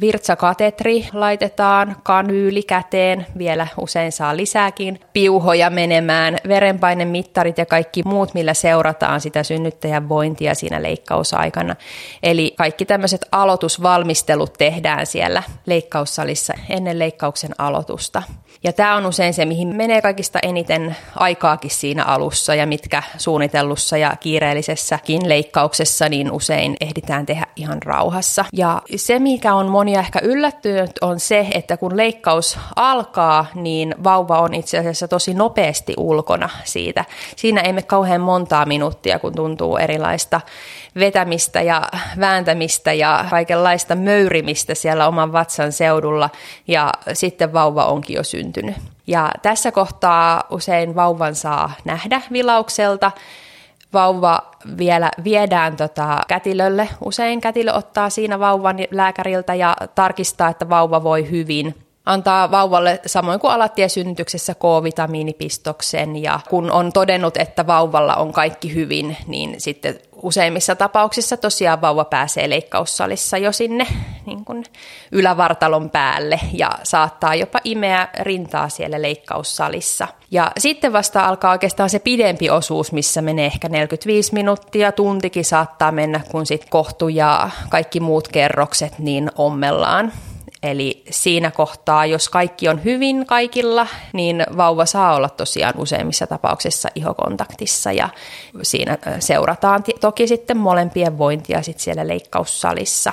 virtsakatetri 0.00 1.08
laitetaan, 1.12 1.96
kanyyli 2.02 2.62
käteen, 2.62 3.26
vielä 3.38 3.66
usein 3.76 4.12
saa 4.12 4.36
lisääkin 4.36 5.00
piuhoja 5.12 5.70
menemään, 5.70 6.38
verenpainemittarit 6.48 7.58
ja 7.58 7.66
kaikki 7.66 8.02
muut, 8.02 8.34
millä 8.34 8.54
seurataan 8.54 9.20
sitä 9.20 9.42
synnyttäjän 9.42 10.08
vointia 10.08 10.54
siinä 10.54 10.82
leikkausaikana. 10.82 11.76
Eli 12.22 12.54
kaikki 12.56 12.84
tämmöiset 12.84 13.26
aloitusvalmistelut 13.32 14.52
tehdään 14.58 15.06
siellä 15.06 15.42
leikkaussalissa 15.66 16.54
ennen 16.68 16.98
leikkauksen 16.98 17.50
aloitusta. 17.58 18.22
Ja 18.62 18.72
tämä 18.72 18.96
on 18.96 19.06
usein 19.06 19.34
se, 19.34 19.44
mihin 19.44 19.76
menee 19.76 20.02
kaikista 20.02 20.38
eniten 20.42 20.96
aikaakin 21.16 21.70
siinä 21.70 22.04
alussa 22.04 22.54
ja 22.54 22.66
mitkä 22.66 23.02
suunnitellussa 23.18 23.96
ja 23.96 24.16
kiireellisessäkin 24.20 25.28
leikkauksessa 25.28 26.08
niin 26.08 26.32
usein 26.32 26.76
ehditään 26.80 27.26
tehdä 27.26 27.46
ihan 27.56 27.82
rauhassa. 27.82 28.44
Ja 28.52 28.82
se, 28.96 29.18
mikä 29.18 29.54
on 29.54 29.68
monia 29.68 30.00
ehkä 30.00 30.20
yllättynyt, 30.22 30.90
on 31.00 31.20
se, 31.20 31.46
että 31.54 31.76
kun 31.76 31.96
leikkaus 31.96 32.58
alkaa, 32.76 33.46
niin 33.54 33.94
vauva 34.04 34.40
on 34.40 34.54
itse 34.54 34.78
asiassa 34.78 35.08
tosi 35.08 35.34
nopeasti 35.34 35.94
ulkona 35.96 36.48
siitä. 36.64 37.04
Siinä 37.36 37.60
ei 37.60 37.72
kauhean 37.86 38.20
montaa 38.20 38.66
minuuttia, 38.66 39.18
kun 39.18 39.34
tuntuu 39.34 39.76
erilaista 39.76 40.40
vetämistä 40.98 41.62
ja 41.62 41.82
vääntämistä 42.20 42.92
ja 42.92 43.24
kaikenlaista 43.30 43.94
möyrimistä 43.94 44.74
siellä 44.74 45.08
oman 45.08 45.32
vatsan 45.32 45.72
seudulla 45.72 46.30
ja 46.68 46.92
sitten 47.12 47.52
vauva 47.52 47.84
onkin 47.84 48.16
jo 48.16 48.22
syntynyt. 48.22 48.49
Ja 49.06 49.30
tässä 49.42 49.72
kohtaa 49.72 50.44
usein 50.50 50.94
vauvan 50.94 51.34
saa 51.34 51.72
nähdä 51.84 52.22
vilaukselta. 52.32 53.12
Vauva 53.92 54.50
vielä 54.78 55.10
viedään 55.24 55.76
tota 55.76 56.20
kätilölle. 56.28 56.88
Usein 57.04 57.40
kätilö 57.40 57.72
ottaa 57.72 58.10
siinä 58.10 58.38
vauvan 58.38 58.76
lääkäriltä 58.90 59.54
ja 59.54 59.76
tarkistaa, 59.94 60.48
että 60.48 60.68
vauva 60.68 61.02
voi 61.02 61.30
hyvin 61.30 61.74
antaa 62.10 62.50
vauvalle 62.50 63.00
samoin 63.06 63.40
kuin 63.40 63.52
alatie-synnytyksessä 63.52 64.54
K-vitamiinipistoksen 64.54 66.22
ja 66.22 66.40
kun 66.48 66.70
on 66.70 66.92
todennut, 66.92 67.36
että 67.36 67.66
vauvalla 67.66 68.14
on 68.14 68.32
kaikki 68.32 68.74
hyvin, 68.74 69.16
niin 69.26 69.54
sitten 69.58 69.98
useimmissa 70.22 70.76
tapauksissa 70.76 71.36
tosiaan 71.36 71.80
vauva 71.80 72.04
pääsee 72.04 72.50
leikkaussalissa 72.50 73.38
jo 73.38 73.52
sinne 73.52 73.86
niin 74.26 74.44
kuin 74.44 74.64
ylävartalon 75.12 75.90
päälle 75.90 76.40
ja 76.52 76.70
saattaa 76.82 77.34
jopa 77.34 77.60
imeä 77.64 78.08
rintaa 78.20 78.68
siellä 78.68 79.02
leikkaussalissa. 79.02 80.08
Ja 80.30 80.52
sitten 80.58 80.92
vasta 80.92 81.20
alkaa 81.24 81.50
oikeastaan 81.50 81.90
se 81.90 81.98
pidempi 81.98 82.50
osuus, 82.50 82.92
missä 82.92 83.22
menee 83.22 83.46
ehkä 83.46 83.68
45 83.68 84.34
minuuttia, 84.34 84.92
tuntikin 84.92 85.44
saattaa 85.44 85.92
mennä, 85.92 86.20
kun 86.30 86.46
sitten 86.46 86.70
kohtu 86.70 87.08
ja 87.08 87.50
kaikki 87.68 88.00
muut 88.00 88.28
kerrokset 88.28 88.98
niin 88.98 89.30
ommellaan. 89.36 90.12
Eli 90.62 91.02
siinä 91.10 91.50
kohtaa, 91.50 92.06
jos 92.06 92.28
kaikki 92.28 92.68
on 92.68 92.84
hyvin 92.84 93.26
kaikilla, 93.26 93.86
niin 94.12 94.46
vauva 94.56 94.86
saa 94.86 95.14
olla 95.14 95.28
tosiaan 95.28 95.74
useimmissa 95.76 96.26
tapauksissa 96.26 96.88
ihokontaktissa 96.94 97.92
ja 97.92 98.08
siinä 98.62 98.98
seurataan 99.18 99.84
toki 100.00 100.26
sitten 100.26 100.56
molempien 100.56 101.18
vointia 101.18 101.62
sitten 101.62 101.84
siellä 101.84 102.08
leikkaussalissa. 102.08 103.12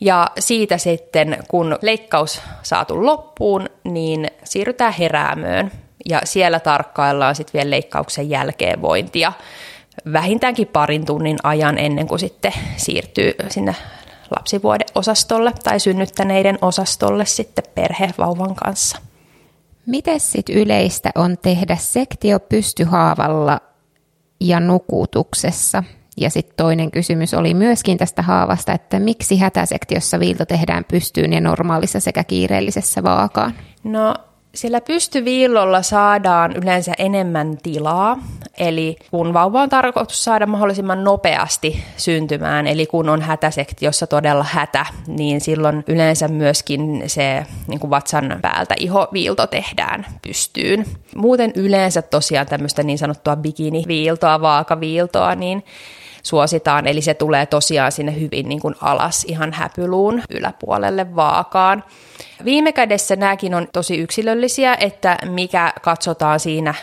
Ja 0.00 0.30
siitä 0.38 0.78
sitten, 0.78 1.38
kun 1.48 1.78
leikkaus 1.82 2.42
saatu 2.62 3.06
loppuun, 3.06 3.68
niin 3.84 4.30
siirrytään 4.44 4.92
heräämöön 4.92 5.72
ja 6.08 6.20
siellä 6.24 6.60
tarkkaillaan 6.60 7.34
sitten 7.34 7.58
vielä 7.58 7.70
leikkauksen 7.70 8.30
jälkeen 8.30 8.82
vointia 8.82 9.32
vähintäänkin 10.12 10.68
parin 10.68 11.06
tunnin 11.06 11.38
ajan 11.42 11.78
ennen 11.78 12.08
kuin 12.08 12.18
sitten 12.18 12.52
siirtyy 12.76 13.32
sinne 13.48 13.74
lapsivuodeosastolle 14.36 15.52
tai 15.64 15.80
synnyttäneiden 15.80 16.58
osastolle 16.62 17.26
sitten 17.26 17.64
perhevauvan 17.74 18.54
kanssa. 18.54 18.98
Miten 19.86 20.20
sitten 20.20 20.56
yleistä 20.56 21.10
on 21.14 21.38
tehdä 21.42 21.76
sektio 21.76 22.40
pystyhaavalla 22.40 23.60
ja 24.40 24.60
nukutuksessa? 24.60 25.84
Ja 26.16 26.30
sitten 26.30 26.56
toinen 26.56 26.90
kysymys 26.90 27.34
oli 27.34 27.54
myöskin 27.54 27.98
tästä 27.98 28.22
haavasta, 28.22 28.72
että 28.72 28.98
miksi 28.98 29.38
hätäsektiossa 29.38 30.20
viilto 30.20 30.46
tehdään 30.46 30.84
pystyyn 30.84 31.32
ja 31.32 31.40
normaalissa 31.40 32.00
sekä 32.00 32.24
kiireellisessä 32.24 33.02
vaakaan? 33.02 33.54
No 33.84 34.14
sillä 34.60 34.80
pystyviillolla 34.80 35.82
saadaan 35.82 36.52
yleensä 36.56 36.92
enemmän 36.98 37.58
tilaa, 37.62 38.18
Eli 38.58 38.96
kun 39.10 39.34
vauva 39.34 39.62
on 39.62 39.68
tarkoitus 39.68 40.24
saada 40.24 40.46
mahdollisimman 40.46 41.04
nopeasti 41.04 41.84
syntymään, 41.96 42.66
eli 42.66 42.86
kun 42.86 43.08
on 43.08 43.22
hätäsektiossa 43.22 44.06
todella 44.06 44.46
hätä, 44.48 44.86
niin 45.06 45.40
silloin 45.40 45.84
yleensä 45.86 46.28
myöskin 46.28 47.02
se 47.06 47.46
niin 47.66 47.80
kuin 47.80 47.90
vatsan 47.90 48.38
päältä 48.42 48.74
ihoviilto 48.78 49.46
tehdään 49.46 50.06
pystyyn. 50.22 50.86
Muuten 51.16 51.52
yleensä 51.54 52.02
tosiaan 52.02 52.46
tämmöistä 52.46 52.82
niin 52.82 52.98
sanottua 52.98 53.36
bikiniviiltoa, 53.36 54.40
vaakaviiltoa, 54.40 55.34
niin 55.34 55.64
suositaan, 56.22 56.86
eli 56.86 57.02
se 57.02 57.14
tulee 57.14 57.46
tosiaan 57.46 57.92
sinne 57.92 58.20
hyvin 58.20 58.48
niin 58.48 58.60
kuin 58.60 58.74
alas 58.80 59.24
ihan 59.24 59.52
häpyluun 59.52 60.22
yläpuolelle 60.30 61.16
vaakaan. 61.16 61.84
Viime 62.44 62.72
kädessä 62.72 63.16
nämäkin 63.16 63.54
on 63.54 63.68
tosi 63.72 63.96
yksilöllisiä, 63.98 64.76
että 64.80 65.18
mikä 65.30 65.72
katsotaan 65.82 66.40
siinä 66.40 66.74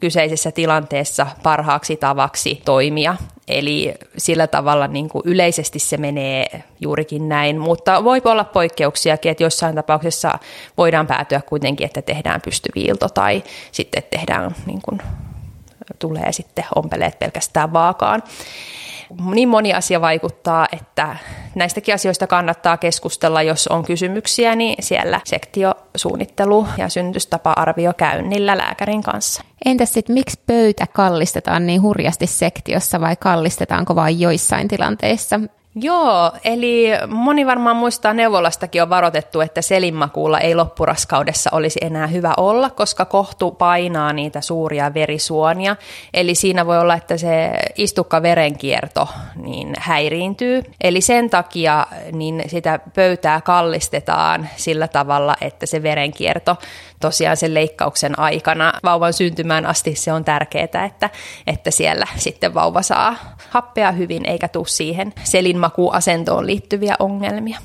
kyseisessä 0.00 0.50
tilanteessa 0.50 1.26
parhaaksi 1.42 1.96
tavaksi 1.96 2.62
toimia. 2.64 3.16
Eli 3.48 3.94
sillä 4.16 4.46
tavalla 4.46 4.86
niin 4.86 5.08
kuin 5.08 5.22
yleisesti 5.24 5.78
se 5.78 5.96
menee 5.96 6.62
juurikin 6.80 7.28
näin, 7.28 7.58
mutta 7.58 8.04
voi 8.04 8.22
olla 8.24 8.44
poikkeuksiakin, 8.44 9.30
että 9.30 9.42
jossain 9.42 9.74
tapauksessa 9.74 10.38
voidaan 10.76 11.06
päätyä 11.06 11.40
kuitenkin, 11.48 11.84
että 11.86 12.02
tehdään 12.02 12.40
pystyviilto 12.40 13.08
tai 13.08 13.42
sitten 13.72 14.02
tehdään 14.10 14.54
niin 14.66 14.82
kuin, 14.82 15.02
tulee 15.98 16.32
sitten 16.32 16.64
ompeleet 16.74 17.18
pelkästään 17.18 17.72
vaakaan 17.72 18.22
niin 19.34 19.48
moni 19.48 19.72
asia 19.74 20.00
vaikuttaa, 20.00 20.66
että 20.72 21.16
näistäkin 21.54 21.94
asioista 21.94 22.26
kannattaa 22.26 22.76
keskustella, 22.76 23.42
jos 23.42 23.68
on 23.68 23.84
kysymyksiä, 23.84 24.54
niin 24.54 24.76
siellä 24.80 25.20
sektiosuunnittelu 25.24 26.66
ja 26.78 26.88
syntystapa-arvio 26.88 27.92
käynnillä 27.96 28.56
lääkärin 28.56 29.02
kanssa. 29.02 29.42
Entäs 29.64 29.92
sitten, 29.92 30.14
miksi 30.14 30.40
pöytä 30.46 30.86
kallistetaan 30.92 31.66
niin 31.66 31.82
hurjasti 31.82 32.26
sektiossa 32.26 33.00
vai 33.00 33.16
kallistetaanko 33.16 33.94
vain 33.94 34.20
joissain 34.20 34.68
tilanteissa? 34.68 35.40
Joo, 35.76 36.32
eli 36.44 36.86
moni 37.08 37.46
varmaan 37.46 37.76
muistaa 37.76 38.14
neuvolastakin 38.14 38.82
on 38.82 38.90
varoitettu, 38.90 39.40
että 39.40 39.62
selinmakuulla 39.62 40.40
ei 40.40 40.54
loppuraskaudessa 40.54 41.50
olisi 41.52 41.78
enää 41.82 42.06
hyvä 42.06 42.34
olla, 42.36 42.70
koska 42.70 43.04
kohtu 43.04 43.50
painaa 43.50 44.12
niitä 44.12 44.40
suuria 44.40 44.94
verisuonia. 44.94 45.76
Eli 46.14 46.34
siinä 46.34 46.66
voi 46.66 46.78
olla, 46.78 46.94
että 46.94 47.16
se 47.16 47.52
istukka 47.76 48.22
verenkierto 48.22 49.08
niin 49.36 49.74
häiriintyy. 49.78 50.62
Eli 50.80 51.00
sen 51.00 51.30
takia 51.30 51.86
niin 52.12 52.42
sitä 52.46 52.80
pöytää 52.94 53.40
kallistetaan 53.40 54.48
sillä 54.56 54.88
tavalla, 54.88 55.36
että 55.40 55.66
se 55.66 55.82
verenkierto 55.82 56.56
tosiaan 57.00 57.36
sen 57.36 57.54
leikkauksen 57.54 58.18
aikana 58.18 58.72
vauvan 58.84 59.12
syntymään 59.12 59.66
asti 59.66 59.94
se 59.94 60.12
on 60.12 60.24
tärkeää, 60.24 60.84
että, 60.84 61.10
että 61.46 61.70
siellä 61.70 62.06
sitten 62.16 62.54
vauva 62.54 62.82
saa 62.82 63.16
happea 63.54 63.92
hyvin 63.92 64.26
eikä 64.26 64.48
tule 64.48 64.66
siihen 64.68 65.12
selinmakuasentoon 65.24 66.46
liittyviä 66.46 66.94
ongelmia. 66.98 67.58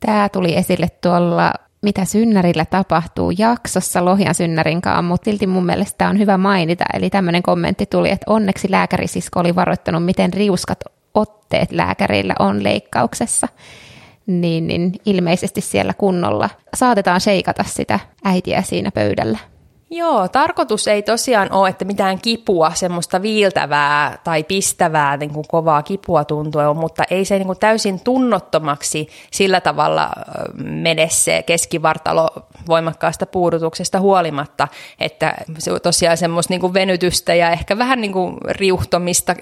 Tämä 0.00 0.28
tuli 0.28 0.56
esille 0.56 0.88
tuolla 1.00 1.52
mitä 1.82 2.04
synnärillä 2.04 2.64
tapahtuu 2.64 3.30
jaksossa 3.38 4.04
Lohjan 4.04 4.34
synnärinkaan, 4.34 5.04
mutta 5.04 5.24
silti 5.24 5.46
mun 5.46 5.66
mielestä 5.66 6.08
on 6.08 6.18
hyvä 6.18 6.38
mainita. 6.38 6.84
Eli 6.94 7.10
tämmöinen 7.10 7.42
kommentti 7.42 7.86
tuli, 7.86 8.10
että 8.10 8.32
onneksi 8.32 8.70
lääkärisisko 8.70 9.40
oli 9.40 9.54
varoittanut, 9.54 10.04
miten 10.04 10.32
riuskat 10.32 10.80
otteet 11.14 11.72
lääkärillä 11.72 12.34
on 12.38 12.64
leikkauksessa 12.64 13.48
niin, 14.26 14.66
niin 14.66 14.92
ilmeisesti 15.06 15.60
siellä 15.60 15.94
kunnolla 15.94 16.50
saatetaan 16.74 17.20
seikata 17.20 17.64
sitä 17.64 18.00
äitiä 18.24 18.62
siinä 18.62 18.90
pöydällä. 18.90 19.38
Joo, 19.92 20.28
tarkoitus 20.28 20.88
ei 20.88 21.02
tosiaan 21.02 21.52
ole, 21.52 21.68
että 21.68 21.84
mitään 21.84 22.20
kipua, 22.20 22.72
semmoista 22.74 23.22
viiltävää 23.22 24.18
tai 24.24 24.44
pistävää 24.44 25.16
niin 25.16 25.32
kuin 25.32 25.46
kovaa 25.48 25.82
kipua 25.82 26.24
tuntuu, 26.24 26.74
mutta 26.74 27.04
ei 27.10 27.24
se 27.24 27.38
niin 27.38 27.46
kuin 27.46 27.58
täysin 27.58 28.00
tunnottomaksi 28.00 29.08
sillä 29.30 29.60
tavalla 29.60 30.10
mene 30.64 31.08
se 31.08 31.42
keskivartalo 31.42 32.28
voimakkaasta 32.68 33.26
puudutuksesta 33.26 34.00
huolimatta, 34.00 34.68
että 35.00 35.34
se 35.58 35.72
on 35.72 35.80
tosiaan 35.80 36.16
semmoista 36.16 36.52
niin 36.52 36.60
kuin 36.60 36.74
venytystä 36.74 37.34
ja 37.34 37.50
ehkä 37.50 37.78
vähän 37.78 38.00
niin 38.00 38.12
kuin 38.12 38.36
riuhtomista, 38.44 39.34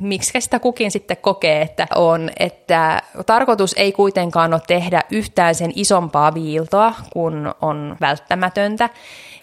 miksi 0.00 0.40
sitä 0.40 0.58
kukin 0.58 0.90
sitten 0.90 1.16
kokee, 1.16 1.62
että 1.62 1.86
on, 1.94 2.30
että 2.38 3.02
tarkoitus 3.26 3.74
ei 3.78 3.92
kuitenkaan 3.92 4.54
ole 4.54 4.62
tehdä 4.66 5.02
yhtään 5.10 5.54
sen 5.54 5.72
isompaa 5.74 6.34
viiltoa, 6.34 6.94
kun 7.12 7.54
on 7.60 7.96
välttämätöntä, 8.00 8.90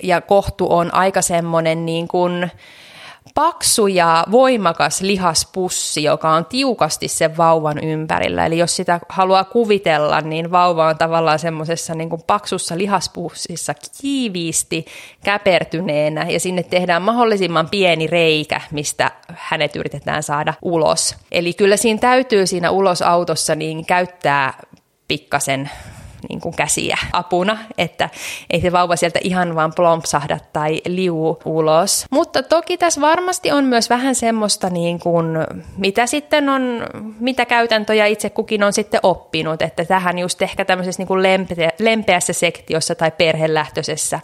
ja 0.04 0.22
kohtu 0.22 0.68
on 0.70 0.94
aika 0.94 1.22
semmoinen 1.22 1.86
niin 1.86 2.08
kuin 2.08 2.52
paksu 3.36 3.88
ja 3.88 4.26
voimakas 4.32 5.02
lihaspussi, 5.02 6.04
joka 6.04 6.30
on 6.30 6.46
tiukasti 6.46 7.08
sen 7.08 7.38
vauvan 7.38 7.84
ympärillä. 7.84 8.46
Eli 8.46 8.58
jos 8.58 8.76
sitä 8.76 9.00
haluaa 9.10 9.44
kuvitella, 9.44 10.22
niin 10.22 10.52
vauva 10.52 10.88
on 10.88 10.98
tavallaan 10.98 11.40
semmoisessa 11.40 11.96
niin 11.96 12.10
paksussa 12.28 12.78
lihaspussissa 12.78 13.74
kiiviisti 14.02 14.86
käpertyneenä 15.24 16.26
ja 16.30 16.40
sinne 16.40 16.64
tehdään 16.64 17.02
mahdollisimman 17.02 17.70
pieni 17.70 18.08
reikä, 18.08 18.62
mistä 18.72 19.12
hänet 19.30 19.76
yritetään 19.76 20.24
saada 20.24 20.54
ulos. 20.62 21.16
Eli 21.32 21.54
kyllä 21.54 21.78
siinä 21.78 22.00
täytyy 22.00 22.48
siinä 22.48 22.72
ulosautossa 22.72 23.56
niin 23.56 23.86
käyttää 23.86 24.54
pikkasen 25.08 25.70
niin 26.30 26.42
kuin 26.42 26.56
käsiä 26.56 26.98
apuna, 27.14 27.58
että 27.78 28.10
ei 28.50 28.62
se 28.62 28.72
vauva 28.72 28.96
sieltä 28.96 29.20
ihan 29.24 29.56
vaan 29.56 29.74
plompsahda 29.76 30.40
tai 30.54 30.82
liu 30.88 31.40
ulos. 31.46 32.06
Mutta 32.12 32.44
toki 32.44 32.78
tässä 32.78 33.02
varmasti 33.02 33.52
on 33.52 33.64
myös 33.64 33.90
vähän 33.90 34.16
semmoista, 34.16 34.70
niin 34.70 35.00
kuin, 35.00 35.28
mitä 35.78 36.08
sitten 36.08 36.50
on, 36.50 36.88
mitä 37.20 37.46
käytäntöjä 37.46 38.06
itse 38.06 38.30
kukin 38.30 38.64
on 38.64 38.74
sitten 38.74 39.00
oppinut, 39.04 39.62
että 39.62 39.86
tähän 39.86 40.20
just 40.20 40.42
ehkä 40.42 40.66
tämmöisessä 40.66 41.02
niin 41.02 41.08
kuin 41.08 41.24
lempeä, 41.24 41.72
lempeässä 41.80 42.34
sektiossa 42.34 42.96
tai 42.96 43.12
perhelähtöisessä 43.12 44.20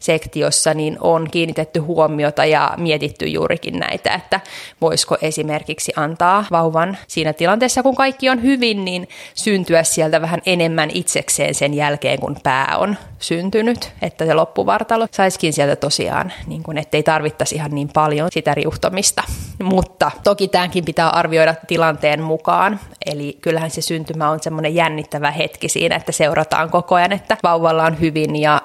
sektiossa 0.00 0.74
niin 0.74 0.96
on 1.00 1.30
kiinnitetty 1.30 1.80
huomiota 1.80 2.44
ja 2.44 2.74
mietitty 2.76 3.26
juurikin 3.26 3.78
näitä, 3.78 4.14
että 4.14 4.40
voisiko 4.80 5.16
esimerkiksi 5.22 5.92
antaa 5.96 6.44
vauvan 6.50 6.98
siinä 7.06 7.32
tilanteessa, 7.32 7.82
kun 7.82 7.94
kaikki 7.94 8.28
on 8.28 8.42
hyvin, 8.42 8.84
niin 8.84 9.08
syntyä 9.34 9.82
sieltä 9.82 10.20
vähän 10.20 10.40
enemmän 10.46 10.90
itsekseen 10.94 11.54
sen 11.54 11.74
jälkeen, 11.74 12.20
kun 12.20 12.36
pää 12.42 12.76
on 12.78 12.96
syntynyt, 13.18 13.92
että 14.02 14.26
se 14.26 14.34
loppuvartalo 14.34 15.06
saisikin 15.10 15.52
sieltä 15.52 15.76
tosiaan, 15.76 16.32
niin 16.46 16.62
kuin, 16.62 16.78
ettei 16.78 17.02
tarvittaisi 17.02 17.54
ihan 17.54 17.70
niin 17.70 17.90
paljon 17.94 18.28
sitä 18.32 18.54
riuhtomista. 18.54 19.22
Mutta 19.62 20.10
toki 20.24 20.48
tämänkin 20.48 20.84
pitää 20.84 21.10
arvioida 21.10 21.54
tilanteen 21.66 22.22
mukaan, 22.22 22.80
eli 23.06 23.38
kyllähän 23.40 23.70
se 23.70 23.82
syntymä 23.82 24.30
on 24.30 24.42
semmoinen 24.42 24.74
jännittävä 24.74 25.30
hetki 25.30 25.68
siinä, 25.68 25.96
että 25.96 26.12
seurataan 26.12 26.70
koko 26.70 26.94
ajan, 26.94 27.12
että 27.12 27.36
vauvalla 27.42 27.84
on 27.84 28.00
hyvin 28.00 28.36
ja 28.36 28.62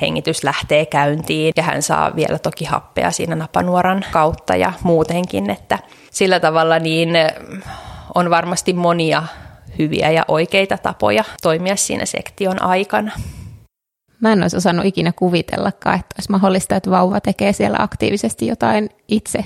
hengitys 0.00 0.44
lähtee 0.44 0.86
käyntiin 0.86 1.52
ja 1.56 1.62
hän 1.62 1.82
saa 1.82 2.16
vielä 2.16 2.38
toki 2.38 2.64
happea 2.64 3.10
siinä 3.10 3.36
napanuoran 3.36 4.04
kautta 4.10 4.56
ja 4.56 4.72
muutenkin, 4.82 5.50
että 5.50 5.78
sillä 6.10 6.40
tavalla 6.40 6.78
niin 6.78 7.10
on 8.14 8.30
varmasti 8.30 8.72
monia 8.72 9.22
hyviä 9.78 10.10
ja 10.10 10.24
oikeita 10.28 10.78
tapoja 10.78 11.24
toimia 11.42 11.76
siinä 11.76 12.04
sektion 12.04 12.62
aikana. 12.62 13.12
Mä 14.20 14.32
en 14.32 14.42
olisi 14.42 14.56
osannut 14.56 14.86
ikinä 14.86 15.12
kuvitellakaan, 15.12 16.00
että 16.00 16.14
olisi 16.18 16.30
mahdollista, 16.30 16.76
että 16.76 16.90
vauva 16.90 17.20
tekee 17.20 17.52
siellä 17.52 17.76
aktiivisesti 17.80 18.46
jotain 18.46 18.88
itse 19.08 19.44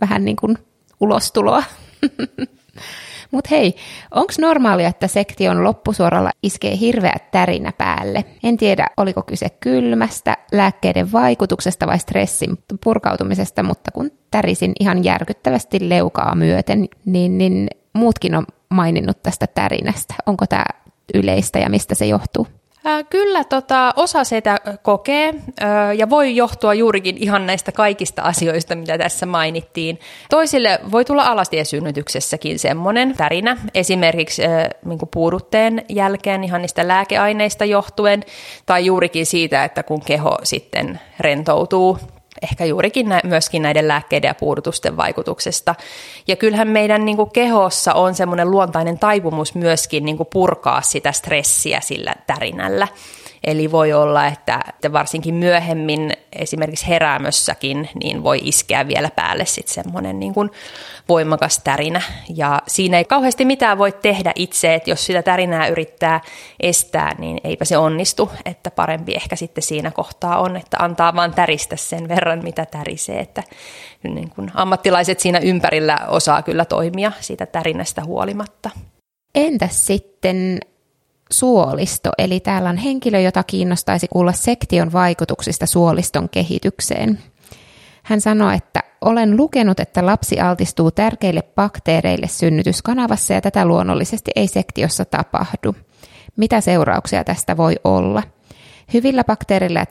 vähän 0.00 0.24
niin 0.24 0.36
kuin 0.36 0.58
ulostuloa. 1.00 1.62
Mutta 3.30 3.48
hei, 3.50 3.74
onko 4.10 4.32
normaalia, 4.40 4.88
että 4.88 5.06
sektion 5.06 5.64
loppusuoralla 5.64 6.30
iskee 6.42 6.78
hirveä 6.80 7.16
tärinä 7.30 7.72
päälle? 7.72 8.24
En 8.42 8.56
tiedä, 8.56 8.86
oliko 8.96 9.22
kyse 9.22 9.50
kylmästä, 9.50 10.36
lääkkeiden 10.52 11.12
vaikutuksesta 11.12 11.86
vai 11.86 11.98
stressin 11.98 12.58
purkautumisesta, 12.84 13.62
mutta 13.62 13.90
kun 13.90 14.10
tärisin 14.30 14.72
ihan 14.80 15.04
järkyttävästi 15.04 15.88
leukaa 15.88 16.34
myöten, 16.34 16.88
niin, 17.04 17.38
niin 17.38 17.68
muutkin 17.92 18.34
on 18.34 18.46
maininnut 18.68 19.22
tästä 19.22 19.46
tärinästä. 19.46 20.14
Onko 20.26 20.46
tämä 20.46 20.64
yleistä 21.14 21.58
ja 21.58 21.70
mistä 21.70 21.94
se 21.94 22.06
johtuu? 22.06 22.46
Kyllä 23.10 23.44
tota, 23.44 23.92
osa 23.96 24.24
sitä 24.24 24.58
kokee 24.82 25.34
ja 25.96 26.10
voi 26.10 26.36
johtua 26.36 26.74
juurikin 26.74 27.16
ihan 27.18 27.46
näistä 27.46 27.72
kaikista 27.72 28.22
asioista, 28.22 28.74
mitä 28.74 28.98
tässä 28.98 29.26
mainittiin. 29.26 29.98
Toisille 30.30 30.78
voi 30.92 31.04
tulla 31.04 31.22
alastiesynnytyksessäkin 31.24 32.58
semmoinen 32.58 33.16
tärinä, 33.16 33.56
esimerkiksi 33.74 34.42
niin 34.84 34.98
puudutteen 35.10 35.84
jälkeen 35.88 36.44
ihan 36.44 36.62
niistä 36.62 36.88
lääkeaineista 36.88 37.64
johtuen, 37.64 38.24
tai 38.66 38.86
juurikin 38.86 39.26
siitä, 39.26 39.64
että 39.64 39.82
kun 39.82 40.00
keho 40.00 40.38
sitten 40.42 41.00
rentoutuu 41.20 41.98
ehkä 42.42 42.64
juurikin 42.64 43.08
nä- 43.08 43.20
myöskin 43.24 43.62
näiden 43.62 43.88
lääkkeiden 43.88 44.28
ja 44.28 44.34
puudutusten 44.34 44.96
vaikutuksesta. 44.96 45.74
Ja 46.26 46.36
kyllähän 46.36 46.68
meidän 46.68 47.04
niin 47.04 47.16
kuin 47.16 47.30
kehossa 47.30 47.94
on 47.94 48.14
semmoinen 48.14 48.50
luontainen 48.50 48.98
taipumus 48.98 49.54
myöskin 49.54 50.04
niin 50.04 50.16
kuin 50.16 50.28
purkaa 50.32 50.82
sitä 50.82 51.12
stressiä 51.12 51.80
sillä 51.80 52.14
tärinällä. 52.26 52.88
Eli 53.44 53.72
voi 53.72 53.92
olla, 53.92 54.26
että, 54.26 54.60
että 54.68 54.92
varsinkin 54.92 55.34
myöhemmin 55.34 56.12
esimerkiksi 56.32 56.88
heräämössäkin 56.88 57.88
niin 58.02 58.22
voi 58.22 58.40
iskeä 58.42 58.88
vielä 58.88 59.10
päälle 59.16 59.44
sitten 59.44 59.74
semmoinen 59.74 60.20
niin 60.20 60.34
kuin 60.34 60.50
voimakas 61.08 61.60
tärinä. 61.64 62.02
Ja 62.34 62.62
siinä 62.66 62.98
ei 62.98 63.04
kauheasti 63.04 63.44
mitään 63.44 63.78
voi 63.78 63.92
tehdä 63.92 64.32
itse, 64.34 64.74
että 64.74 64.90
jos 64.90 65.06
sitä 65.06 65.22
tärinää 65.22 65.68
yrittää 65.68 66.20
estää, 66.60 67.14
niin 67.18 67.40
eipä 67.44 67.64
se 67.64 67.78
onnistu. 67.78 68.30
Että 68.44 68.70
parempi 68.70 69.14
ehkä 69.14 69.36
sitten 69.36 69.62
siinä 69.62 69.90
kohtaa 69.90 70.40
on, 70.40 70.56
että 70.56 70.76
antaa 70.80 71.14
vaan 71.14 71.34
täristä 71.34 71.76
sen 71.76 72.08
verran, 72.08 72.42
mitä 72.42 72.66
tärisee. 72.66 73.20
Että 73.20 73.42
niin 74.02 74.30
kuin 74.30 74.50
ammattilaiset 74.54 75.20
siinä 75.20 75.38
ympärillä 75.38 75.98
osaa 76.08 76.42
kyllä 76.42 76.64
toimia 76.64 77.12
siitä 77.20 77.46
tärinästä 77.46 78.04
huolimatta. 78.04 78.70
Entäs 79.34 79.86
sitten 79.86 80.60
suolisto, 81.32 82.10
eli 82.18 82.40
täällä 82.40 82.68
on 82.68 82.76
henkilö, 82.76 83.20
jota 83.20 83.42
kiinnostaisi 83.42 84.08
kuulla 84.08 84.32
sektion 84.32 84.92
vaikutuksista 84.92 85.66
suoliston 85.66 86.28
kehitykseen. 86.28 87.18
Hän 88.02 88.20
sanoi, 88.20 88.54
että 88.54 88.82
olen 89.00 89.36
lukenut, 89.36 89.80
että 89.80 90.06
lapsi 90.06 90.40
altistuu 90.40 90.90
tärkeille 90.90 91.42
bakteereille 91.42 92.28
synnytyskanavassa 92.28 93.34
ja 93.34 93.40
tätä 93.40 93.64
luonnollisesti 93.64 94.30
ei 94.36 94.46
sektiossa 94.46 95.04
tapahdu. 95.04 95.74
Mitä 96.36 96.60
seurauksia 96.60 97.24
tästä 97.24 97.56
voi 97.56 97.74
olla? 97.84 98.22
Hyvillä 98.94 99.24
bakteereilla 99.24 99.78
ja 99.78 99.86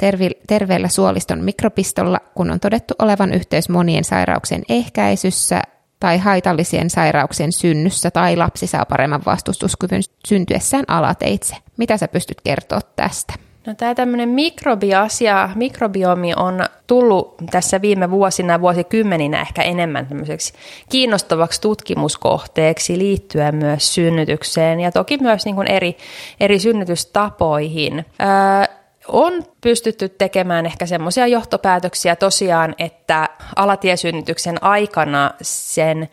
terveellä 0.48 0.88
suoliston 0.88 1.44
mikropistolla, 1.44 2.20
kun 2.36 2.52
on 2.52 2.60
todettu 2.60 2.94
olevan 3.00 3.34
yhteys 3.34 3.70
monien 3.70 4.04
sairauksien 4.04 4.64
ehkäisyssä, 4.70 5.62
tai 6.00 6.18
haitallisien 6.18 6.90
sairauksien 6.90 7.52
synnyssä 7.52 8.12
tai 8.12 8.36
lapsi 8.36 8.68
saa 8.68 8.86
paremman 8.86 9.22
vastustuskyvyn 9.26 10.02
syntyessään 10.28 10.86
alateitse. 10.88 11.56
Mitä 11.78 11.98
sä 11.98 12.08
pystyt 12.08 12.42
kertoa 12.42 12.80
tästä? 12.96 13.34
No, 13.68 13.74
tämä 13.74 13.96
tämmöinen 13.96 14.30
mikrobiasia, 14.30 15.50
mikrobiomi 15.56 16.34
on 16.36 16.66
tullut 16.88 17.36
tässä 17.52 17.82
viime 17.82 18.12
vuosina, 18.12 18.62
vuosikymmeninä 18.62 19.42
ehkä 19.42 19.62
enemmän 19.62 20.08
tämmöiseksi 20.08 20.54
kiinnostavaksi 20.90 21.62
tutkimuskohteeksi 21.62 22.98
liittyen 22.98 23.56
myös 23.56 23.94
synnytykseen 23.96 24.80
ja 24.80 24.92
toki 24.92 25.18
myös 25.18 25.46
niin 25.46 25.56
kuin 25.56 25.68
eri, 25.68 25.98
eri 26.40 26.60
synnytystapoihin. 26.60 28.06
Öö, 28.22 28.76
on 29.08 29.44
pystytty 29.62 30.10
tekemään 30.10 30.66
ehkä 30.66 30.86
semmoisia 30.86 31.28
johtopäätöksiä 31.28 32.16
tosiaan, 32.16 32.76
että 32.80 33.30
alatiesynnytyksen 33.56 34.64
aikana 34.64 35.32
sen 35.42 36.10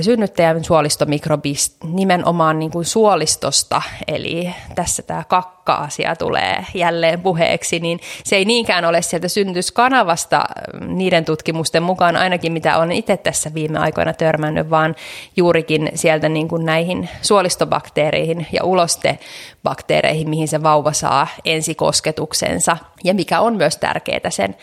synnyttäjän 0.00 0.64
suolistomikrobis 0.64 1.76
nimenomaan 1.84 2.58
niin 2.58 2.70
kuin 2.70 2.84
suolistosta, 2.84 3.82
eli 4.08 4.54
tässä 4.74 5.02
tämä 5.02 5.24
kakka-asia 5.28 6.16
tulee 6.16 6.66
jälleen 6.74 7.20
puheeksi, 7.20 7.80
niin 7.80 8.00
se 8.24 8.36
ei 8.36 8.44
niinkään 8.44 8.84
ole 8.84 9.02
sieltä 9.02 9.28
synnytyskanavasta 9.28 10.44
niiden 10.86 11.24
tutkimusten 11.24 11.82
mukaan 11.82 12.16
ainakin, 12.16 12.52
mitä 12.52 12.78
olen 12.78 12.92
itse 12.92 13.16
tässä 13.16 13.54
viime 13.54 13.78
aikoina 13.78 14.12
törmännyt, 14.12 14.70
vaan 14.70 14.94
juurikin 15.36 15.90
sieltä 15.94 16.28
niin 16.28 16.48
kuin 16.48 16.66
näihin 16.66 17.08
suolistobakteereihin 17.22 18.46
ja 18.52 18.64
ulostebakteereihin, 18.64 20.30
mihin 20.30 20.48
se 20.48 20.62
vauva 20.62 20.92
saa 20.92 21.26
ensikosketuksensa, 21.44 22.76
ja 23.04 23.14
mikä 23.14 23.40
on 23.40 23.56
myös 23.56 23.76
tärkeää 23.76 24.30
sen 24.30 24.56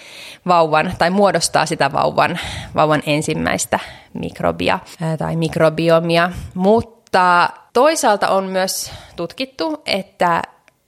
vauvan, 0.48 0.94
tai 0.98 1.10
muodostaa 1.10 1.66
sitä 1.66 1.92
vauvan, 1.92 2.40
vauvan 2.76 3.04
ensimmäistä 3.06 3.80
mikrobia 4.14 4.80
tai 5.18 5.36
mikrobiomia, 5.36 6.32
mutta 6.54 7.50
toisaalta 7.74 8.28
on 8.30 8.44
myös 8.44 8.92
tutkittu, 9.16 9.82
että 9.86 10.42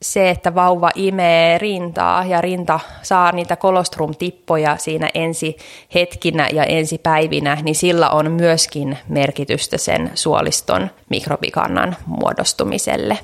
se, 0.03 0.29
että 0.29 0.55
vauva 0.55 0.89
imee 0.95 1.57
rintaa 1.57 2.25
ja 2.25 2.41
rinta 2.41 2.79
saa 3.01 3.31
niitä 3.31 3.55
kolostrum-tippoja 3.55 4.77
siinä 4.77 5.09
ensi 5.13 5.57
hetkinä 5.93 6.49
ja 6.53 6.63
ensi 6.63 6.97
päivinä, 6.97 7.57
niin 7.63 7.75
sillä 7.75 8.09
on 8.09 8.31
myöskin 8.31 8.97
merkitystä 9.07 9.77
sen 9.77 10.11
suoliston 10.13 10.89
mikrobikannan 11.09 11.95
muodostumiselle. 12.05 13.19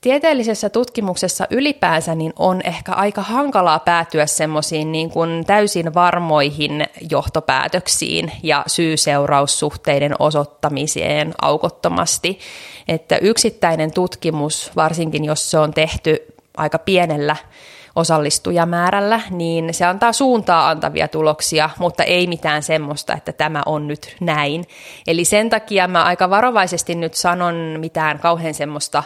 Tieteellisessä 0.00 0.70
tutkimuksessa 0.70 1.46
ylipäänsä 1.50 2.14
niin 2.14 2.32
on 2.36 2.60
ehkä 2.64 2.92
aika 2.92 3.22
hankalaa 3.22 3.78
päätyä 3.78 4.26
semmoisiin 4.26 4.92
niin 4.92 5.10
kuin 5.10 5.44
täysin 5.46 5.94
varmoihin 5.94 6.86
johtopäätöksiin 7.10 8.32
ja 8.42 8.64
syy-seuraussuhteiden 8.66 10.14
osoittamiseen 10.18 11.34
aukottomasti. 11.42 12.38
Että 12.88 13.16
yksittäinen 13.16 13.92
tutkimus, 13.92 14.70
varsinkin 14.76 15.24
jos 15.24 15.50
se 15.50 15.58
on 15.58 15.74
tehty 15.74 16.34
aika 16.56 16.78
pienellä 16.78 17.36
osallistujamäärällä, 17.96 19.20
niin 19.30 19.74
se 19.74 19.84
antaa 19.84 20.12
suuntaa 20.12 20.68
antavia 20.68 21.08
tuloksia, 21.08 21.70
mutta 21.78 22.04
ei 22.04 22.26
mitään 22.26 22.62
semmoista, 22.62 23.14
että 23.14 23.32
tämä 23.32 23.62
on 23.66 23.88
nyt 23.88 24.16
näin. 24.20 24.64
Eli 25.06 25.24
sen 25.24 25.50
takia 25.50 25.88
mä 25.88 26.04
aika 26.04 26.30
varovaisesti 26.30 26.94
nyt 26.94 27.14
sanon 27.14 27.54
mitään 27.78 28.18
kauhean 28.18 28.54
semmoista 28.54 29.02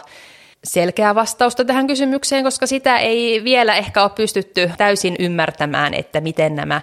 selkeää 0.65 1.15
vastausta 1.15 1.65
tähän 1.65 1.87
kysymykseen, 1.87 2.43
koska 2.43 2.67
sitä 2.67 2.97
ei 2.97 3.43
vielä 3.43 3.75
ehkä 3.75 4.03
ole 4.03 4.11
pystytty 4.15 4.71
täysin 4.77 5.15
ymmärtämään, 5.19 5.93
että 5.93 6.21
miten 6.21 6.55
nämä 6.55 6.81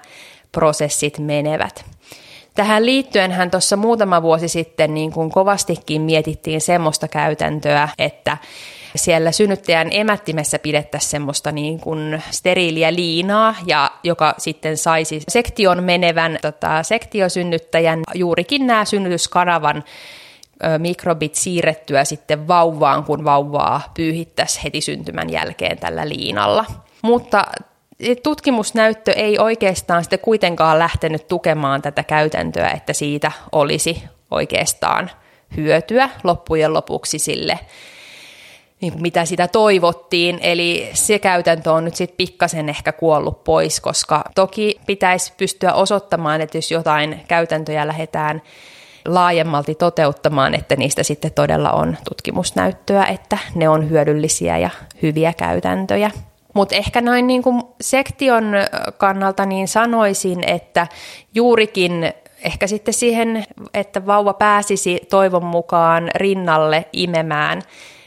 prosessit 0.53 1.19
menevät. 1.19 1.85
Tähän 2.55 2.87
liittyen 2.87 3.33
hän 3.33 3.51
tuossa 3.51 3.77
muutama 3.77 4.23
vuosi 4.23 4.49
sitten 4.49 4.95
niin 4.95 5.13
kuin 5.13 5.31
kovastikin 5.31 6.03
mietittiin 6.03 6.61
semmoista 6.61 7.09
käytäntöä, 7.09 7.89
että 7.99 8.37
siellä 8.97 9.33
synnyttäjän 9.33 9.89
emättimessä 9.91 10.59
pidettäisiin 10.59 11.11
semmoista 11.11 11.53
niin 11.53 11.81
kuin 11.81 12.23
steriiliä 12.31 12.95
liinaa, 12.95 13.55
ja 13.67 13.91
joka 14.03 14.35
sitten 14.39 14.77
saisi 14.77 15.23
sektion 15.29 15.85
menevän 15.85 16.39
tota, 16.43 16.83
sektiosynnyttäjän 16.83 18.01
juurikin 18.15 18.67
nämä 18.67 18.85
synnytyskanavan 18.85 19.85
mikrobit 20.79 21.35
siirrettyä 21.35 22.05
sitten 22.05 22.49
vauvaan, 22.49 23.05
kun 23.05 23.25
vauvaa 23.25 23.93
pyyhittäisi 23.95 24.65
heti 24.65 24.81
syntymän 24.81 25.31
jälkeen 25.31 25.79
tällä 25.79 26.09
liinalla. 26.09 26.65
Mutta 27.03 27.45
tutkimusnäyttö 28.23 29.13
ei 29.13 29.39
oikeastaan 29.39 30.05
sitten 30.05 30.19
kuitenkaan 30.19 30.79
lähtenyt 30.79 31.29
tukemaan 31.29 31.83
tätä 31.83 32.03
käytäntöä, 32.03 32.71
että 32.71 32.93
siitä 32.93 33.33
olisi 33.53 34.03
oikeastaan 34.31 35.11
hyötyä 35.57 36.11
loppujen 36.25 36.75
lopuksi 36.75 37.19
sille, 37.19 37.59
niin 38.81 39.03
mitä 39.03 39.25
sitä 39.25 39.49
toivottiin. 39.49 40.39
Eli 40.43 40.91
se 40.95 41.19
käytäntö 41.19 41.73
on 41.73 41.85
nyt 41.85 41.97
sitten 41.97 42.17
pikkasen 42.17 42.69
ehkä 42.69 42.93
kuollut 42.93 43.45
pois, 43.45 43.81
koska 43.81 44.25
toki 44.35 44.81
pitäisi 44.87 45.33
pystyä 45.37 45.73
osoittamaan, 45.73 46.41
että 46.41 46.59
jos 46.59 46.71
jotain 46.71 47.21
käytäntöjä 47.29 47.87
lähdetään 47.87 48.43
laajemmalti 49.05 49.75
toteuttamaan, 49.75 50.55
että 50.55 50.77
niistä 50.77 51.03
sitten 51.03 51.33
todella 51.33 51.71
on 51.71 51.97
tutkimusnäyttöä, 52.09 53.05
että 53.05 53.39
ne 53.55 53.69
on 53.69 53.91
hyödyllisiä 53.91 54.59
ja 54.59 54.71
hyviä 55.03 55.33
käytäntöjä. 55.33 56.11
Mutta 56.55 56.77
ehkä 56.77 57.01
noin 57.01 57.27
niin 57.27 57.43
kuin 57.43 57.63
sektion 57.81 58.45
kannalta 58.97 59.47
niin 59.47 59.69
sanoisin, 59.69 60.45
että 60.49 60.87
juurikin 61.35 62.13
ehkä 62.45 62.67
sitten 62.67 62.95
siihen, 62.95 63.45
että 63.75 64.07
vauva 64.07 64.33
pääsisi 64.33 65.01
toivon 65.11 65.45
mukaan 65.45 66.11
rinnalle 66.15 66.85
imemään 66.93 67.63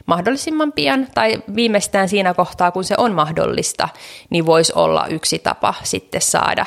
mahdollisimman 0.05 0.71
pian 0.71 1.07
tai 1.13 1.43
viimeistään 1.55 2.09
siinä 2.09 2.33
kohtaa, 2.33 2.71
kun 2.71 2.83
se 2.83 2.95
on 2.97 3.13
mahdollista, 3.13 3.89
niin 4.29 4.45
voisi 4.45 4.73
olla 4.75 5.07
yksi 5.07 5.39
tapa 5.39 5.73
sitten 5.83 6.21
saada 6.21 6.65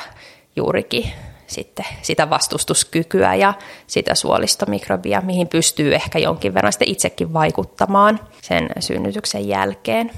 juurikin 0.55 1.11
sitten 1.49 1.85
sitä 2.01 2.29
vastustuskykyä 2.29 3.35
ja 3.35 3.53
sitä 3.87 4.15
suolistomikrobia, 4.15 5.21
mihin 5.21 5.47
pystyy 5.47 5.95
ehkä 5.95 6.19
jonkin 6.19 6.53
verran 6.53 6.73
sitten 6.73 6.89
itsekin 6.89 7.33
vaikuttamaan 7.33 8.19
sen 8.41 8.69
synnytyksen 8.79 9.47
jälkeen. 9.47 10.11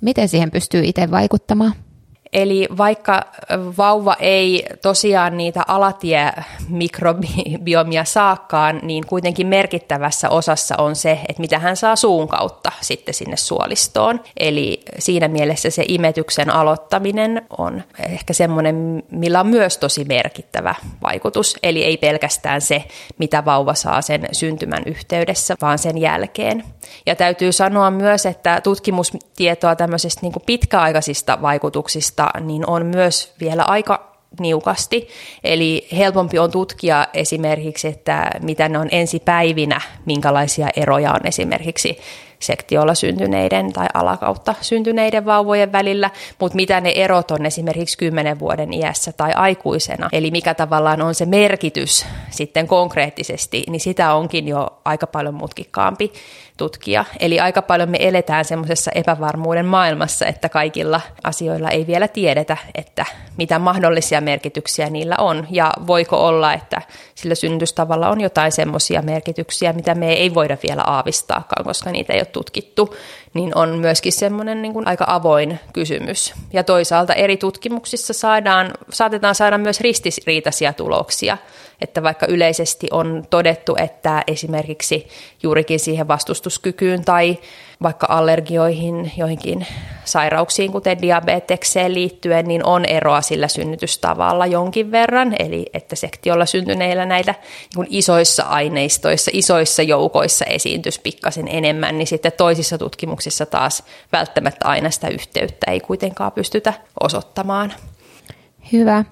Miten 0.00 0.28
siihen 0.28 0.50
pystyy 0.50 0.84
itse 0.84 1.10
vaikuttamaan? 1.10 1.72
Eli 2.32 2.68
vaikka 2.76 3.22
vauva 3.78 4.16
ei 4.20 4.66
tosiaan 4.82 5.36
niitä 5.36 5.62
alatiemikrobiomia 5.68 8.04
saakaan, 8.04 8.80
niin 8.82 9.06
kuitenkin 9.06 9.46
merkittävässä 9.46 10.30
osassa 10.30 10.74
on 10.78 10.96
se, 10.96 11.20
että 11.28 11.40
mitä 11.40 11.58
hän 11.58 11.76
saa 11.76 11.96
suun 11.96 12.28
kautta 12.28 12.72
sitten 12.80 13.14
sinne 13.14 13.36
suolistoon. 13.36 14.20
Eli 14.36 14.82
siinä 14.98 15.28
mielessä 15.28 15.70
se 15.70 15.84
imetyksen 15.88 16.50
aloittaminen 16.50 17.46
on 17.58 17.82
ehkä 18.08 18.32
semmoinen, 18.32 19.02
millä 19.10 19.40
on 19.40 19.46
myös 19.46 19.78
tosi 19.78 20.04
merkittävä 20.04 20.74
vaikutus. 21.02 21.56
Eli 21.62 21.84
ei 21.84 21.96
pelkästään 21.96 22.60
se, 22.60 22.84
mitä 23.18 23.44
vauva 23.44 23.74
saa 23.74 24.02
sen 24.02 24.28
syntymän 24.32 24.82
yhteydessä, 24.86 25.54
vaan 25.60 25.78
sen 25.78 25.98
jälkeen. 25.98 26.64
Ja 27.06 27.16
täytyy 27.16 27.52
sanoa 27.52 27.90
myös, 27.90 28.26
että 28.26 28.60
tutkimustietoa 28.60 29.76
tämmöisistä 29.76 30.20
niin 30.22 30.32
pitkäaikaisista 30.46 31.42
vaikutuksista 31.42 32.17
tutkimusta, 32.18 32.40
niin 32.40 32.66
on 32.66 32.86
myös 32.86 33.34
vielä 33.40 33.62
aika 33.62 34.08
niukasti. 34.40 35.08
Eli 35.44 35.88
helpompi 35.96 36.38
on 36.38 36.50
tutkia 36.50 37.06
esimerkiksi, 37.14 37.88
että 37.88 38.30
mitä 38.40 38.68
ne 38.68 38.78
on 38.78 38.88
ensipäivinä, 38.90 39.80
minkälaisia 40.06 40.68
eroja 40.76 41.12
on 41.12 41.20
esimerkiksi 41.24 41.98
sektiolla 42.38 42.94
syntyneiden 42.94 43.72
tai 43.72 43.86
alakautta 43.94 44.54
syntyneiden 44.60 45.24
vauvojen 45.24 45.72
välillä, 45.72 46.10
mutta 46.40 46.56
mitä 46.56 46.80
ne 46.80 46.90
erot 46.90 47.30
on 47.30 47.46
esimerkiksi 47.46 47.98
10 47.98 48.38
vuoden 48.38 48.72
iässä 48.72 49.12
tai 49.12 49.32
aikuisena, 49.32 50.08
eli 50.12 50.30
mikä 50.30 50.54
tavallaan 50.54 51.02
on 51.02 51.14
se 51.14 51.26
merkitys 51.26 52.06
sitten 52.30 52.66
konkreettisesti, 52.66 53.62
niin 53.68 53.80
sitä 53.80 54.14
onkin 54.14 54.48
jo 54.48 54.80
aika 54.84 55.06
paljon 55.06 55.34
mutkikkaampi 55.34 56.12
tutkia. 56.58 57.04
Eli 57.20 57.40
aika 57.40 57.62
paljon 57.62 57.90
me 57.90 57.98
eletään 58.00 58.44
semmoisessa 58.44 58.90
epävarmuuden 58.94 59.66
maailmassa, 59.66 60.26
että 60.26 60.48
kaikilla 60.48 61.00
asioilla 61.24 61.70
ei 61.70 61.86
vielä 61.86 62.08
tiedetä, 62.08 62.56
että 62.74 63.06
mitä 63.36 63.58
mahdollisia 63.58 64.20
merkityksiä 64.20 64.90
niillä 64.90 65.14
on. 65.18 65.46
Ja 65.50 65.72
voiko 65.86 66.26
olla, 66.26 66.52
että 66.52 66.82
sillä 67.14 67.34
synnytystavalla 67.34 68.08
on 68.08 68.20
jotain 68.20 68.52
semmoisia 68.52 69.02
merkityksiä, 69.02 69.72
mitä 69.72 69.94
me 69.94 70.12
ei 70.12 70.34
voida 70.34 70.56
vielä 70.68 70.82
aavistaakaan, 70.82 71.64
koska 71.64 71.90
niitä 71.90 72.12
ei 72.12 72.20
ole 72.20 72.26
tutkittu, 72.26 72.94
niin 73.34 73.56
on 73.56 73.68
myöskin 73.68 74.12
semmoinen 74.12 74.62
niin 74.62 74.72
kuin 74.72 74.88
aika 74.88 75.04
avoin 75.08 75.60
kysymys. 75.72 76.34
Ja 76.52 76.64
toisaalta 76.64 77.14
eri 77.14 77.36
tutkimuksissa 77.36 78.12
saadaan, 78.12 78.70
saatetaan 78.90 79.34
saada 79.34 79.58
myös 79.58 79.80
ristiriitaisia 79.80 80.72
tuloksia, 80.72 81.38
että 81.80 82.02
vaikka 82.02 82.26
yleisesti 82.26 82.88
on 82.90 83.24
todettu, 83.30 83.76
että 83.78 84.22
esimerkiksi 84.26 85.08
juurikin 85.42 85.80
siihen 85.80 86.08
vastustuskykyyn 86.08 87.04
tai 87.04 87.38
vaikka 87.82 88.06
allergioihin, 88.10 89.12
joihinkin 89.16 89.66
sairauksiin, 90.04 90.72
kuten 90.72 91.02
diabetekseen 91.02 91.94
liittyen, 91.94 92.48
niin 92.48 92.66
on 92.66 92.84
eroa 92.84 93.20
sillä 93.20 93.48
synnytystavalla 93.48 94.46
jonkin 94.46 94.90
verran, 94.90 95.34
eli 95.38 95.66
että 95.72 95.96
sektiolla 95.96 96.46
syntyneillä 96.46 97.06
näitä 97.06 97.34
niin 97.76 97.86
isoissa 97.90 98.42
aineistoissa, 98.42 99.30
isoissa 99.34 99.82
joukoissa 99.82 100.44
esiintys 100.44 100.98
pikkasen 100.98 101.48
enemmän, 101.48 101.98
niin 101.98 102.06
sitten 102.06 102.32
toisissa 102.36 102.78
tutkimuksissa 102.78 103.46
taas 103.46 103.84
välttämättä 104.12 104.68
aina 104.68 104.90
sitä 104.90 105.08
yhteyttä 105.08 105.70
ei 105.70 105.80
kuitenkaan 105.80 106.32
pystytä 106.32 106.72
osoittamaan. 107.00 107.72
Hyvä. 108.72 109.04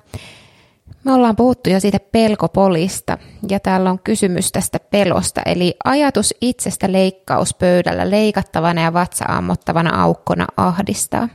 Me 1.07 1.13
ollaan 1.13 1.37
puhuttu 1.37 1.71
jo 1.71 1.81
siitä 1.81 1.99
pelkopolista 2.13 3.19
ja 3.49 3.61
täällä 3.61 3.91
on 3.91 3.99
kysymys 3.99 4.53
tästä 4.53 4.81
pelosta, 4.81 5.41
eli 5.47 5.75
ajatus 5.85 6.35
itsestä 6.41 6.93
leikkauspöydällä 6.93 8.11
leikattavana 8.11 8.83
ja 8.83 8.93
vatsa-ammottavana 8.93 10.03
aukkona 10.03 10.47
ahdistaa. 10.57 11.29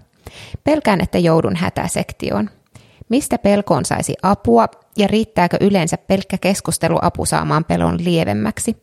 Pelkään, 0.64 1.02
että 1.02 1.18
joudun 1.18 1.56
hätäsektioon. 1.56 2.50
Mistä 3.10 3.38
pelkoon 3.38 3.86
saisi 3.86 4.14
apua 4.24 4.68
ja 4.98 5.08
riittääkö 5.08 5.58
yleensä 5.62 5.98
pelkkä 5.98 6.38
keskusteluapu 6.38 7.26
saamaan 7.26 7.66
pelon 7.66 7.98
lievemmäksi? 8.04 8.78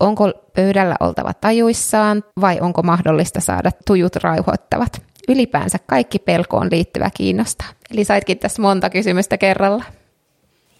Onko 0.00 0.32
pöydällä 0.54 0.96
oltava 1.00 1.34
tajuissaan 1.34 2.24
vai 2.40 2.60
onko 2.60 2.82
mahdollista 2.82 3.40
saada 3.40 3.70
tujut 3.86 4.16
rauhoittavat? 4.16 5.02
Ylipäänsä 5.28 5.78
kaikki 5.86 6.18
pelkoon 6.18 6.68
liittyvä 6.70 7.10
kiinnostaa. 7.16 7.68
Eli 7.90 8.04
saitkin 8.04 8.38
tässä 8.38 8.62
monta 8.62 8.90
kysymystä 8.90 9.38
kerralla. 9.38 9.84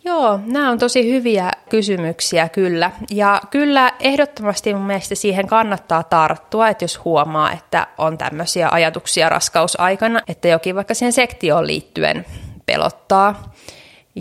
Joo, 0.08 0.40
nämä 0.46 0.70
on 0.70 0.78
tosi 0.78 1.12
hyviä 1.12 1.50
kysymyksiä 1.70 2.48
kyllä. 2.48 2.90
Ja 3.10 3.40
kyllä 3.50 3.92
ehdottomasti 4.00 4.74
mun 4.74 4.82
mielestä 4.82 5.14
siihen 5.14 5.46
kannattaa 5.46 6.02
tarttua, 6.02 6.68
että 6.68 6.84
jos 6.84 7.04
huomaa, 7.04 7.52
että 7.52 7.86
on 7.98 8.18
tämmöisiä 8.18 8.68
ajatuksia 8.72 9.28
raskausaikana, 9.28 10.20
että 10.28 10.48
jokin 10.48 10.74
vaikka 10.74 10.94
siihen 10.94 11.12
sektioon 11.12 11.66
liittyen 11.66 12.26
pelottaa. 12.66 13.52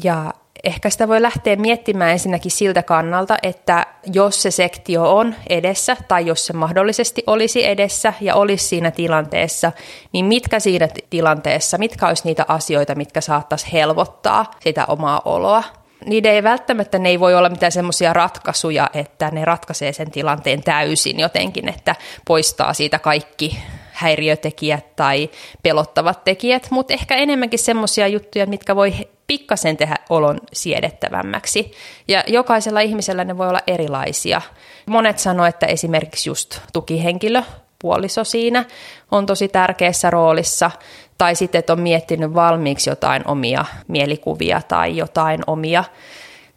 Ja 0.03 0.33
ehkä 0.63 0.89
sitä 0.89 1.07
voi 1.07 1.21
lähteä 1.21 1.55
miettimään 1.55 2.11
ensinnäkin 2.11 2.51
siltä 2.51 2.83
kannalta, 2.83 3.37
että 3.43 3.85
jos 4.13 4.41
se 4.41 4.51
sektio 4.51 5.15
on 5.15 5.35
edessä 5.49 5.97
tai 6.07 6.25
jos 6.25 6.45
se 6.45 6.53
mahdollisesti 6.53 7.23
olisi 7.27 7.65
edessä 7.65 8.13
ja 8.21 8.35
olisi 8.35 8.67
siinä 8.67 8.91
tilanteessa, 8.91 9.71
niin 10.13 10.25
mitkä 10.25 10.59
siinä 10.59 10.87
tilanteessa, 11.09 11.77
mitkä 11.77 12.07
olisi 12.07 12.23
niitä 12.25 12.45
asioita, 12.47 12.95
mitkä 12.95 13.21
saattaisi 13.21 13.73
helpottaa 13.73 14.51
sitä 14.59 14.85
omaa 14.85 15.21
oloa. 15.25 15.63
Niiden 16.05 16.31
ei 16.31 16.43
välttämättä, 16.43 16.99
ne 16.99 17.09
ei 17.09 17.19
voi 17.19 17.35
olla 17.35 17.49
mitään 17.49 17.71
semmoisia 17.71 18.13
ratkaisuja, 18.13 18.89
että 18.93 19.29
ne 19.31 19.45
ratkaisee 19.45 19.93
sen 19.93 20.11
tilanteen 20.11 20.63
täysin 20.63 21.19
jotenkin, 21.19 21.69
että 21.69 21.95
poistaa 22.27 22.73
siitä 22.73 22.99
kaikki 22.99 23.59
häiriötekijät 23.97 24.95
tai 24.95 25.29
pelottavat 25.63 26.23
tekijät, 26.23 26.67
mutta 26.71 26.93
ehkä 26.93 27.15
enemmänkin 27.15 27.59
semmoisia 27.59 28.07
juttuja, 28.07 28.45
mitkä 28.45 28.75
voi 28.75 28.93
pikkasen 29.27 29.77
tehdä 29.77 29.95
olon 30.09 30.39
siedettävämmäksi. 30.53 31.71
Ja 32.07 32.23
jokaisella 32.27 32.79
ihmisellä 32.79 33.23
ne 33.23 33.37
voi 33.37 33.49
olla 33.49 33.61
erilaisia. 33.67 34.41
Monet 34.85 35.19
sanoo, 35.19 35.45
että 35.45 35.65
esimerkiksi 35.65 36.29
just 36.29 36.59
tukihenkilö, 36.73 37.41
puoliso 37.79 38.23
siinä, 38.23 38.65
on 39.11 39.25
tosi 39.25 39.47
tärkeässä 39.47 40.09
roolissa. 40.09 40.71
Tai 41.17 41.35
sitten, 41.35 41.59
että 41.59 41.73
on 41.73 41.79
miettinyt 41.79 42.33
valmiiksi 42.33 42.89
jotain 42.89 43.27
omia 43.27 43.65
mielikuvia 43.87 44.61
tai 44.67 44.97
jotain 44.97 45.39
omia 45.47 45.83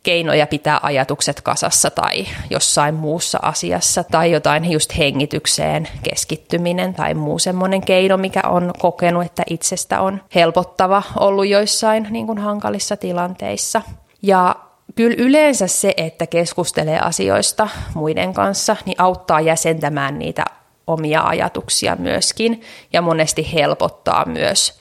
keinoja 0.03 0.47
pitää 0.47 0.81
ajatukset 0.83 1.41
kasassa 1.41 1.91
tai 1.91 2.27
jossain 2.51 2.95
muussa 2.95 3.39
asiassa 3.43 4.05
tai 4.05 4.33
jotain 4.33 4.73
just 4.73 4.99
hengitykseen 4.99 5.89
keskittyminen 6.03 6.95
tai 6.95 7.15
muu 7.15 7.39
semmoinen 7.39 7.81
keino, 7.81 8.17
mikä 8.17 8.41
on 8.47 8.73
kokenut, 8.79 9.25
että 9.25 9.43
itsestä 9.51 10.01
on 10.01 10.23
helpottava 10.35 11.03
ollut 11.17 11.47
joissain 11.47 12.07
niin 12.11 12.27
kuin 12.27 12.39
hankalissa 12.39 12.97
tilanteissa. 12.97 13.83
Ja 14.23 14.57
kyllä 14.95 15.17
yleensä 15.19 15.67
se, 15.67 15.95
että 15.97 16.27
keskustelee 16.27 16.99
asioista 16.99 17.69
muiden 17.95 18.35
kanssa, 18.35 18.77
niin 18.87 19.01
auttaa 19.01 19.41
jäsentämään 19.41 20.19
niitä 20.19 20.45
omia 20.87 21.23
ajatuksia 21.23 21.97
myöskin 21.97 22.63
ja 22.93 23.03
monesti 23.03 23.53
helpottaa 23.55 24.25
myös. 24.25 24.81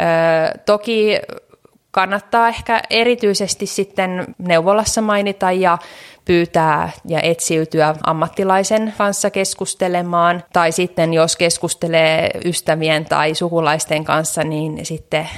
Öö, 0.00 0.62
toki 0.66 1.18
kannattaa 1.98 2.48
ehkä 2.48 2.82
erityisesti 2.90 3.66
sitten 3.66 4.34
neuvolassa 4.38 5.00
mainita 5.00 5.52
ja 5.52 5.78
pyytää 6.24 6.90
ja 7.04 7.20
etsiytyä 7.20 7.94
ammattilaisen 8.06 8.94
kanssa 8.98 9.30
keskustelemaan. 9.30 10.42
Tai 10.52 10.72
sitten 10.72 11.14
jos 11.14 11.36
keskustelee 11.36 12.30
ystävien 12.44 13.04
tai 13.04 13.34
sukulaisten 13.34 14.04
kanssa, 14.04 14.44
niin 14.44 14.86
sitten 14.86 15.28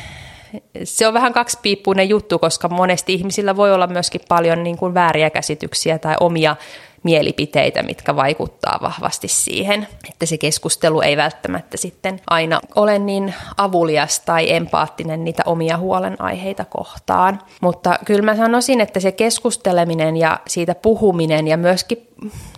se 0.85 1.07
on 1.07 1.15
vähän 1.15 1.33
kaksipiippuinen 1.33 2.09
juttu, 2.09 2.39
koska 2.39 2.69
monesti 2.69 3.15
ihmisillä 3.15 3.57
voi 3.57 3.73
olla 3.73 3.87
myöskin 3.87 4.21
paljon 4.29 4.63
niin 4.63 4.77
kuin 4.77 4.95
vääriä 4.95 5.31
käsityksiä 5.31 5.99
tai 5.99 6.15
omia 6.21 6.57
mielipiteitä, 7.03 7.83
mitkä 7.83 8.17
vaikuttaa 8.17 8.79
vahvasti 8.83 9.29
siihen, 9.29 9.89
että 10.09 10.27
se 10.27 10.39
keskustelu 10.39 11.01
ei 11.01 11.17
välttämättä 11.17 11.77
sitten 11.77 12.21
aina 12.31 12.61
ole 12.75 12.99
niin 12.99 13.35
avulias 13.57 14.21
tai 14.21 14.53
empaattinen 14.53 15.25
niitä 15.25 15.43
omia 15.47 15.79
huolenaiheita 15.79 16.65
kohtaan. 16.65 17.39
Mutta 17.61 17.99
kyllä 18.05 18.23
mä 18.23 18.37
sanoisin, 18.37 18.81
että 18.81 19.01
se 19.01 19.13
keskusteleminen 19.13 20.17
ja 20.17 20.41
siitä 20.47 20.75
puhuminen 20.75 21.49
ja 21.49 21.57
myöskin 21.57 22.09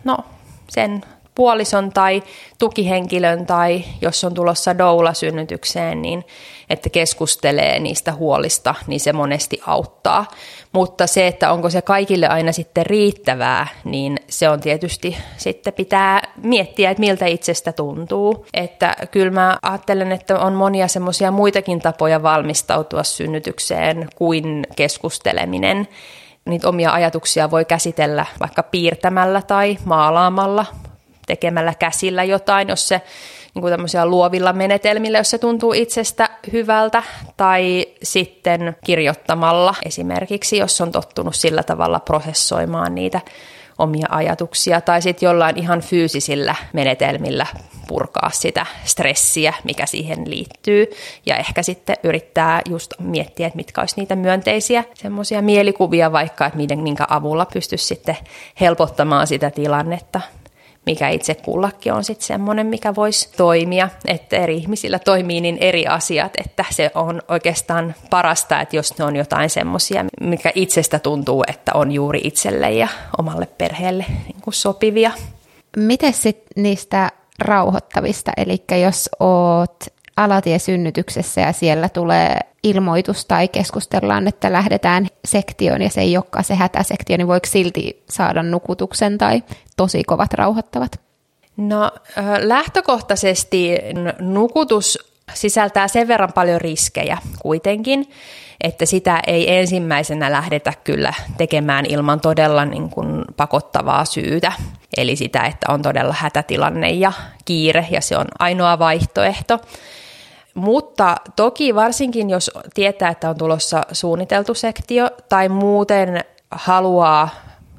no, 0.04 0.18
sen 0.70 1.04
puolison 1.34 1.92
tai 1.92 2.22
tukihenkilön 2.58 3.46
tai 3.46 3.84
jos 4.00 4.24
on 4.24 4.34
tulossa 4.34 4.78
doula 4.78 5.14
synnytykseen, 5.14 6.02
niin 6.02 6.24
että 6.72 6.90
keskustelee 6.90 7.78
niistä 7.78 8.12
huolista, 8.12 8.74
niin 8.86 9.00
se 9.00 9.12
monesti 9.12 9.60
auttaa. 9.66 10.26
Mutta 10.72 11.06
se, 11.06 11.26
että 11.26 11.52
onko 11.52 11.70
se 11.70 11.82
kaikille 11.82 12.26
aina 12.28 12.52
sitten 12.52 12.86
riittävää, 12.86 13.66
niin 13.84 14.16
se 14.28 14.48
on 14.48 14.60
tietysti 14.60 15.16
sitten 15.36 15.72
pitää 15.72 16.22
miettiä, 16.36 16.90
että 16.90 17.00
miltä 17.00 17.26
itsestä 17.26 17.72
tuntuu. 17.72 18.46
Että 18.54 18.96
kyllä 19.10 19.30
mä 19.30 19.58
ajattelen, 19.62 20.12
että 20.12 20.38
on 20.38 20.52
monia 20.52 20.88
semmoisia 20.88 21.30
muitakin 21.30 21.80
tapoja 21.80 22.22
valmistautua 22.22 23.02
synnytykseen 23.02 24.08
kuin 24.14 24.66
keskusteleminen 24.76 25.88
niitä 26.44 26.68
omia 26.68 26.92
ajatuksia 26.92 27.50
voi 27.50 27.64
käsitellä 27.64 28.26
vaikka 28.40 28.62
piirtämällä 28.62 29.42
tai 29.42 29.78
maalaamalla, 29.84 30.66
tekemällä 31.26 31.74
käsillä 31.74 32.24
jotain, 32.24 32.68
jos 32.68 32.88
se 32.88 33.02
niin 33.54 33.62
kuin 33.62 34.10
luovilla 34.10 34.52
menetelmillä, 34.52 35.18
jos 35.18 35.30
se 35.30 35.38
tuntuu 35.38 35.72
itsestä 35.72 36.30
hyvältä, 36.52 37.02
tai 37.36 37.86
sitten 38.02 38.76
kirjoittamalla 38.84 39.74
esimerkiksi, 39.84 40.56
jos 40.56 40.80
on 40.80 40.92
tottunut 40.92 41.34
sillä 41.34 41.62
tavalla 41.62 42.00
prosessoimaan 42.00 42.94
niitä 42.94 43.20
omia 43.78 44.06
ajatuksia, 44.10 44.80
tai 44.80 45.02
sitten 45.02 45.26
jollain 45.26 45.58
ihan 45.58 45.80
fyysisillä 45.80 46.54
menetelmillä 46.72 47.46
purkaa 47.88 48.30
sitä 48.32 48.66
stressiä, 48.84 49.54
mikä 49.64 49.86
siihen 49.86 50.30
liittyy, 50.30 50.86
ja 51.26 51.36
ehkä 51.36 51.62
sitten 51.62 51.96
yrittää 52.02 52.62
just 52.68 52.92
miettiä, 52.98 53.46
että 53.46 53.56
mitkä 53.56 53.80
olisi 53.80 53.96
niitä 53.96 54.16
myönteisiä 54.16 54.84
semmoisia 54.94 55.42
mielikuvia 55.42 56.12
vaikka, 56.12 56.46
että 56.46 56.76
minkä 56.76 57.06
avulla 57.08 57.46
pystyisi 57.52 57.86
sitten 57.86 58.16
helpottamaan 58.60 59.26
sitä 59.26 59.50
tilannetta 59.50 60.20
mikä 60.86 61.08
itse 61.08 61.34
kullakin 61.34 61.92
on 61.92 62.04
sitten 62.04 62.26
semmoinen, 62.26 62.66
mikä 62.66 62.94
voisi 62.94 63.28
toimia, 63.36 63.88
että 64.06 64.36
eri 64.36 64.56
ihmisillä 64.56 64.98
toimii 64.98 65.40
niin 65.40 65.58
eri 65.60 65.86
asiat, 65.86 66.32
että 66.38 66.64
se 66.70 66.90
on 66.94 67.22
oikeastaan 67.28 67.94
parasta, 68.10 68.60
että 68.60 68.76
jos 68.76 68.98
ne 68.98 69.04
on 69.04 69.16
jotain 69.16 69.50
semmoisia, 69.50 70.04
mikä 70.20 70.52
itsestä 70.54 70.98
tuntuu, 70.98 71.44
että 71.46 71.72
on 71.74 71.92
juuri 71.92 72.20
itselle 72.24 72.70
ja 72.70 72.88
omalle 73.18 73.46
perheelle 73.46 74.04
niin 74.08 74.52
sopivia. 74.52 75.10
Miten 75.76 76.12
sitten 76.12 76.62
niistä 76.62 77.10
rauhoittavista. 77.38 78.32
Eli 78.36 78.64
jos 78.82 79.10
oot 79.20 79.84
alatiesynnytyksessä 80.16 81.40
ja 81.40 81.52
siellä 81.52 81.88
tulee 81.88 82.38
ilmoitus 82.62 83.24
tai 83.24 83.48
keskustellaan, 83.48 84.28
että 84.28 84.52
lähdetään 84.52 85.06
sektioon 85.24 85.82
ja 85.82 85.90
se 85.90 86.00
ei 86.00 86.16
olekaan 86.16 86.44
se 86.44 86.54
hätäsektio, 86.54 87.16
niin 87.16 87.28
voiko 87.28 87.46
silti 87.46 88.02
saada 88.10 88.42
nukutuksen 88.42 89.18
tai 89.18 89.42
tosi 89.76 90.04
kovat 90.04 90.34
rauhoittavat? 90.34 91.00
No 91.56 91.90
lähtökohtaisesti 92.40 93.78
nukutus 94.20 94.98
sisältää 95.34 95.88
sen 95.88 96.08
verran 96.08 96.32
paljon 96.32 96.60
riskejä 96.60 97.18
kuitenkin, 97.38 98.10
että 98.60 98.86
sitä 98.86 99.20
ei 99.26 99.56
ensimmäisenä 99.56 100.32
lähdetä 100.32 100.72
kyllä 100.84 101.12
tekemään 101.38 101.86
ilman 101.86 102.20
todella 102.20 102.64
niin 102.64 102.90
kuin 102.90 103.24
pakottavaa 103.36 104.04
syytä. 104.04 104.52
Eli 104.96 105.16
sitä, 105.16 105.42
että 105.42 105.72
on 105.72 105.82
todella 105.82 106.14
hätätilanne 106.18 106.90
ja 106.90 107.12
kiire 107.44 107.86
ja 107.90 108.00
se 108.00 108.16
on 108.16 108.26
ainoa 108.38 108.78
vaihtoehto. 108.78 109.58
Mutta 110.54 111.16
toki 111.36 111.74
varsinkin, 111.74 112.30
jos 112.30 112.50
tietää, 112.74 113.10
että 113.10 113.30
on 113.30 113.38
tulossa 113.38 113.82
suunniteltu 113.92 114.54
sektio 114.54 115.08
tai 115.28 115.48
muuten 115.48 116.24
haluaa 116.50 117.28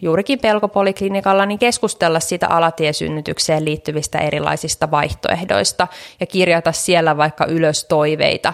juurikin 0.01 0.39
pelkopoliklinikalla 0.39 1.45
niin 1.45 1.59
keskustella 1.59 2.19
sitä 2.19 2.47
alatiesynnytykseen 2.47 3.65
liittyvistä 3.65 4.17
erilaisista 4.17 4.91
vaihtoehdoista 4.91 5.87
ja 6.19 6.25
kirjata 6.25 6.71
siellä 6.71 7.17
vaikka 7.17 7.45
ylös 7.45 7.85
toiveita, 7.85 8.53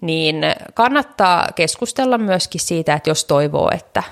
niin 0.00 0.36
kannattaa 0.74 1.48
keskustella 1.54 2.18
myöskin 2.18 2.60
siitä, 2.60 2.94
että 2.94 3.10
jos 3.10 3.24
toivoo, 3.24 3.70
että 3.74 4.02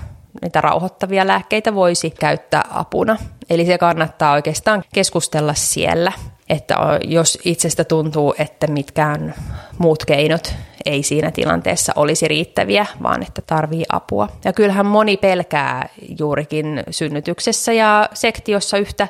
niitä 0.42 0.61
rauhoittavia 0.61 1.26
lääkkeitä 1.26 1.74
voisi 1.74 2.11
käyttää 2.11 2.64
apuna. 2.70 3.16
Eli 3.50 3.66
se 3.66 3.78
kannattaa 3.78 4.32
oikeastaan 4.32 4.84
keskustella 4.94 5.55
siellä, 5.55 6.12
että 6.55 6.76
jos 7.05 7.38
itsestä 7.44 7.84
tuntuu, 7.84 8.34
että 8.38 8.66
mitkään 8.66 9.34
muut 9.78 10.05
keinot 10.05 10.55
ei 10.84 11.02
siinä 11.02 11.30
tilanteessa 11.30 11.92
olisi 11.96 12.28
riittäviä, 12.28 12.86
vaan 13.02 13.22
että 13.22 13.42
tarvii 13.46 13.84
apua. 13.88 14.28
Ja 14.44 14.52
kyllähän 14.52 14.86
moni 14.86 15.16
pelkää 15.16 15.88
juurikin 16.18 16.82
synnytyksessä 16.90 17.72
ja 17.72 18.09
sektiossa 18.14 18.78
yhtä 18.78 19.09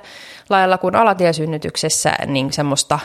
lailla 0.49 0.79
kuin 0.79 0.97
alatiesynnytyksessä 0.97 2.13
niin 2.27 2.53
semmoista 2.53 2.99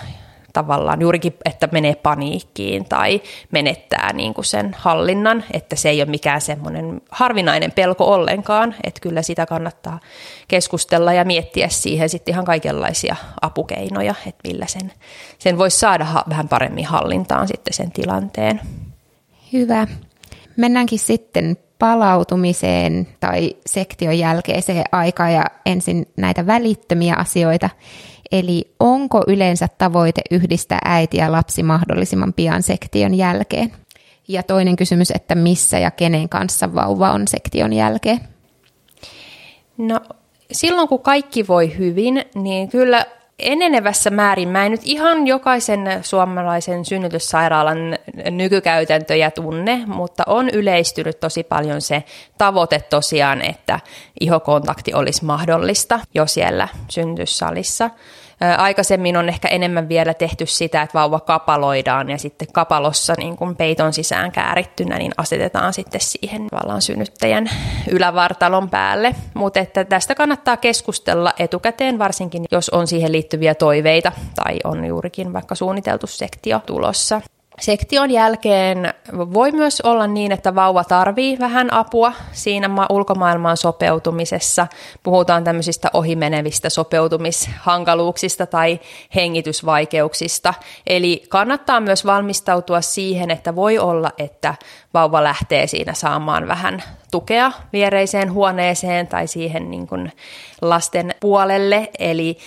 tavallaan 0.54 1.02
juurikin, 1.02 1.34
että 1.46 1.68
menee 1.72 1.96
paniikkiin 1.96 2.86
tai 2.86 3.22
menettää 3.52 4.14
niin 4.14 4.34
kuin 4.34 4.46
sen 4.46 4.76
hallinnan, 4.78 5.44
että 5.54 5.76
se 5.76 5.90
ei 5.90 6.02
ole 6.02 6.10
mikään 6.10 6.42
semmoinen 6.42 7.02
harvinainen 7.12 7.72
pelko 7.72 8.06
ollenkaan, 8.06 8.76
että 8.84 9.02
kyllä 9.02 9.22
sitä 9.22 9.46
kannattaa 9.46 10.00
keskustella 10.48 11.14
ja 11.14 11.26
miettiä 11.26 11.70
siihen 11.70 12.10
sitten 12.10 12.34
ihan 12.34 12.46
kaikenlaisia 12.46 13.16
apukeinoja, 13.42 14.16
että 14.28 14.48
millä 14.48 14.66
sen, 14.68 14.92
sen 15.40 15.58
voisi 15.58 15.80
saada 15.80 16.08
vähän 16.30 16.48
paremmin 16.48 16.86
hallintaan 16.86 17.48
sitten 17.48 17.74
sen 17.74 17.92
tilanteen. 17.92 18.62
Hyvä. 19.54 19.88
Mennäänkin 20.58 21.00
sitten 21.00 21.58
palautumiseen 21.80 23.08
tai 23.20 23.56
sektion 23.66 24.20
jälkeiseen 24.20 24.84
aikaan 24.92 25.34
ja 25.34 25.46
ensin 25.66 26.06
näitä 26.18 26.48
välittömiä 26.48 27.16
asioita. 27.16 27.70
Eli 28.32 28.74
onko 28.80 29.24
yleensä 29.28 29.68
tavoite 29.78 30.22
yhdistää 30.32 30.80
äiti 30.86 31.18
ja 31.18 31.32
lapsi 31.32 31.64
mahdollisimman 31.64 32.34
pian 32.34 32.64
sektion 32.64 33.14
jälkeen? 33.16 33.72
Ja 34.28 34.44
toinen 34.44 34.76
kysymys, 34.76 35.12
että 35.12 35.36
missä 35.36 35.80
ja 35.80 35.92
kenen 35.92 36.30
kanssa 36.30 36.76
vauva 36.76 37.12
on 37.12 37.28
sektion 37.28 37.74
jälkeen? 37.74 38.20
No 39.78 40.00
silloin 40.52 40.88
kun 40.88 41.02
kaikki 41.02 41.48
voi 41.48 41.78
hyvin, 41.78 42.24
niin 42.36 42.70
kyllä 42.70 43.06
enenevässä 43.40 44.10
määrin, 44.10 44.50
mä 44.50 44.66
en 44.66 44.72
nyt 44.72 44.82
ihan 44.84 45.28
jokaisen 45.28 46.00
suomalaisen 46.02 46.86
synnytyssairaalan 46.86 47.78
nykykäytäntöjä 48.32 49.32
tunne, 49.32 49.84
mutta 49.86 50.24
on 50.28 50.50
yleistynyt 50.50 51.20
tosi 51.20 51.44
paljon 51.44 51.82
se 51.82 52.04
tavoite 52.38 52.80
tosiaan, 52.90 53.42
että 53.42 53.80
ihokontakti 54.20 54.94
olisi 54.94 55.26
mahdollista 55.26 56.00
jo 56.14 56.28
siellä 56.28 56.68
synnytyssalissa. 56.90 57.90
Aikaisemmin 58.58 59.18
on 59.18 59.30
ehkä 59.30 59.48
enemmän 59.48 59.90
vielä 59.90 60.14
tehty 60.14 60.46
sitä, 60.46 60.82
että 60.82 61.00
vauva 61.00 61.20
kapaloidaan 61.20 62.10
ja 62.10 62.18
sitten 62.18 62.48
kapalossa 62.54 63.14
niin 63.18 63.38
kuin 63.38 63.56
peiton 63.56 63.94
sisään 63.94 64.32
käärittynä, 64.32 64.98
niin 64.98 65.12
asetetaan 65.18 65.74
sitten 65.74 66.02
siihen 66.02 66.48
tavallaan 66.48 66.82
synnyttäjän 66.82 67.50
ylävartalon 67.92 68.70
päälle. 68.70 69.16
Mutta 69.34 69.60
tästä 69.90 70.16
kannattaa 70.16 70.58
keskustella 70.58 71.34
etukäteen, 71.40 72.00
varsinkin 72.00 72.46
jos 72.52 72.70
on 72.70 72.88
siihen 72.88 73.12
liittyviä 73.12 73.56
toiveita 73.56 74.12
tai 74.36 74.60
on 74.64 74.86
juurikin 74.86 75.34
vaikka 75.34 75.56
suunniteltu 75.56 76.08
sektio 76.08 76.62
tulossa. 76.66 77.22
Sektion 77.60 78.12
jälkeen 78.12 78.94
voi 79.14 79.52
myös 79.52 79.82
olla 79.82 80.08
niin, 80.08 80.32
että 80.32 80.56
vauva 80.56 80.84
tarvii 80.84 81.40
vähän 81.40 81.74
apua 81.74 82.14
siinä 82.32 82.70
ulkomaailmaan 82.90 83.58
sopeutumisessa. 83.58 84.68
Puhutaan 85.04 85.44
tämmöisistä 85.44 85.90
ohimenevistä 85.94 86.70
sopeutumishankaluuksista 86.70 88.46
tai 88.46 88.80
hengitysvaikeuksista. 89.16 90.54
Eli 90.88 91.24
kannattaa 91.30 91.80
myös 91.80 92.06
valmistautua 92.06 92.82
siihen, 92.82 93.32
että 93.32 93.56
voi 93.56 93.78
olla, 93.78 94.12
että 94.18 94.56
vauva 94.94 95.24
lähtee 95.24 95.68
siinä 95.68 95.94
saamaan 95.94 96.48
vähän 96.48 96.84
tukea 97.12 97.52
viereiseen 97.74 98.34
huoneeseen 98.34 99.08
tai 99.08 99.28
siihen 99.28 99.72
niin 99.72 99.88
kuin 99.88 100.12
lasten 100.62 101.16
puolelle. 101.20 101.90
Eli 102.00 102.38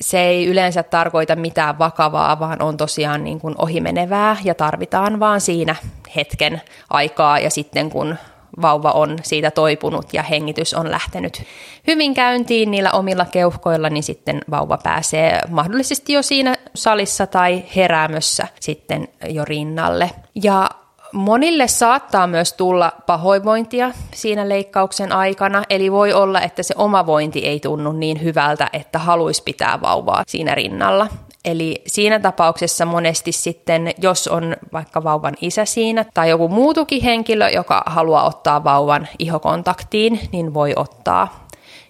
se 0.00 0.20
ei 0.20 0.46
yleensä 0.46 0.82
tarkoita 0.82 1.36
mitään 1.36 1.78
vakavaa, 1.78 2.40
vaan 2.40 2.62
on 2.62 2.76
tosiaan 2.76 3.24
niin 3.24 3.40
kuin 3.40 3.54
ohimenevää 3.58 4.36
ja 4.44 4.54
tarvitaan 4.54 5.20
vaan 5.20 5.40
siinä 5.40 5.76
hetken 6.16 6.60
aikaa 6.90 7.38
ja 7.38 7.50
sitten 7.50 7.90
kun 7.90 8.16
vauva 8.62 8.90
on 8.90 9.16
siitä 9.22 9.50
toipunut 9.50 10.14
ja 10.14 10.22
hengitys 10.22 10.74
on 10.74 10.90
lähtenyt 10.90 11.42
hyvin 11.86 12.14
käyntiin 12.14 12.70
niillä 12.70 12.90
omilla 12.92 13.24
keuhkoilla, 13.24 13.90
niin 13.90 14.02
sitten 14.02 14.40
vauva 14.50 14.78
pääsee 14.82 15.40
mahdollisesti 15.48 16.12
jo 16.12 16.22
siinä 16.22 16.56
salissa 16.74 17.26
tai 17.26 17.64
heräämössä 17.76 18.46
sitten 18.60 19.08
jo 19.28 19.44
rinnalle. 19.44 20.10
Ja 20.42 20.70
Monille 21.16 21.68
saattaa 21.68 22.26
myös 22.26 22.52
tulla 22.52 22.92
pahoinvointia 23.06 23.90
siinä 24.14 24.48
leikkauksen 24.48 25.12
aikana, 25.12 25.62
eli 25.70 25.92
voi 25.92 26.12
olla, 26.12 26.40
että 26.40 26.62
se 26.62 26.74
oma 26.78 27.06
vointi 27.06 27.46
ei 27.46 27.60
tunnu 27.60 27.92
niin 27.92 28.22
hyvältä, 28.22 28.70
että 28.72 28.98
haluaisi 28.98 29.42
pitää 29.42 29.80
vauvaa 29.80 30.22
siinä 30.26 30.54
rinnalla. 30.54 31.06
Eli 31.44 31.82
siinä 31.86 32.20
tapauksessa 32.20 32.84
monesti 32.84 33.32
sitten, 33.32 33.94
jos 33.98 34.28
on 34.28 34.56
vaikka 34.72 35.04
vauvan 35.04 35.34
isä 35.40 35.64
siinä 35.64 36.04
tai 36.14 36.30
joku 36.30 36.48
muu 36.48 36.74
tukihenkilö, 36.74 37.48
joka 37.48 37.82
haluaa 37.86 38.26
ottaa 38.26 38.64
vauvan 38.64 39.08
ihokontaktiin, 39.18 40.20
niin 40.32 40.54
voi 40.54 40.72
ottaa 40.76 41.46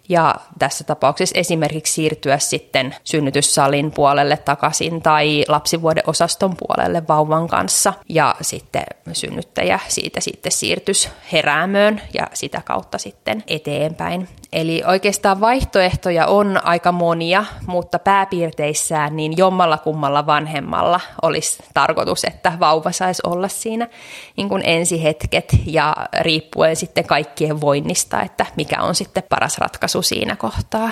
ja 0.09 0.35
tässä 0.59 0.85
tapauksessa 0.85 1.39
esimerkiksi 1.39 1.93
siirtyä 1.93 2.39
sitten 2.39 2.95
synnytyssalin 3.05 3.91
puolelle 3.91 4.37
takaisin 4.37 5.03
tai 5.03 5.45
lapsivuodeosaston 5.49 6.55
puolelle 6.57 7.03
vauvan 7.09 7.49
kanssa 7.49 7.93
ja 8.09 8.35
sitten 8.41 8.85
synnyttäjä 9.13 9.81
siitä 9.89 10.21
sitten 10.21 10.53
siirtys 10.53 11.09
heräämöön 11.33 12.01
ja 12.15 12.27
sitä 12.35 12.63
kautta 12.65 12.99
sitten 12.99 13.45
eteenpäin. 13.47 14.29
Eli 14.53 14.83
oikeastaan 14.87 15.41
vaihtoehtoja 15.41 16.27
on 16.27 16.61
aika 16.65 16.93
monia, 16.93 17.45
mutta 17.67 17.99
pääpiirteissään 17.99 19.17
niin 19.17 19.37
jommalla 19.37 19.79
kummalla 19.79 20.27
vanhemmalla 20.27 21.01
olisi 21.23 21.63
tarkoitus, 21.75 22.25
että 22.25 22.53
vauva 22.61 22.93
saisi 22.93 23.23
olla 23.27 23.49
siinä 23.49 23.89
niin 24.37 24.49
kuin 24.49 24.63
ensihetket 24.65 25.57
ja 25.67 25.97
riippuen 26.21 26.77
sitten 26.77 27.05
kaikkien 27.05 27.61
voinnista, 27.61 28.23
että 28.23 28.47
mikä 28.57 28.83
on 28.83 28.95
sitten 28.95 29.23
paras 29.29 29.59
ratkaisu 29.59 29.96
siinä 30.03 30.37
kohtaa. 30.37 30.91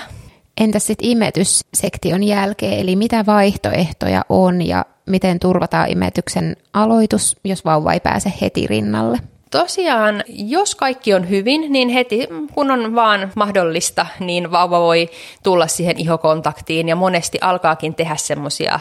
Entäs 0.61 0.86
sitten 0.86 1.09
imetyssektion 1.09 2.22
jälkeen, 2.22 2.80
eli 2.80 2.96
mitä 2.96 3.26
vaihtoehtoja 3.26 4.24
on 4.28 4.62
ja 4.62 4.84
miten 5.07 5.40
turvataan 5.40 5.90
imetyksen 5.90 6.57
aloitus, 6.72 7.36
jos 7.44 7.64
vauva 7.64 7.92
ei 7.92 8.00
pääse 8.00 8.32
heti 8.40 8.66
rinnalle? 8.66 9.18
tosiaan, 9.59 10.24
jos 10.28 10.74
kaikki 10.74 11.14
on 11.14 11.28
hyvin, 11.28 11.72
niin 11.72 11.88
heti 11.88 12.28
kun 12.55 12.70
on 12.70 12.94
vaan 12.94 13.32
mahdollista, 13.34 14.07
niin 14.20 14.50
vauva 14.50 14.80
voi 14.80 15.11
tulla 15.42 15.66
siihen 15.66 15.98
ihokontaktiin 15.98 16.88
ja 16.88 16.96
monesti 16.96 17.38
alkaakin 17.40 17.94
tehdä 17.94 18.16
semmoisia 18.16 18.80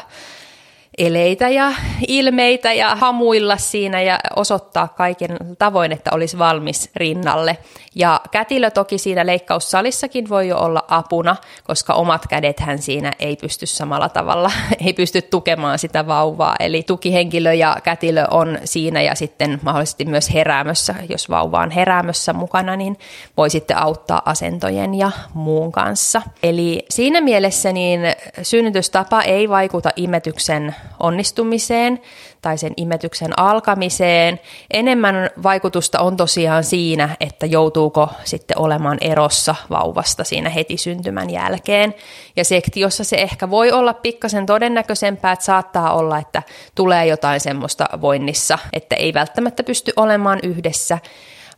eleitä 0.98 1.50
ja 1.50 1.74
ilmeitä 2.08 2.74
ja 2.74 2.96
hamuilla 2.96 3.58
siinä 3.58 4.02
ja 4.02 4.20
osoittaa 4.36 4.88
kaiken 4.88 5.38
tavoin, 5.60 5.92
että 5.92 6.12
olisi 6.14 6.40
valmis 6.40 6.90
rinnalle. 6.96 7.58
Ja 7.96 8.22
kätilö 8.32 8.72
toki 8.72 8.98
siinä 8.98 9.26
leikkaussalissakin 9.26 10.30
voi 10.30 10.48
jo 10.48 10.58
olla 10.58 10.84
apuna, 10.88 11.36
koska 11.64 11.94
omat 11.94 12.28
kädethän 12.28 12.80
siinä 12.80 13.12
ei 13.20 13.36
pysty 13.36 13.66
samalla 13.66 14.10
tavalla, 14.10 14.52
ei 14.86 14.94
pysty 14.94 15.22
tukemaan 15.22 15.80
sitä 15.80 16.08
vauvaa. 16.08 16.56
Eli 16.60 16.84
tukihenkilö 16.84 17.54
ja 17.54 17.78
kätilö 17.84 18.26
on 18.32 18.60
siinä 18.64 19.02
ja 19.02 19.16
sitten 19.16 19.60
mahdollisesti 19.62 20.06
myös 20.06 20.34
heräämössä, 20.34 20.96
jos 21.10 21.30
vauva 21.30 21.60
on 21.60 21.72
heräämössä 21.72 22.34
mukana, 22.34 22.76
niin 22.76 22.98
voi 23.38 23.50
sitten 23.50 23.78
auttaa 23.78 24.22
asentojen 24.26 24.96
ja 24.96 25.12
muun 25.34 25.72
kanssa. 25.72 26.22
Eli 26.44 26.86
siinä 26.90 27.22
mielessä 27.22 27.72
niin 27.72 28.02
synnytystapa 28.42 29.22
ei 29.22 29.50
vaikuta 29.50 29.90
imetyksen 29.96 30.76
onnistumiseen 31.00 32.02
tai 32.42 32.58
sen 32.58 32.74
imetyksen 32.78 33.40
alkamiseen. 33.40 34.40
Enemmän 34.72 35.30
vaikutusta 35.44 36.00
on 36.00 36.18
tosiaan 36.18 36.64
siinä, 36.64 37.10
että 37.20 37.46
joutuuko 37.46 38.10
sitten 38.24 38.60
olemaan 38.60 38.98
erossa 39.02 39.56
vauvasta 39.70 40.24
siinä 40.24 40.50
heti 40.50 40.78
syntymän 40.78 41.30
jälkeen. 41.30 41.96
Ja 42.36 42.46
sektiossa 42.46 43.04
se 43.04 43.16
ehkä 43.16 43.50
voi 43.50 43.72
olla 43.72 43.94
pikkasen 43.94 44.46
todennäköisempää, 44.46 45.32
että 45.32 45.46
saattaa 45.46 45.94
olla, 45.94 46.18
että 46.18 46.44
tulee 46.76 47.06
jotain 47.06 47.40
semmoista 47.40 47.90
voinnissa, 48.02 48.60
että 48.74 48.96
ei 48.96 49.14
välttämättä 49.14 49.64
pysty 49.64 49.94
olemaan 49.96 50.40
yhdessä. 50.44 50.98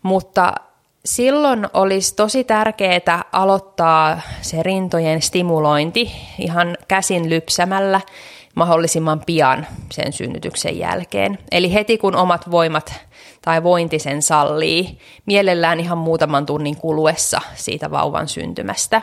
Mutta 0.01 0.53
silloin 1.05 1.67
olisi 1.73 2.15
tosi 2.15 2.43
tärkeää 2.43 3.23
aloittaa 3.31 4.21
se 4.41 4.63
rintojen 4.63 5.21
stimulointi 5.21 6.11
ihan 6.39 6.77
käsin 6.87 7.29
lypsämällä 7.29 8.01
mahdollisimman 8.55 9.21
pian 9.25 9.67
sen 9.91 10.13
synnytyksen 10.13 10.79
jälkeen. 10.79 11.39
Eli 11.51 11.73
heti 11.73 11.97
kun 11.97 12.15
omat 12.15 12.51
voimat 12.51 12.93
tai 13.41 13.63
vointi 13.63 13.99
sen 13.99 14.21
sallii, 14.21 14.99
mielellään 15.25 15.79
ihan 15.79 15.97
muutaman 15.97 16.45
tunnin 16.45 16.75
kuluessa 16.75 17.41
siitä 17.55 17.91
vauvan 17.91 18.27
syntymästä. 18.27 19.01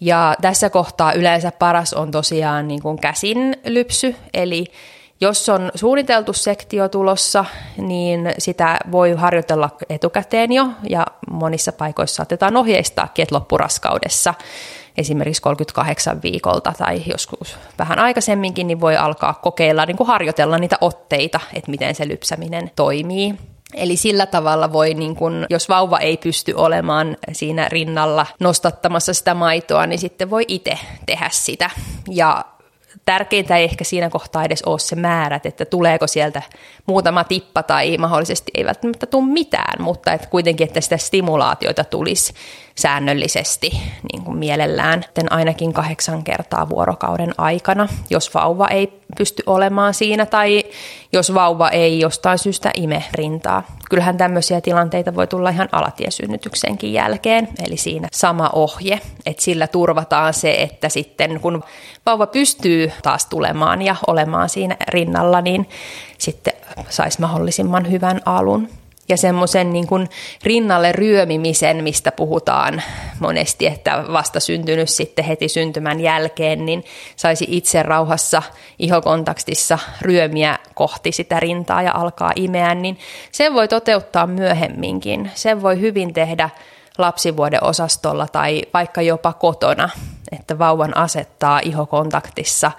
Ja 0.00 0.34
tässä 0.40 0.70
kohtaa 0.70 1.12
yleensä 1.12 1.52
paras 1.58 1.94
on 1.94 2.10
tosiaan 2.10 2.68
niin 2.68 2.82
kuin 2.82 2.98
käsin 2.98 3.56
lypsy, 3.66 4.16
eli 4.34 4.64
jos 5.20 5.48
on 5.48 5.70
suunniteltu 5.74 6.32
sektio 6.32 6.88
tulossa, 6.88 7.44
niin 7.76 8.34
sitä 8.38 8.78
voi 8.92 9.12
harjoitella 9.12 9.70
etukäteen 9.88 10.52
jo, 10.52 10.68
ja 10.88 11.06
monissa 11.30 11.72
paikoissa 11.72 12.16
saatetaan 12.16 12.56
ohjeistaakin, 12.56 13.22
että 13.22 13.34
loppuraskaudessa 13.34 14.34
esimerkiksi 14.96 15.42
38 15.42 16.22
viikolta 16.22 16.72
tai 16.78 17.02
joskus 17.06 17.56
vähän 17.78 17.98
aikaisemminkin, 17.98 18.66
niin 18.66 18.80
voi 18.80 18.96
alkaa 18.96 19.34
kokeilla, 19.34 19.86
niin 19.86 19.96
kuin 19.96 20.06
harjoitella 20.06 20.58
niitä 20.58 20.76
otteita, 20.80 21.40
että 21.54 21.70
miten 21.70 21.94
se 21.94 22.08
lypsäminen 22.08 22.70
toimii. 22.76 23.34
Eli 23.74 23.96
sillä 23.96 24.26
tavalla 24.26 24.72
voi, 24.72 24.94
niin 24.94 25.16
kun, 25.16 25.46
jos 25.50 25.68
vauva 25.68 25.98
ei 25.98 26.16
pysty 26.16 26.52
olemaan 26.56 27.16
siinä 27.32 27.68
rinnalla 27.68 28.26
nostattamassa 28.40 29.14
sitä 29.14 29.34
maitoa, 29.34 29.86
niin 29.86 29.98
sitten 29.98 30.30
voi 30.30 30.44
itse 30.48 30.78
tehdä 31.06 31.28
sitä. 31.32 31.70
Ja 32.10 32.44
tärkeintä 33.04 33.56
ei 33.56 33.64
ehkä 33.64 33.84
siinä 33.84 34.10
kohtaa 34.10 34.44
edes 34.44 34.62
ole 34.62 34.78
se 34.78 34.96
määrät, 34.96 35.46
että 35.46 35.64
tuleeko 35.64 36.06
sieltä 36.06 36.42
muutama 36.86 37.24
tippa 37.24 37.62
tai 37.62 37.98
mahdollisesti 37.98 38.52
ei 38.54 38.64
välttämättä 38.64 39.06
tule 39.06 39.24
mitään, 39.24 39.82
mutta 39.82 40.12
että 40.12 40.26
kuitenkin, 40.26 40.66
että 40.66 40.80
sitä 40.80 40.96
stimulaatioita 40.96 41.84
tulisi 41.84 42.34
säännöllisesti 42.74 43.70
niin 44.12 44.24
kuin 44.24 44.38
mielellään, 44.38 45.04
ainakin 45.30 45.72
kahdeksan 45.72 46.24
kertaa 46.24 46.68
vuorokauden 46.68 47.34
aikana, 47.38 47.88
jos 48.10 48.34
vauva 48.34 48.68
ei 48.68 49.02
pysty 49.16 49.42
olemaan 49.46 49.94
siinä 49.94 50.26
tai 50.26 50.64
jos 51.12 51.34
vauva 51.34 51.68
ei 51.68 52.00
jostain 52.00 52.38
syystä 52.38 52.70
ime 52.76 53.04
rintaa. 53.12 53.62
Kyllähän 53.90 54.16
tämmöisiä 54.16 54.60
tilanteita 54.60 55.14
voi 55.14 55.26
tulla 55.26 55.50
ihan 55.50 55.68
alatiesynnytyksenkin 55.72 56.92
jälkeen, 56.92 57.48
eli 57.66 57.76
siinä 57.76 58.08
sama 58.12 58.50
ohje, 58.52 59.00
että 59.26 59.42
sillä 59.42 59.66
turvataan 59.66 60.34
se, 60.34 60.52
että 60.52 60.88
sitten 60.88 61.40
kun 61.40 61.62
vauva 62.06 62.26
pystyy 62.26 62.92
taas 63.02 63.26
tulemaan 63.26 63.82
ja 63.82 63.96
olemaan 64.06 64.48
siinä 64.48 64.76
rinnalla, 64.88 65.40
niin 65.40 65.68
sitten 66.18 66.51
saisi 66.88 67.20
mahdollisimman 67.20 67.90
hyvän 67.90 68.20
alun 68.24 68.68
ja 69.08 69.16
semmoisen 69.16 69.72
niin 69.72 69.86
kuin 69.86 70.08
rinnalle 70.44 70.92
ryömimisen, 70.92 71.84
mistä 71.84 72.12
puhutaan 72.12 72.82
monesti, 73.20 73.66
että 73.66 74.04
vasta 74.12 74.40
syntynyt 74.40 74.88
sitten 74.88 75.24
heti 75.24 75.48
syntymän 75.48 76.00
jälkeen, 76.00 76.66
niin 76.66 76.84
saisi 77.16 77.46
itse 77.48 77.82
rauhassa 77.82 78.42
ihokontaktissa 78.78 79.78
ryömiä 80.00 80.58
kohti 80.74 81.12
sitä 81.12 81.40
rintaa 81.40 81.82
ja 81.82 81.92
alkaa 81.94 82.32
imeä, 82.36 82.74
niin 82.74 82.98
sen 83.32 83.54
voi 83.54 83.68
toteuttaa 83.68 84.26
myöhemminkin. 84.26 85.30
Sen 85.34 85.62
voi 85.62 85.80
hyvin 85.80 86.14
tehdä 86.14 86.50
lapsivuoden 86.98 87.64
osastolla 87.64 88.26
tai 88.28 88.62
vaikka 88.74 89.02
jopa 89.02 89.32
kotona, 89.32 89.88
että 90.32 90.58
vauvan 90.58 90.96
asettaa 90.96 91.60
ihokontaktissa 91.64 92.70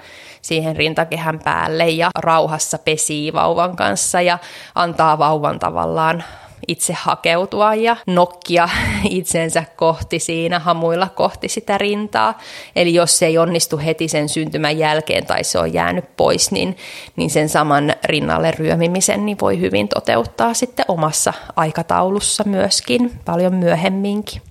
siihen 0.43 0.75
rintakehän 0.75 1.39
päälle 1.39 1.89
ja 1.89 2.09
rauhassa 2.19 2.77
pesii 2.77 3.33
vauvan 3.33 3.75
kanssa 3.75 4.21
ja 4.21 4.37
antaa 4.75 5.17
vauvan 5.17 5.59
tavallaan 5.59 6.23
itse 6.67 6.93
hakeutua 6.93 7.75
ja 7.75 7.97
nokkia 8.07 8.69
itsensä 9.09 9.63
kohti 9.75 10.19
siinä, 10.19 10.59
hamuilla 10.59 11.09
kohti 11.15 11.49
sitä 11.49 11.77
rintaa. 11.77 12.39
Eli 12.75 12.93
jos 12.93 13.19
se 13.19 13.25
ei 13.25 13.37
onnistu 13.37 13.77
heti 13.77 14.07
sen 14.07 14.29
syntymän 14.29 14.77
jälkeen 14.77 15.25
tai 15.25 15.43
se 15.43 15.59
on 15.59 15.73
jäänyt 15.73 16.05
pois, 16.17 16.51
niin, 16.51 16.77
niin 17.15 17.29
sen 17.29 17.49
saman 17.49 17.93
rinnalle 18.03 18.51
ryömimisen 18.51 19.25
niin 19.25 19.37
voi 19.41 19.59
hyvin 19.59 19.87
toteuttaa 19.87 20.53
sitten 20.53 20.85
omassa 20.87 21.33
aikataulussa 21.55 22.43
myöskin, 22.43 23.11
paljon 23.25 23.53
myöhemminkin. 23.55 24.41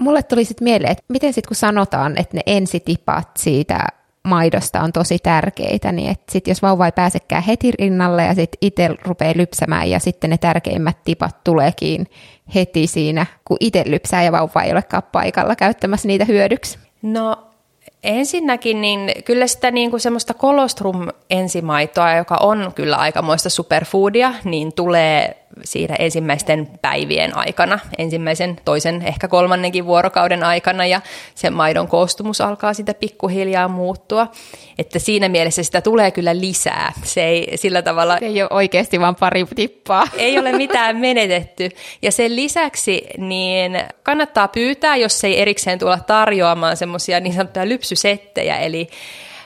Mulle 0.00 0.22
tuli 0.22 0.44
sitten 0.44 0.64
mieleen, 0.64 0.92
että 0.92 1.04
miten 1.08 1.32
sitten 1.32 1.48
kun 1.48 1.56
sanotaan, 1.56 2.18
että 2.18 2.36
ne 2.36 2.42
ensitipat 2.46 3.28
siitä 3.36 3.78
maidosta 4.28 4.80
on 4.80 4.92
tosi 4.92 5.18
tärkeitä, 5.18 5.92
niin 5.92 6.10
että 6.10 6.32
sit 6.32 6.48
jos 6.48 6.62
vauva 6.62 6.86
ei 6.86 6.92
pääsekään 6.92 7.42
heti 7.42 7.70
rinnalle 7.70 8.22
ja 8.24 8.34
sitten 8.34 8.58
itse 8.60 8.88
rupeaa 9.02 9.32
lypsämään 9.36 9.90
ja 9.90 9.98
sitten 9.98 10.30
ne 10.30 10.38
tärkeimmät 10.38 10.96
tipat 11.04 11.44
tuleekin 11.44 12.06
heti 12.54 12.86
siinä, 12.86 13.26
kun 13.44 13.56
itse 13.60 13.82
lypsää 13.86 14.22
ja 14.22 14.32
vauva 14.32 14.62
ei 14.62 14.72
olekaan 14.72 15.02
paikalla 15.12 15.56
käyttämässä 15.56 16.08
niitä 16.08 16.24
hyödyksi? 16.24 16.78
No 17.02 17.36
Ensinnäkin 18.02 18.80
niin 18.80 19.12
kyllä 19.24 19.46
sitä 19.46 19.70
niin 19.70 19.90
kuin 19.90 20.00
semmoista 20.00 20.34
kolostrum 20.34 21.08
ensimaitoa, 21.30 22.14
joka 22.14 22.36
on 22.40 22.72
kyllä 22.74 22.96
aikamoista 22.96 23.50
superfoodia, 23.50 24.34
niin 24.44 24.72
tulee 24.72 25.46
siinä 25.64 25.94
ensimmäisten 25.94 26.68
päivien 26.82 27.36
aikana, 27.36 27.78
ensimmäisen, 27.98 28.56
toisen, 28.64 29.02
ehkä 29.02 29.28
kolmannenkin 29.28 29.86
vuorokauden 29.86 30.44
aikana 30.44 30.86
ja 30.86 31.00
sen 31.34 31.52
maidon 31.52 31.88
koostumus 31.88 32.40
alkaa 32.40 32.74
sitä 32.74 32.94
pikkuhiljaa 32.94 33.68
muuttua. 33.68 34.26
Että 34.78 34.98
siinä 34.98 35.28
mielessä 35.28 35.62
sitä 35.62 35.80
tulee 35.80 36.10
kyllä 36.10 36.40
lisää. 36.40 36.92
Se 37.02 37.24
ei 37.24 37.52
sillä 37.54 37.82
tavalla... 37.82 38.18
Se 38.18 38.26
ei 38.26 38.42
ole 38.42 38.50
oikeasti 38.52 39.00
vain 39.00 39.14
pari 39.14 39.44
tippaa. 39.54 40.04
Ei 40.16 40.38
ole 40.38 40.52
mitään 40.52 40.96
menetetty. 40.96 41.70
Ja 42.02 42.12
sen 42.12 42.36
lisäksi 42.36 43.06
niin 43.18 43.80
kannattaa 44.02 44.48
pyytää, 44.48 44.96
jos 44.96 45.24
ei 45.24 45.40
erikseen 45.40 45.78
tulla 45.78 45.98
tarjoamaan 45.98 46.76
semmoisia 46.76 47.20
niin 47.20 47.34
sanottuja 47.34 47.68
lypsysettejä, 47.68 48.56
eli 48.58 48.88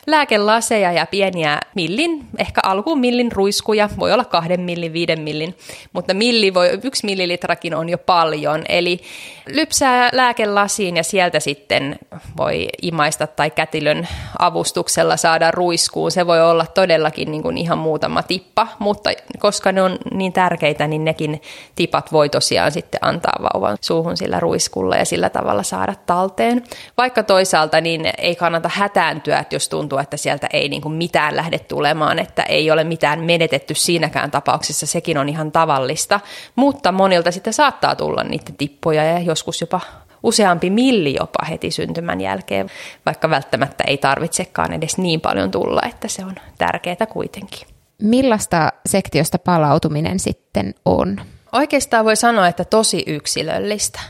lääkelaseja 0.07 0.93
ja 0.93 1.07
pieniä 1.07 1.61
millin, 1.75 2.27
ehkä 2.39 2.61
alkuun 2.65 2.99
millin 2.99 3.33
ruiskuja, 3.33 3.89
voi 3.99 4.13
olla 4.13 4.25
kahden 4.25 4.61
millin, 4.61 4.93
viiden 4.93 5.21
millin, 5.21 5.57
mutta 5.93 6.15
milli 6.15 6.55
voi, 6.55 6.81
yksi 6.85 7.07
millilitrakin 7.07 7.75
on 7.75 7.89
jo 7.89 7.99
paljon. 7.99 8.65
Eli 8.69 9.01
lypsää 9.47 10.09
lääkelasiin 10.13 10.97
ja 10.97 11.03
sieltä 11.03 11.41
sitten 11.41 11.99
voi 12.37 12.69
imaista 12.83 13.27
tai 13.27 13.51
kätilön 13.51 14.09
avustuksella 14.39 15.17
saada 15.17 15.51
ruiskuun. 15.51 16.11
Se 16.11 16.27
voi 16.27 16.43
olla 16.43 16.67
todellakin 16.67 17.31
niin 17.31 17.43
kuin 17.43 17.59
ihan 17.59 17.79
muutama 17.79 18.23
tippa, 18.23 18.67
mutta 18.79 19.11
koska 19.39 19.73
ne 19.73 19.83
on 19.83 19.99
niin 20.15 20.33
tärkeitä, 20.33 20.87
niin 20.87 21.05
nekin 21.05 21.43
tipat 21.75 22.13
voi 22.13 22.29
tosiaan 22.29 22.73
sitten 22.73 23.05
antaa 23.05 23.39
vauvan 23.43 23.79
suuhun 23.81 24.17
sillä 24.17 24.41
ruiskulla 24.41 24.97
ja 24.97 25.05
sillä 25.05 25.31
tavalla 25.31 25.63
saada 25.63 25.95
talteen. 26.07 26.65
Vaikka 26.97 27.23
toisaalta 27.23 27.81
niin 27.81 28.11
ei 28.19 28.37
kannata 28.37 28.71
hätääntyä, 28.75 29.39
että 29.39 29.55
jos 29.55 29.69
tuntuu, 29.69 29.92
että 29.99 30.17
sieltä 30.17 30.49
ei 30.53 30.69
niin 30.69 30.83
kuin 30.83 30.95
mitään 30.95 31.37
lähde 31.37 31.59
tulemaan, 31.59 32.19
että 32.19 32.43
ei 32.43 32.71
ole 32.71 32.85
mitään 32.85 33.25
menetetty 33.25 33.75
siinäkään 33.75 34.31
tapauksessa, 34.31 34.87
sekin 34.87 35.19
on 35.19 35.29
ihan 35.29 35.53
tavallista, 35.53 36.21
mutta 36.57 36.93
monilta 36.93 37.31
sitten 37.31 37.53
saattaa 37.53 37.97
tulla 37.97 38.25
niitä 38.25 38.53
tippoja 38.59 39.05
ja 39.05 39.19
joskus 39.19 39.61
jopa 39.61 39.81
useampi 40.23 40.71
milli 40.71 41.15
jopa 41.19 41.45
heti 41.49 41.71
syntymän 41.71 42.21
jälkeen, 42.21 42.71
vaikka 43.07 43.31
välttämättä 43.31 43.85
ei 43.87 43.99
tarvitsekaan 43.99 44.73
edes 44.73 44.99
niin 44.99 45.21
paljon 45.21 45.51
tulla, 45.51 45.81
että 45.89 46.09
se 46.09 46.25
on 46.25 46.35
tärkeää 46.59 47.07
kuitenkin. 47.09 47.69
Millaista 48.03 48.73
sektiosta 48.87 49.39
palautuminen 49.39 50.19
sitten 50.19 50.75
on? 50.85 51.21
Oikeastaan 51.53 52.05
voi 52.05 52.17
sanoa, 52.17 52.49
että 52.49 52.65
tosi 52.65 53.03
yksilöllistä. 53.07 54.01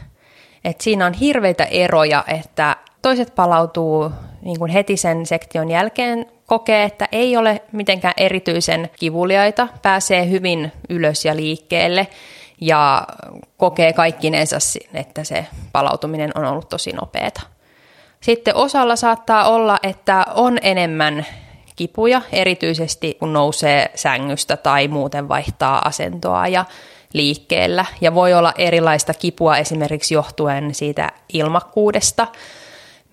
Et 0.64 0.80
siinä 0.80 1.06
on 1.06 1.12
hirveitä 1.12 1.64
eroja, 1.64 2.24
että 2.26 2.76
toiset 3.02 3.34
palautuu 3.34 4.10
niin 4.42 4.58
kuin 4.58 4.70
heti 4.70 4.96
sen 4.96 5.26
sektion 5.26 5.70
jälkeen 5.70 6.26
kokee, 6.46 6.84
että 6.84 7.08
ei 7.12 7.36
ole 7.36 7.62
mitenkään 7.72 8.14
erityisen 8.16 8.90
kivuliaita, 8.98 9.68
pääsee 9.82 10.30
hyvin 10.30 10.72
ylös 10.88 11.24
ja 11.24 11.36
liikkeelle 11.36 12.06
ja 12.60 13.06
kokee 13.56 13.92
kaikkinensa, 13.92 14.56
että 14.94 15.24
se 15.24 15.46
palautuminen 15.72 16.30
on 16.34 16.44
ollut 16.44 16.68
tosi 16.68 16.92
nopeata. 16.92 17.40
Sitten 18.20 18.56
osalla 18.56 18.96
saattaa 18.96 19.48
olla, 19.48 19.78
että 19.82 20.26
on 20.34 20.58
enemmän 20.62 21.26
kipuja, 21.76 22.22
erityisesti 22.32 23.16
kun 23.20 23.32
nousee 23.32 23.90
sängystä 23.94 24.56
tai 24.56 24.88
muuten 24.88 25.28
vaihtaa 25.28 25.88
asentoa 25.88 26.48
ja 26.48 26.64
liikkeellä. 27.12 27.84
Ja 28.00 28.14
voi 28.14 28.34
olla 28.34 28.52
erilaista 28.58 29.14
kipua 29.14 29.56
esimerkiksi 29.56 30.14
johtuen 30.14 30.74
siitä 30.74 31.12
ilmakkuudesta, 31.32 32.26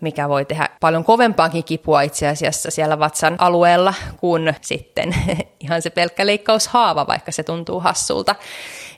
mikä 0.01 0.29
voi 0.29 0.45
tehdä 0.45 0.69
paljon 0.79 1.03
kovempaakin 1.03 1.63
kipua 1.63 2.01
itse 2.01 2.27
asiassa 2.27 2.71
siellä 2.71 2.99
vatsan 2.99 3.35
alueella 3.37 3.93
kuin 4.17 4.55
sitten 4.61 5.15
ihan 5.59 5.81
se 5.81 5.89
pelkkä 5.89 6.25
leikkaushaava, 6.25 7.07
vaikka 7.07 7.31
se 7.31 7.43
tuntuu 7.43 7.79
hassulta, 7.79 8.35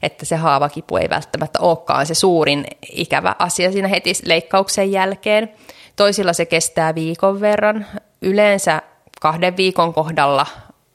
että 0.04 0.26
se 0.26 0.36
haavakipu 0.36 0.98
ei 0.98 1.10
välttämättä 1.10 1.60
olekaan 1.60 2.06
se 2.06 2.14
suurin 2.14 2.66
ikävä 2.92 3.36
asia 3.40 3.72
siinä 3.72 3.88
heti 3.88 4.14
leikkauksen 4.26 4.92
jälkeen. 4.92 5.54
Toisilla 5.96 6.34
se 6.34 6.46
kestää 6.46 6.96
viikon 6.96 7.42
verran. 7.42 7.86
Yleensä 8.22 8.82
kahden 9.22 9.58
viikon 9.58 9.94
kohdalla 9.94 10.46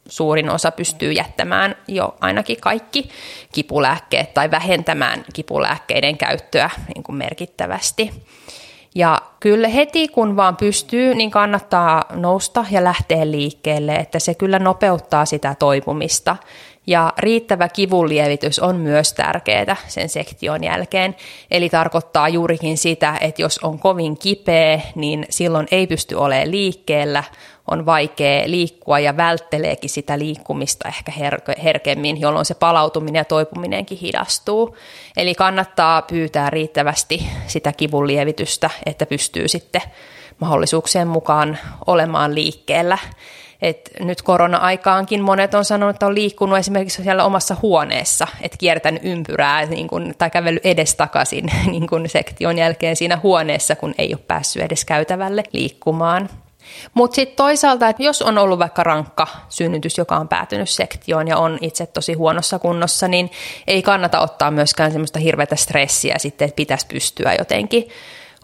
suurin 0.09 0.51
osa 0.51 0.71
pystyy 0.71 1.13
jättämään 1.13 1.77
jo 1.89 2.17
ainakin 2.21 2.61
kaikki 2.61 3.09
kipulääkkeet 3.53 4.35
tai 4.35 4.51
vähentämään 4.51 5.25
kipulääkkeiden 5.35 6.19
käyttöä 6.19 6.71
niin 6.95 7.03
kuin 7.03 7.17
merkittävästi. 7.17 8.13
Ja 8.97 9.23
kyllä 9.41 9.69
heti 9.69 10.09
kun 10.09 10.37
vaan 10.37 10.57
pystyy, 10.57 11.15
niin 11.15 11.31
kannattaa 11.31 12.05
nousta 12.15 12.65
ja 12.71 12.85
lähteä 12.85 13.31
liikkeelle, 13.31 13.95
että 13.97 14.19
se 14.19 14.35
kyllä 14.35 14.59
nopeuttaa 14.59 15.27
sitä 15.27 15.57
toipumista. 15.59 16.37
Ja 16.87 17.13
riittävä 17.19 17.69
kivunlievitys 17.69 18.59
on 18.59 18.77
myös 18.77 19.13
tärkeää 19.13 19.77
sen 19.87 20.09
sektion 20.09 20.65
jälkeen. 20.65 21.17
Eli 21.51 21.69
tarkoittaa 21.69 22.29
juurikin 22.29 22.79
sitä, 22.79 23.19
että 23.21 23.43
jos 23.43 23.59
on 23.59 23.79
kovin 23.79 24.19
kipeä, 24.19 24.81
niin 24.95 25.27
silloin 25.31 25.67
ei 25.71 25.87
pysty 25.87 26.15
olemaan 26.15 26.51
liikkeellä, 26.51 27.25
on 27.71 27.87
vaikea 27.87 28.51
liikkua 28.51 28.99
ja 28.99 29.17
vältteleekin 29.17 29.91
sitä 29.91 30.19
liikkumista 30.19 30.89
ehkä 30.89 31.13
herkemmin, 31.63 32.21
jolloin 32.21 32.47
se 32.47 32.55
palautuminen 32.55 33.21
ja 33.21 33.25
toipuminenkin 33.25 33.99
hidastuu. 33.99 34.77
Eli 35.17 35.35
kannattaa 35.35 36.03
pyytää 36.03 36.51
riittävästi 36.51 37.27
sitä 37.47 37.73
kivun 37.73 38.07
lievitystä, 38.07 38.71
että 38.87 39.07
pystyy 39.07 39.49
sitten 39.49 39.83
mahdollisuuksien 40.41 41.09
mukaan 41.09 41.59
olemaan 41.87 42.35
liikkeellä. 42.35 42.99
Et 43.63 43.91
nyt 44.01 44.23
korona-aikaankin 44.23 45.23
monet 45.23 45.55
on 45.55 45.65
sanonut, 45.65 45.97
että 45.97 46.07
on 46.07 46.15
liikkunut 46.15 46.59
esimerkiksi 46.59 47.03
siellä 47.03 47.25
omassa 47.25 47.57
huoneessa, 47.63 48.27
että 48.41 48.59
kiertänyt 48.59 49.05
ympyrää 49.05 49.67
niin 49.67 49.89
kun, 49.89 50.15
tai 50.19 50.31
kävellyt 50.31 50.67
edestakaisin 50.67 51.47
niin 51.71 51.87
kun 51.87 52.09
sektion 52.09 52.59
jälkeen 52.59 52.97
siinä 52.97 53.21
huoneessa, 53.23 53.77
kun 53.77 53.95
ei 53.99 54.15
ole 54.15 54.23
päässyt 54.27 54.63
edes 54.63 54.85
käytävälle 54.85 55.45
liikkumaan. 55.53 56.29
Mutta 56.95 57.15
sitten 57.15 57.37
toisaalta, 57.37 57.89
että 57.89 58.03
jos 58.03 58.23
on 58.23 58.39
ollut 58.39 58.59
vaikka 58.59 58.83
rankka 58.83 59.27
synnytys, 59.49 59.99
joka 59.99 60.17
on 60.17 60.29
päätynyt 60.29 60.71
sektioon 60.71 61.29
ja 61.29 61.39
on 61.39 61.59
itse 61.61 61.87
tosi 61.87 62.13
huonossa 62.13 62.59
kunnossa, 62.59 63.09
niin 63.09 63.31
ei 63.67 63.83
kannata 63.83 64.21
ottaa 64.21 64.51
myöskään 64.51 64.93
semmoista 64.93 65.19
hirveätä 65.19 65.57
stressiä 65.57 66.19
sitten, 66.19 66.47
että 66.47 66.57
pitäisi 66.57 66.87
pystyä 66.87 67.35
jotenkin 67.39 67.89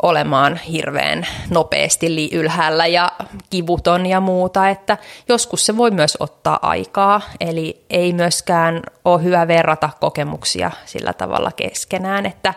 olemaan 0.03 0.57
hirveän 0.57 1.27
nopeasti 1.51 2.29
ylhäällä 2.33 2.87
ja 2.87 3.13
kivuton 3.51 4.07
ja 4.07 4.21
muuta, 4.21 4.69
että 4.69 4.99
joskus 5.29 5.67
se 5.67 5.77
voi 5.77 5.91
myös 5.91 6.17
ottaa 6.21 6.59
aikaa, 6.63 7.21
eli 7.41 7.85
ei 7.91 8.13
myöskään 8.13 8.83
ole 9.05 9.23
hyvä 9.23 9.49
verrata 9.49 9.91
kokemuksia 10.01 10.71
sillä 10.85 11.13
tavalla 11.13 11.53
keskenään, 11.57 12.27
että 12.27 12.55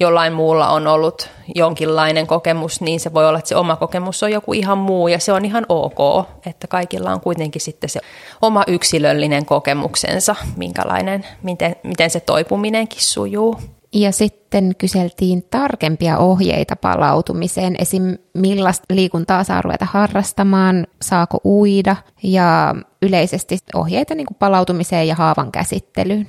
jollain 0.00 0.32
muulla 0.32 0.68
on 0.68 0.86
ollut 0.86 1.28
jonkinlainen 1.54 2.26
kokemus, 2.26 2.80
niin 2.80 3.00
se 3.00 3.14
voi 3.14 3.28
olla, 3.28 3.38
että 3.38 3.48
se 3.48 3.56
oma 3.56 3.76
kokemus 3.76 4.22
on 4.22 4.32
joku 4.32 4.52
ihan 4.52 4.78
muu 4.78 5.08
ja 5.08 5.18
se 5.18 5.32
on 5.32 5.44
ihan 5.44 5.66
ok, 5.68 6.26
että 6.46 6.66
kaikilla 6.66 7.10
on 7.10 7.20
kuitenkin 7.20 7.62
sitten 7.62 7.90
se 7.90 8.00
oma 8.42 8.64
yksilöllinen 8.66 9.46
kokemuksensa, 9.46 10.36
minkälainen, 10.56 11.26
miten, 11.42 11.76
miten 11.82 12.10
se 12.10 12.20
toipuminenkin 12.20 13.02
sujuu. 13.02 13.60
Ja 13.94 14.12
sitten 14.12 14.74
kyseltiin 14.78 15.42
tarkempia 15.50 16.18
ohjeita 16.18 16.76
palautumiseen, 16.76 17.76
esim. 17.78 18.16
millaista 18.34 18.84
liikuntaa 18.94 19.44
saa 19.44 19.62
ruveta 19.62 19.86
harrastamaan, 19.90 20.86
saako 21.02 21.38
uida 21.44 21.96
ja 22.22 22.74
yleisesti 23.02 23.58
ohjeita 23.74 24.14
niin 24.14 24.26
kuin 24.26 24.36
palautumiseen 24.38 25.08
ja 25.08 25.14
haavan 25.14 25.52
käsittelyyn. 25.52 26.28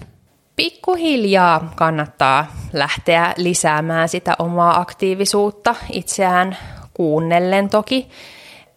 Pikkuhiljaa 0.55 1.73
kannattaa 1.75 2.47
lähteä 2.73 3.33
lisäämään 3.37 4.09
sitä 4.09 4.35
omaa 4.39 4.79
aktiivisuutta 4.79 5.75
itseään 5.91 6.57
kuunnellen 6.93 7.69
toki. 7.69 8.09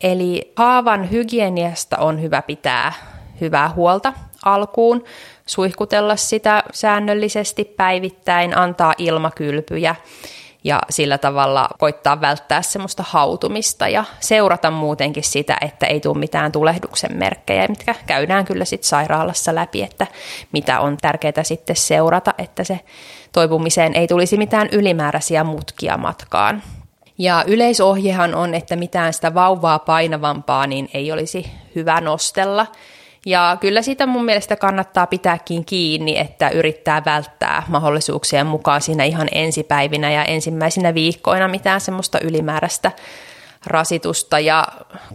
Eli 0.01 0.53
haavan 0.57 1.11
hygieniasta 1.11 1.97
on 1.99 2.23
hyvä 2.23 2.43
pitää 2.43 2.93
hyvää 3.41 3.71
huolta 3.71 4.13
alkuun, 4.45 5.05
suihkutella 5.47 6.17
sitä 6.17 6.63
säännöllisesti 6.73 7.65
päivittäin, 7.65 8.59
antaa 8.59 8.95
ilmakylpyjä 8.99 9.95
ja 10.65 10.81
sillä 10.91 11.19
tavalla 11.19 11.69
koittaa 11.79 12.21
välttää 12.21 12.63
semmoista 12.63 13.05
hautumista 13.07 13.89
ja 13.89 14.05
seurata 14.21 14.71
muutenkin 14.71 15.23
sitä, 15.23 15.57
että 15.61 15.87
ei 15.87 16.01
tule 16.01 16.19
mitään 16.19 16.53
tulehduksen 16.53 17.17
merkkejä, 17.17 17.69
mitkä 17.69 17.95
käydään 18.07 18.45
kyllä 18.45 18.65
sitten 18.65 18.89
sairaalassa 18.89 19.55
läpi, 19.55 19.83
että 19.83 20.07
mitä 20.53 20.81
on 20.81 20.97
tärkeää 20.97 21.43
sitten 21.43 21.77
seurata, 21.77 22.35
että 22.39 22.65
se 22.65 22.81
toipumiseen 23.33 23.95
ei 23.95 24.07
tulisi 24.09 24.37
mitään 24.37 24.69
ylimääräisiä 24.73 25.45
mutkia 25.45 25.97
matkaan. 25.97 26.63
Ja 27.19 27.45
yleisohjehan 27.47 28.35
on, 28.35 28.55
että 28.55 28.77
mitään 28.77 29.13
sitä 29.13 29.35
vauvaa 29.35 29.79
painavampaa 29.79 30.67
niin 30.67 30.89
ei 30.95 31.13
olisi 31.13 31.51
hyvä 31.75 32.01
nostella– 32.01 32.67
ja 33.27 33.57
kyllä 33.61 33.83
siitä 33.83 34.07
mun 34.07 34.25
mielestä 34.25 34.57
kannattaa 34.57 35.07
pitääkin 35.07 35.65
kiinni, 35.65 36.19
että 36.19 36.49
yrittää 36.49 37.03
välttää 37.05 37.63
mahdollisuuksien 37.69 38.47
mukaan 38.47 38.83
siinä 38.83 39.05
ihan 39.05 39.29
ensipäivinä 39.33 40.13
ja 40.13 40.25
ensimmäisinä 40.25 40.95
viikkoina 40.95 41.49
mitään 41.49 41.81
semmoista 41.81 42.21
ylimääräistä 42.21 42.93
rasitusta 43.67 44.39
ja 44.39 44.67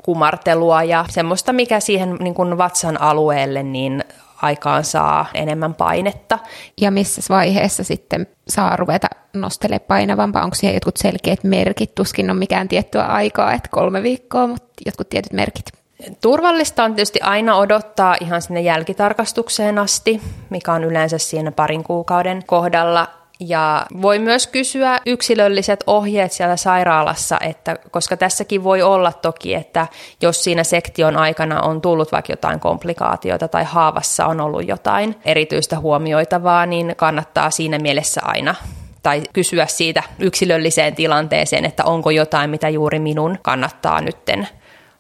kumartelua 0.04 0.84
ja 0.84 1.06
semmoista, 1.10 1.54
mikä 1.54 1.80
siihen 1.80 2.16
niin 2.20 2.34
kuin 2.34 2.58
vatsan 2.58 3.02
alueelle 3.02 3.64
niin 3.64 4.04
aikaan 4.42 4.84
saa 4.84 5.26
enemmän 5.34 5.74
painetta. 5.74 6.40
Ja 6.82 6.92
missä 6.92 7.22
vaiheessa 7.30 7.84
sitten 7.84 8.28
saa 8.48 8.76
ruveta 8.76 9.08
nostelemaan 9.34 9.88
painavampaa? 9.88 10.44
Onko 10.44 10.56
siihen 10.56 10.74
jotkut 10.74 10.98
selkeät 10.98 11.44
merkit? 11.44 11.96
Tuskin 11.96 12.30
on 12.30 12.38
mikään 12.38 12.68
tiettyä 12.68 13.04
aikaa, 13.04 13.54
että 13.54 13.70
kolme 13.72 14.04
viikkoa, 14.04 14.48
mutta 14.48 14.82
jotkut 14.86 15.10
tietyt 15.10 15.34
merkit. 15.34 15.81
Turvallista 16.22 16.84
on 16.84 16.96
tietysti 16.96 17.20
aina 17.22 17.58
odottaa 17.58 18.16
ihan 18.22 18.42
sinne 18.42 18.62
jälkitarkastukseen 18.62 19.80
asti, 19.80 20.22
mikä 20.50 20.74
on 20.74 20.84
yleensä 20.84 21.18
siinä 21.18 21.52
parin 21.52 21.84
kuukauden 21.84 22.44
kohdalla. 22.46 23.08
Ja 23.40 23.86
voi 24.02 24.20
myös 24.20 24.48
kysyä 24.48 25.00
yksilölliset 25.06 25.84
ohjeet 25.88 26.32
siellä 26.32 26.58
sairaalassa, 26.58 27.38
että 27.40 27.78
koska 27.92 28.18
tässäkin 28.18 28.64
voi 28.64 28.82
olla 28.82 29.14
toki, 29.14 29.54
että 29.54 29.88
jos 30.22 30.44
siinä 30.44 30.64
sektion 30.64 31.18
aikana 31.18 31.62
on 31.62 31.82
tullut 31.82 32.12
vaikka 32.12 32.34
jotain 32.34 32.60
komplikaatioita 32.60 33.48
tai 33.48 33.64
haavassa 33.64 34.26
on 34.26 34.42
ollut 34.42 34.68
jotain 34.68 35.16
erityistä 35.26 35.80
huomioitavaa, 35.80 36.66
niin 36.66 36.94
kannattaa 36.98 37.52
siinä 37.52 37.80
mielessä 37.80 38.22
aina 38.24 38.56
tai 39.04 39.22
kysyä 39.34 39.66
siitä 39.66 40.04
yksilölliseen 40.20 40.96
tilanteeseen, 40.96 41.66
että 41.66 41.84
onko 41.84 42.10
jotain, 42.10 42.50
mitä 42.50 42.70
juuri 42.70 43.00
minun 43.00 43.38
kannattaa 43.42 44.02
nytten 44.02 44.48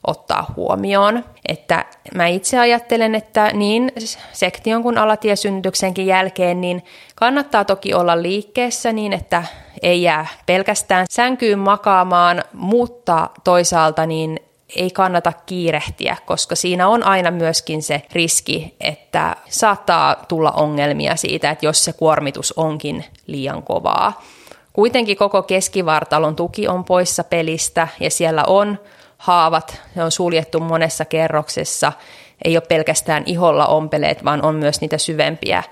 ottaa 0.07 0.53
huomioon. 0.55 1.25
Että 1.47 1.85
mä 2.15 2.27
itse 2.27 2.59
ajattelen, 2.59 3.15
että 3.15 3.51
niin 3.53 3.91
sektion 4.31 4.83
kuin 4.83 4.97
alatiesynnytyksenkin 4.97 6.05
jälkeen, 6.05 6.61
niin 6.61 6.83
kannattaa 7.15 7.65
toki 7.65 7.93
olla 7.93 8.21
liikkeessä 8.21 8.93
niin, 8.93 9.13
että 9.13 9.43
ei 9.81 10.01
jää 10.01 10.27
pelkästään 10.45 11.05
sänkyyn 11.09 11.59
makaamaan, 11.59 12.43
mutta 12.53 13.29
toisaalta 13.43 14.05
niin 14.05 14.39
ei 14.75 14.91
kannata 14.91 15.33
kiirehtiä, 15.45 16.17
koska 16.25 16.55
siinä 16.55 16.87
on 16.87 17.03
aina 17.03 17.31
myöskin 17.31 17.83
se 17.83 18.01
riski, 18.11 18.75
että 18.81 19.35
saattaa 19.49 20.15
tulla 20.27 20.51
ongelmia 20.51 21.15
siitä, 21.15 21.49
että 21.51 21.65
jos 21.65 21.85
se 21.85 21.93
kuormitus 21.93 22.53
onkin 22.57 23.05
liian 23.27 23.63
kovaa. 23.63 24.21
Kuitenkin 24.73 25.17
koko 25.17 25.41
keskivartalon 25.41 26.35
tuki 26.35 26.67
on 26.67 26.83
poissa 26.83 27.23
pelistä 27.23 27.87
ja 27.99 28.09
siellä 28.09 28.43
on 28.47 28.79
haavat, 29.21 29.81
ne 29.95 30.03
on 30.03 30.11
suljettu 30.11 30.59
monessa 30.59 31.05
kerroksessa, 31.05 31.91
ei 32.45 32.55
ole 32.57 32.63
pelkästään 32.69 33.23
iholla 33.25 33.65
ompeleet, 33.65 34.25
vaan 34.25 34.45
on 34.45 34.55
myös 34.55 34.81
niitä 34.81 34.97
syvempiä 34.97 35.63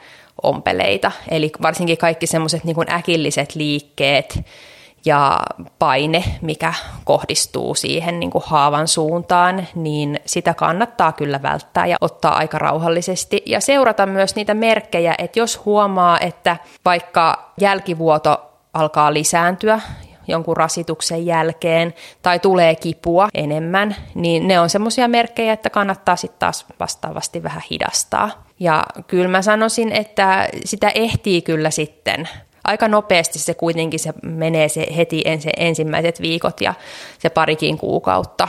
ompeleita. 0.43 1.11
Eli 1.31 1.51
varsinkin 1.61 1.97
kaikki 1.97 2.27
semmoiset 2.27 2.63
niin 2.63 2.91
äkilliset 2.91 3.55
liikkeet 3.55 4.39
ja 5.05 5.39
paine, 5.79 6.23
mikä 6.41 6.73
kohdistuu 7.03 7.75
siihen 7.75 8.19
niin 8.19 8.29
kuin 8.29 8.43
haavan 8.47 8.87
suuntaan, 8.87 9.67
niin 9.75 10.19
sitä 10.25 10.53
kannattaa 10.53 11.11
kyllä 11.11 11.41
välttää 11.41 11.85
ja 11.85 11.97
ottaa 12.01 12.37
aika 12.37 12.59
rauhallisesti. 12.59 13.43
Ja 13.45 13.61
seurata 13.61 14.05
myös 14.05 14.35
niitä 14.35 14.53
merkkejä, 14.53 15.15
että 15.17 15.39
jos 15.39 15.65
huomaa, 15.65 16.19
että 16.19 16.57
vaikka 16.85 17.53
jälkivuoto 17.61 18.51
alkaa 18.73 19.13
lisääntyä 19.13 19.81
jonkun 20.29 20.57
rasituksen 20.57 21.25
jälkeen 21.25 21.93
tai 22.21 22.39
tulee 22.39 22.75
kipua 22.75 23.27
enemmän, 23.33 23.95
niin 24.15 24.47
ne 24.47 24.59
on 24.59 24.69
semmoisia 24.69 25.07
merkkejä, 25.07 25.53
että 25.53 25.69
kannattaa 25.69 26.15
sitten 26.15 26.39
taas 26.39 26.65
vastaavasti 26.79 27.43
vähän 27.43 27.63
hidastaa. 27.71 28.43
Ja 28.59 28.83
kyllä 29.07 29.27
mä 29.27 29.41
sanoisin, 29.41 29.91
että 29.91 30.49
sitä 30.65 30.91
ehtii 30.95 31.41
kyllä 31.41 31.69
sitten 31.69 32.29
aika 32.63 32.87
nopeasti 32.87 33.39
se 33.39 33.53
kuitenkin 33.53 33.99
se 33.99 34.13
menee 34.23 34.69
se 34.69 34.87
heti 34.97 35.21
ensi, 35.25 35.49
ensimmäiset 35.57 36.21
viikot 36.21 36.61
ja 36.61 36.73
se 37.19 37.29
parikin 37.29 37.77
kuukautta. 37.77 38.47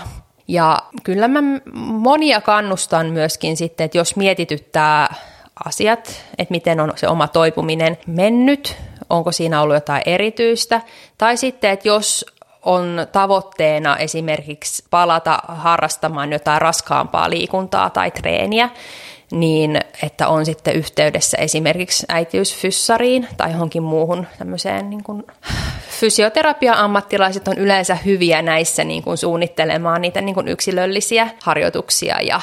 Ja 0.49 0.79
kyllä 1.03 1.29
mä 1.29 1.41
monia 1.75 2.41
kannustan 2.41 3.07
myöskin 3.07 3.57
sitten, 3.57 3.85
että 3.85 3.99
jos 3.99 4.17
mietityttää 4.17 5.15
asiat, 5.65 6.25
että 6.39 6.53
miten 6.53 6.81
on 6.81 6.93
se 6.97 7.09
oma 7.09 7.29
toipuminen 7.29 7.99
mennyt, 8.07 8.77
onko 9.11 9.33
siinä 9.33 9.63
ollut 9.63 9.77
jotain 9.77 10.03
erityistä, 10.07 10.81
tai 11.19 11.37
sitten, 11.37 11.71
että 11.71 11.89
jos 11.89 12.27
on 12.63 13.07
tavoitteena 13.13 13.97
esimerkiksi 13.97 14.85
palata 14.91 15.39
harrastamaan 15.49 16.33
jotain 16.33 16.63
raskaampaa 16.63 17.31
liikuntaa 17.31 17.91
tai 17.91 18.11
treeniä, 18.11 18.69
niin 19.31 19.81
että 20.03 20.29
on 20.29 20.47
sitten 20.47 20.75
yhteydessä 20.75 21.37
esimerkiksi 21.41 22.07
äitiysfyssariin 22.09 23.29
tai 23.37 23.53
johonkin 23.53 23.83
muuhun 23.83 24.27
tämmöiseen 24.39 24.91
niin 24.91 25.05
kuin 25.05 25.27
fysioterapia-ammattilaiset 26.01 27.49
on 27.49 27.59
yleensä 27.59 27.95
hyviä 27.95 28.43
näissä 28.43 28.85
niin 28.85 29.03
kuin 29.03 29.19
suunnittelemaan 29.19 30.03
niitä 30.03 30.21
niin 30.21 30.35
kuin 30.35 30.49
yksilöllisiä 30.49 31.29
harjoituksia 31.43 32.21
ja 32.21 32.41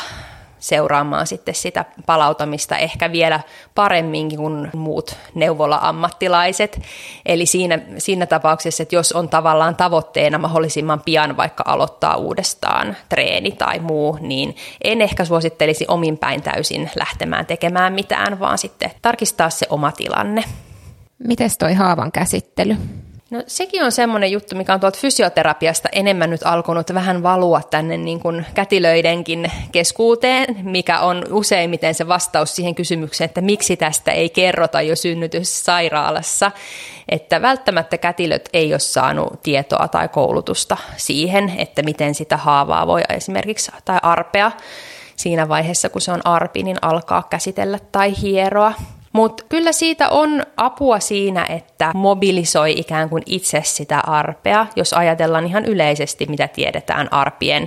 seuraamaan 0.60 1.28
sitten 1.28 1.56
sitä 1.56 1.86
palautamista 2.06 2.78
ehkä 2.78 3.12
vielä 3.12 3.40
paremmin 3.76 4.38
kuin 4.38 4.70
muut 4.74 5.16
neuvola-ammattilaiset. 5.36 6.82
Eli 7.26 7.46
siinä, 7.46 7.80
siinä 7.98 8.26
tapauksessa, 8.26 8.84
että 8.84 8.96
jos 8.96 9.12
on 9.12 9.30
tavallaan 9.30 9.76
tavoitteena 9.76 10.38
mahdollisimman 10.38 11.02
pian 11.06 11.38
vaikka 11.38 11.64
aloittaa 11.68 12.16
uudestaan 12.16 12.98
treeni 13.10 13.52
tai 13.52 13.80
muu, 13.80 14.18
niin 14.22 14.56
en 14.84 15.02
ehkä 15.02 15.26
suosittelisi 15.26 15.86
omin 15.88 16.18
päin 16.18 16.42
täysin 16.42 16.90
lähtemään 16.96 17.46
tekemään 17.46 17.94
mitään, 17.94 18.40
vaan 18.40 18.58
sitten 18.58 18.92
tarkistaa 19.02 19.50
se 19.50 19.66
oma 19.70 19.92
tilanne. 19.92 20.44
Mites 21.20 21.58
toi 21.58 21.74
haavan 21.74 22.12
käsittely? 22.12 22.76
No 23.30 23.44
sekin 23.48 23.84
on 23.84 23.92
semmoinen 23.92 24.32
juttu, 24.32 24.56
mikä 24.56 24.74
on 24.74 24.80
tuolta 24.80 25.00
fysioterapiasta 25.00 25.90
enemmän 25.92 26.30
nyt 26.30 26.42
alkanut 26.44 26.94
vähän 26.94 27.24
valua 27.24 27.62
tänne 27.62 27.98
niin 27.98 28.20
kuin 28.20 28.46
kätilöidenkin 28.54 29.52
keskuuteen, 29.72 30.58
mikä 30.64 31.00
on 31.00 31.24
useimmiten 31.32 31.96
se 31.96 32.08
vastaus 32.08 32.56
siihen 32.56 32.76
kysymykseen, 32.76 33.26
että 33.26 33.42
miksi 33.42 33.78
tästä 33.78 34.12
ei 34.12 34.30
kerrota 34.30 34.82
jo 34.82 34.96
synnytyssairaalassa. 34.96 36.52
Että 37.10 37.42
välttämättä 37.42 37.98
kätilöt 37.98 38.50
ei 38.54 38.74
ole 38.74 38.80
saanut 38.80 39.42
tietoa 39.44 39.88
tai 39.88 40.08
koulutusta 40.08 40.78
siihen, 40.98 41.54
että 41.58 41.84
miten 41.84 42.16
sitä 42.16 42.38
haavaa 42.38 42.88
voi 42.88 43.02
esimerkiksi 43.10 43.72
tai 43.86 44.00
arpea 44.02 44.52
siinä 45.16 45.48
vaiheessa, 45.50 45.90
kun 45.90 46.02
se 46.02 46.12
on 46.12 46.22
arpi, 46.24 46.64
niin 46.64 46.78
alkaa 46.82 47.24
käsitellä 47.30 47.80
tai 47.92 48.14
hieroa. 48.22 48.74
Mutta 49.18 49.44
kyllä 49.50 49.72
siitä 49.72 50.10
on 50.10 50.44
apua 50.58 51.00
siinä, 51.00 51.46
että 51.50 51.92
mobilisoi 51.94 52.80
ikään 52.80 53.10
kuin 53.10 53.24
itse 53.26 53.62
sitä 53.64 54.00
arpea, 54.00 54.68
jos 54.76 54.94
ajatellaan 54.94 55.46
ihan 55.46 55.66
yleisesti, 55.66 56.26
mitä 56.26 56.48
tiedetään 56.48 57.14
arpien 57.14 57.64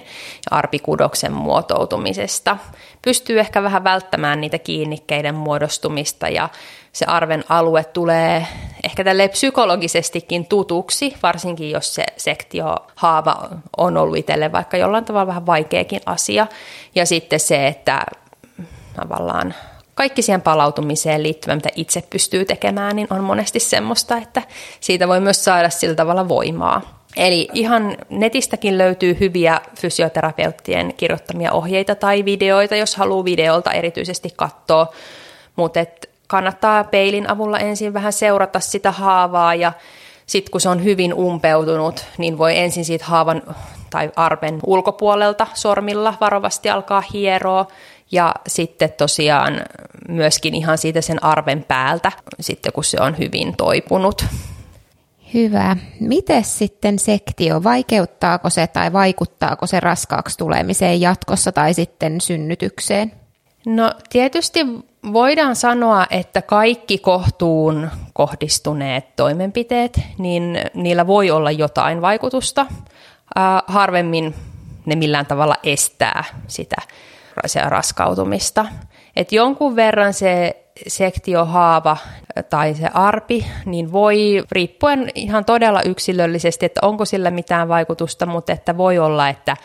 ja 0.50 0.56
arpikudoksen 0.56 1.32
muotoutumisesta. 1.32 2.56
Pystyy 3.02 3.40
ehkä 3.40 3.62
vähän 3.62 3.84
välttämään 3.84 4.40
niitä 4.40 4.58
kiinnikkeiden 4.58 5.34
muodostumista 5.34 6.28
ja 6.28 6.48
se 6.92 7.04
arven 7.04 7.44
alue 7.48 7.84
tulee 7.84 8.46
ehkä 8.84 9.04
tälle 9.04 9.28
psykologisestikin 9.28 10.46
tutuksi, 10.46 11.16
varsinkin 11.22 11.70
jos 11.70 11.94
se 11.94 12.04
sektiohaava 12.16 13.48
on 13.76 13.96
ollut 13.96 14.16
itselle 14.16 14.52
vaikka 14.52 14.76
jollain 14.76 15.04
tavalla 15.04 15.26
vähän 15.26 15.46
vaikeakin 15.46 16.00
asia. 16.06 16.46
Ja 16.94 17.06
sitten 17.06 17.40
se, 17.40 17.66
että 17.66 18.06
tavallaan 18.96 19.54
kaikki 20.00 20.22
siihen 20.22 20.42
palautumiseen 20.42 21.22
liittyvä, 21.22 21.54
mitä 21.54 21.68
itse 21.76 22.02
pystyy 22.10 22.44
tekemään, 22.44 22.96
niin 22.96 23.06
on 23.10 23.24
monesti 23.24 23.60
semmoista, 23.60 24.16
että 24.16 24.42
siitä 24.80 25.08
voi 25.08 25.20
myös 25.20 25.44
saada 25.44 25.70
sillä 25.70 25.94
tavalla 25.94 26.28
voimaa. 26.28 27.04
Eli 27.16 27.48
ihan 27.54 27.96
netistäkin 28.10 28.78
löytyy 28.78 29.16
hyviä 29.20 29.60
fysioterapeuttien 29.80 30.94
kirjoittamia 30.96 31.52
ohjeita 31.52 31.94
tai 31.94 32.24
videoita, 32.24 32.76
jos 32.76 32.96
haluaa 32.96 33.24
videolta 33.24 33.72
erityisesti 33.72 34.28
katsoa, 34.36 34.86
mutta 35.56 35.80
kannattaa 36.26 36.84
peilin 36.84 37.30
avulla 37.30 37.58
ensin 37.58 37.94
vähän 37.94 38.12
seurata 38.12 38.60
sitä 38.60 38.92
haavaa 38.92 39.54
ja 39.54 39.72
sitten 40.26 40.50
kun 40.50 40.60
se 40.60 40.68
on 40.68 40.84
hyvin 40.84 41.14
umpeutunut, 41.14 42.04
niin 42.18 42.38
voi 42.38 42.58
ensin 42.58 42.84
siitä 42.84 43.04
haavan 43.04 43.42
tai 43.90 44.10
arven 44.16 44.60
ulkopuolelta 44.66 45.46
sormilla 45.54 46.14
varovasti 46.20 46.70
alkaa 46.70 47.02
hieroa 47.12 47.66
ja 48.12 48.34
sitten 48.48 48.92
tosiaan 48.92 49.60
myöskin 50.08 50.54
ihan 50.54 50.78
siitä 50.78 51.00
sen 51.00 51.24
arven 51.24 51.64
päältä, 51.68 52.12
sitten 52.40 52.72
kun 52.72 52.84
se 52.84 53.00
on 53.00 53.18
hyvin 53.18 53.56
toipunut. 53.56 54.26
Hyvä. 55.34 55.76
Miten 56.00 56.44
sitten 56.44 56.98
sektio, 56.98 57.64
vaikeuttaako 57.64 58.50
se 58.50 58.66
tai 58.66 58.92
vaikuttaako 58.92 59.66
se 59.66 59.80
raskaaksi 59.80 60.38
tulemiseen 60.38 61.00
jatkossa 61.00 61.52
tai 61.52 61.74
sitten 61.74 62.20
synnytykseen? 62.20 63.12
No 63.66 63.92
tietysti 64.10 64.66
voidaan 65.12 65.56
sanoa, 65.56 66.06
että 66.10 66.42
kaikki 66.42 66.98
kohtuun 66.98 67.90
kohdistuneet 68.12 69.16
toimenpiteet, 69.16 70.00
niin 70.18 70.58
niillä 70.74 71.06
voi 71.06 71.30
olla 71.30 71.50
jotain 71.50 72.00
vaikutusta. 72.00 72.66
harvemmin 73.66 74.34
ne 74.86 74.94
millään 74.94 75.26
tavalla 75.26 75.56
estää 75.62 76.24
sitä 76.46 76.76
raskautumista. 77.68 78.66
Et 79.16 79.32
jonkun 79.32 79.76
verran 79.76 80.14
se 80.14 80.56
sektiohaava 80.86 81.96
tai 82.50 82.74
se 82.74 82.88
arpi, 82.94 83.46
niin 83.64 83.92
voi, 83.92 84.42
riippuen 84.52 85.08
ihan 85.14 85.44
todella 85.44 85.82
yksilöllisesti, 85.82 86.66
että 86.66 86.80
onko 86.82 87.04
sillä 87.04 87.30
mitään 87.30 87.68
vaikutusta, 87.68 88.26
mutta 88.26 88.52
että 88.52 88.76
voi 88.76 88.98
olla, 88.98 89.28
että 89.28 89.56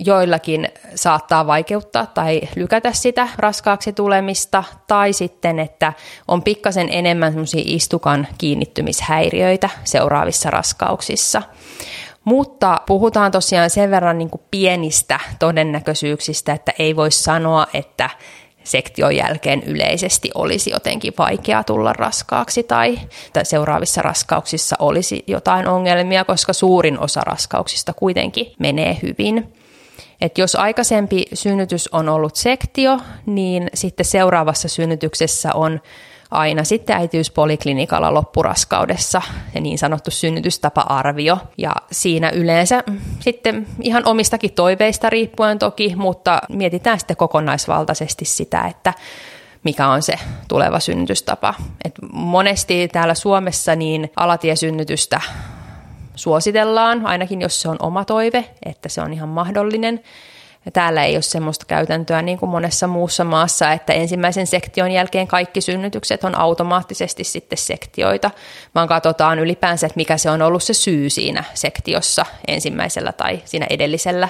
joillakin 0.00 0.68
saattaa 0.94 1.46
vaikeuttaa 1.46 2.06
tai 2.06 2.40
lykätä 2.56 2.92
sitä 2.92 3.28
raskaaksi 3.36 3.92
tulemista, 3.92 4.64
tai 4.86 5.12
sitten, 5.12 5.58
että 5.58 5.92
on 6.28 6.42
pikkasen 6.42 6.88
enemmän 6.90 7.34
istukan 7.56 8.26
kiinnittymishäiriöitä 8.38 9.70
seuraavissa 9.84 10.50
raskauksissa. 10.50 11.42
Mutta 12.24 12.80
puhutaan 12.86 13.32
tosiaan 13.32 13.70
sen 13.70 13.90
verran 13.90 14.18
niin 14.18 14.30
kuin 14.30 14.42
pienistä 14.50 15.20
todennäköisyyksistä, 15.38 16.52
että 16.52 16.72
ei 16.78 16.96
voi 16.96 17.10
sanoa, 17.10 17.66
että 17.74 18.10
sektion 18.64 19.16
jälkeen 19.16 19.62
yleisesti 19.62 20.30
olisi 20.34 20.70
jotenkin 20.70 21.14
vaikeaa 21.18 21.64
tulla 21.64 21.92
raskaaksi 21.92 22.62
tai, 22.62 22.98
tai 23.32 23.44
seuraavissa 23.44 24.02
raskauksissa 24.02 24.76
olisi 24.78 25.24
jotain 25.26 25.68
ongelmia, 25.68 26.24
koska 26.24 26.52
suurin 26.52 26.98
osa 26.98 27.20
raskauksista 27.20 27.92
kuitenkin 27.92 28.52
menee 28.58 28.98
hyvin. 29.02 29.52
Et 30.20 30.38
jos 30.38 30.54
aikaisempi 30.54 31.24
synnytys 31.34 31.88
on 31.92 32.08
ollut 32.08 32.36
sektio, 32.36 32.98
niin 33.26 33.68
sitten 33.74 34.06
seuraavassa 34.06 34.68
synnytyksessä 34.68 35.50
on 35.54 35.80
aina 36.32 36.64
sitten 36.64 36.96
äitiyspoliklinikalla 36.96 38.14
loppuraskaudessa 38.14 39.22
ja 39.54 39.60
niin 39.60 39.78
sanottu 39.78 40.10
synnytystapa-arvio. 40.10 41.38
Ja 41.58 41.72
siinä 41.92 42.30
yleensä 42.30 42.84
sitten 43.20 43.66
ihan 43.80 44.02
omistakin 44.06 44.52
toiveista 44.52 45.10
riippuen 45.10 45.58
toki, 45.58 45.96
mutta 45.96 46.38
mietitään 46.48 46.98
sitten 46.98 47.16
kokonaisvaltaisesti 47.16 48.24
sitä, 48.24 48.66
että 48.66 48.94
mikä 49.64 49.88
on 49.88 50.02
se 50.02 50.14
tuleva 50.48 50.80
synnytystapa. 50.80 51.54
Et 51.84 51.94
monesti 52.12 52.88
täällä 52.88 53.14
Suomessa 53.14 53.76
niin 53.76 54.12
alatiesynnytystä 54.16 55.20
suositellaan, 56.14 57.06
ainakin 57.06 57.40
jos 57.40 57.62
se 57.62 57.68
on 57.68 57.76
oma 57.80 58.04
toive, 58.04 58.44
että 58.66 58.88
se 58.88 59.00
on 59.00 59.12
ihan 59.12 59.28
mahdollinen. 59.28 60.00
Ja 60.64 60.70
täällä 60.70 61.04
ei 61.04 61.16
ole 61.16 61.22
semmoista 61.22 61.66
käytäntöä 61.66 62.22
niin 62.22 62.38
kuin 62.38 62.50
monessa 62.50 62.86
muussa 62.86 63.24
maassa, 63.24 63.72
että 63.72 63.92
ensimmäisen 63.92 64.46
sektion 64.46 64.90
jälkeen 64.90 65.26
kaikki 65.26 65.60
synnytykset 65.60 66.24
on 66.24 66.38
automaattisesti 66.38 67.24
sitten 67.24 67.58
sektioita, 67.58 68.30
vaan 68.74 68.88
katsotaan 68.88 69.38
ylipäänsä, 69.38 69.86
että 69.86 69.96
mikä 69.96 70.16
se 70.16 70.30
on 70.30 70.42
ollut 70.42 70.62
se 70.62 70.74
syy 70.74 71.10
siinä 71.10 71.44
sektiossa 71.54 72.26
ensimmäisellä 72.48 73.12
tai 73.12 73.42
siinä 73.44 73.66
edellisellä 73.70 74.28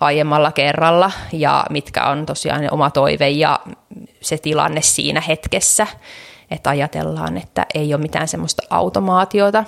aiemmalla 0.00 0.52
kerralla 0.52 1.12
ja 1.32 1.64
mitkä 1.70 2.04
on 2.04 2.26
tosiaan 2.26 2.60
ne 2.60 2.68
oma 2.70 2.90
toive 2.90 3.28
ja 3.28 3.60
se 4.20 4.38
tilanne 4.38 4.82
siinä 4.82 5.20
hetkessä, 5.20 5.86
että 6.50 6.70
ajatellaan, 6.70 7.36
että 7.36 7.66
ei 7.74 7.94
ole 7.94 8.02
mitään 8.02 8.28
semmoista 8.28 8.62
automaatiota. 8.70 9.64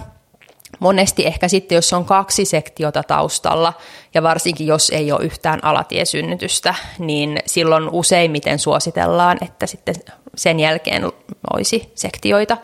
Monesti 0.79 1.27
ehkä 1.27 1.49
sitten, 1.49 1.77
jos 1.77 1.93
on 1.93 2.05
kaksi 2.05 2.45
sektiota 2.45 3.03
taustalla, 3.03 3.73
ja 4.15 4.23
varsinkin 4.23 4.67
jos 4.67 4.91
ei 4.91 5.13
ole 5.13 5.25
yhtään 5.25 5.65
alatiesynnytystä, 5.65 6.75
niin 6.99 7.39
silloin 7.47 7.89
useimmiten 7.89 8.59
suositellaan, 8.59 9.39
että 9.41 9.67
sitten 9.67 9.95
sen 10.37 10.61
jälkeen 10.61 11.13
olisi 11.55 11.93
sektioita, 11.95 12.57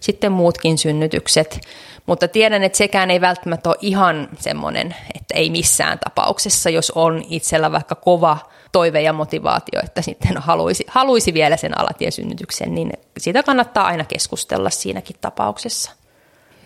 sitten 0.00 0.32
muutkin 0.32 0.78
synnytykset. 0.78 1.60
Mutta 2.06 2.28
tiedän, 2.28 2.62
että 2.62 2.78
sekään 2.78 3.10
ei 3.10 3.20
välttämättä 3.20 3.68
ole 3.68 3.76
ihan 3.80 4.28
semmoinen, 4.38 4.94
että 5.14 5.34
ei 5.34 5.50
missään 5.50 5.98
tapauksessa, 5.98 6.70
jos 6.70 6.92
on 6.94 7.24
itsellä 7.28 7.72
vaikka 7.72 7.94
kova 7.94 8.38
toive 8.72 9.02
ja 9.02 9.12
motivaatio, 9.12 9.80
että 9.84 10.02
sitten 10.02 10.36
haluaisi, 10.36 10.84
haluaisi 10.88 11.34
vielä 11.34 11.56
sen 11.56 11.78
alatiesynnytyksen, 11.78 12.74
niin 12.74 12.92
siitä 13.18 13.42
kannattaa 13.42 13.86
aina 13.86 14.04
keskustella 14.04 14.70
siinäkin 14.70 15.16
tapauksessa. 15.20 15.92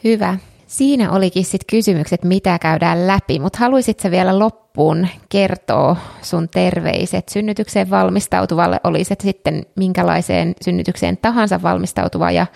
Hyvä. 0.05 0.36
Siinä 0.75 1.12
olikin 1.12 1.45
sitten 1.45 1.66
kysymykset, 1.70 2.25
mitä 2.25 2.59
käydään 2.59 3.07
läpi, 3.07 3.39
mutta 3.39 3.59
haluaisitko 3.59 4.11
vielä 4.11 4.39
loppuun 4.39 5.09
kertoa 5.29 5.97
sun 6.22 6.49
terveiset 6.49 7.29
synnytykseen 7.29 7.91
valmistautuvalle, 7.91 8.81
oli 8.85 9.05
se 9.05 9.14
sitten 9.22 9.66
minkälaiseen 9.77 10.55
synnytykseen 10.62 11.16
tahansa 11.16 11.62
valmistautuva 11.62 12.31
ja 12.31 12.47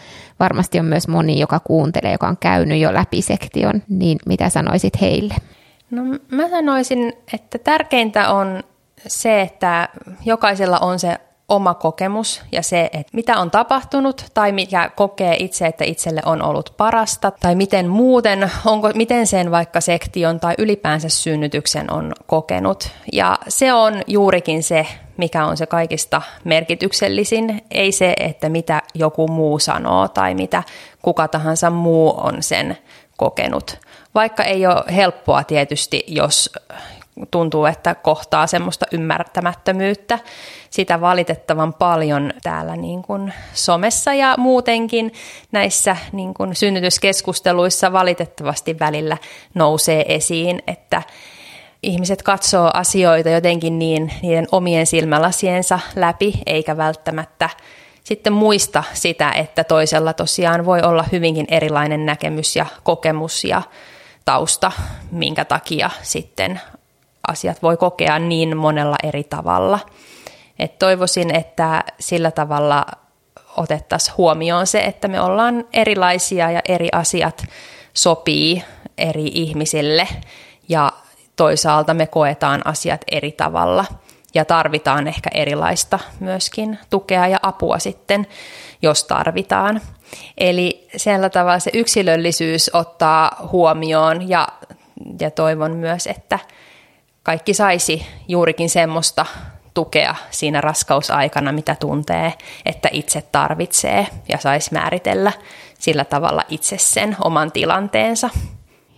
varmasti 0.41 0.79
on 0.79 0.85
myös 0.85 1.09
moni, 1.09 1.41
joka 1.41 1.61
kuuntelee, 1.61 2.13
joka 2.13 2.29
on 2.29 2.37
käynyt 2.41 2.81
jo 2.81 2.95
läpi 2.95 3.23
sektion, 3.23 3.83
niin 3.89 4.19
mitä 4.27 4.49
sanoisit 4.49 5.01
heille? 5.01 5.35
No 5.91 6.03
mä 6.31 6.49
sanoisin, 6.49 7.13
että 7.35 7.59
tärkeintä 7.59 8.31
on 8.31 8.63
se, 9.07 9.41
että 9.41 9.89
jokaisella 10.25 10.79
on 10.79 10.99
se 10.99 11.17
oma 11.49 11.75
kokemus 11.75 12.43
ja 12.53 12.63
se, 12.63 12.91
että 12.93 13.11
mitä 13.13 13.39
on 13.39 13.51
tapahtunut 13.51 14.25
tai 14.35 14.53
mikä 14.53 14.91
kokee 14.97 15.37
itse, 15.39 15.67
että 15.67 15.85
itselle 15.85 16.21
on 16.25 16.43
ollut 16.43 16.75
parasta 16.77 17.33
tai 17.41 17.55
miten 17.55 17.89
muuten, 17.89 18.51
onko, 18.65 18.91
miten 18.95 19.27
sen 19.27 19.51
vaikka 19.51 19.81
sektion 19.81 20.41
tai 20.41 20.55
ylipäänsä 20.59 21.09
synnytyksen 21.09 21.93
on 21.93 22.13
kokenut. 22.27 22.91
Ja 23.13 23.39
se 23.49 23.73
on 23.73 24.03
juurikin 24.07 24.63
se, 24.63 24.87
mikä 25.17 25.45
on 25.45 25.57
se 25.57 25.67
kaikista 25.67 26.23
merkityksellisin, 26.45 27.63
ei 27.71 27.93
se, 27.93 28.15
että 28.21 28.49
mitä 28.49 28.83
joku 28.95 29.29
muu 29.29 29.59
sanoo 29.59 30.09
tai 30.09 30.35
mitä 30.35 30.63
kuka 31.03 31.29
tahansa 31.29 31.71
muu 31.71 32.15
on 32.17 32.43
sen 32.43 32.79
kokenut. 33.17 33.79
Vaikka 34.15 34.45
ei 34.45 34.67
ole 34.67 34.85
helppoa 34.97 35.45
tietysti, 35.45 36.05
jos 36.07 36.51
tuntuu, 37.31 37.67
että 37.67 37.95
kohtaa 37.95 38.47
semmoista 38.47 38.87
ymmärtämättömyyttä. 38.93 40.19
Sitä 40.71 41.01
valitettavan 41.01 41.75
paljon 41.75 42.33
täällä 42.43 42.77
niin 42.77 43.03
kuin 43.03 43.33
somessa 43.55 44.15
ja 44.15 44.35
muutenkin 44.39 45.13
näissä 45.53 45.97
niin 46.13 46.35
kuin 46.35 46.55
synnytyskeskusteluissa 46.55 47.93
valitettavasti 47.93 48.79
välillä 48.79 49.17
nousee 49.55 50.15
esiin, 50.15 50.63
että 50.67 51.03
ihmiset 51.83 52.23
katsoo 52.23 52.71
asioita 52.75 53.31
jotenkin 53.31 53.79
niin 53.79 54.13
niiden 54.23 54.47
omien 54.53 54.87
silmälasiensa 54.87 55.81
läpi, 55.97 56.35
eikä 56.47 56.77
välttämättä 56.77 57.51
sitten 58.05 58.33
muista 58.33 58.85
sitä, 58.93 59.33
että 59.33 59.65
toisella 59.65 60.13
tosiaan 60.13 60.65
voi 60.65 60.83
olla 60.83 61.05
hyvinkin 61.13 61.47
erilainen 61.51 62.07
näkemys 62.07 62.57
ja 62.57 62.67
kokemus 62.83 63.45
ja 63.45 63.63
tausta, 64.25 64.73
minkä 65.11 65.45
takia 65.45 65.91
sitten 66.03 66.61
asiat 67.29 67.63
voi 67.63 67.77
kokea 67.77 68.19
niin 68.19 68.57
monella 68.57 68.97
eri 69.03 69.25
tavalla. 69.25 69.79
Et 70.59 70.79
toivoisin, 70.79 71.35
että 71.35 71.85
sillä 72.01 72.31
tavalla 72.31 72.87
otettaisiin 73.57 74.17
huomioon 74.17 74.67
se, 74.67 74.81
että 74.81 75.09
me 75.09 75.21
ollaan 75.21 75.65
erilaisia 75.73 76.51
ja 76.51 76.61
eri 76.69 76.89
asiat 76.93 77.45
sopii 77.95 78.65
eri 78.99 79.27
ihmisille 79.27 80.09
ja 80.69 80.93
toisaalta 81.37 81.95
me 81.95 82.07
koetaan 82.07 82.67
asiat 82.67 83.01
eri 83.13 83.33
tavalla 83.33 83.85
ja 84.35 84.45
tarvitaan 84.45 85.09
ehkä 85.09 85.31
erilaista 85.35 85.99
myöskin 86.21 86.79
tukea 86.91 87.27
ja 87.27 87.39
apua 87.43 87.79
sitten, 87.79 88.27
jos 88.83 89.05
tarvitaan. 89.05 89.81
Eli 90.39 90.89
sillä 90.97 91.31
tavalla 91.31 91.59
se 91.59 91.71
yksilöllisyys 91.75 92.71
ottaa 92.73 93.49
huomioon 93.53 94.29
ja, 94.29 94.49
ja 95.21 95.31
toivon 95.31 95.77
myös, 95.77 96.07
että 96.07 96.39
kaikki 97.29 97.55
saisi 97.55 98.07
juurikin 98.29 98.71
semmoista 98.71 99.27
tukea 99.75 100.15
siinä 100.31 100.61
raskausaikana, 100.61 101.53
mitä 101.53 101.77
tuntee, 101.81 102.33
että 102.67 102.89
itse 102.93 103.23
tarvitsee 103.33 104.07
ja 104.29 104.39
saisi 104.39 104.73
määritellä 104.73 105.33
sillä 105.79 106.05
tavalla 106.05 106.43
itse 106.49 106.79
sen 106.79 107.17
oman 107.25 107.53
tilanteensa. 107.53 108.31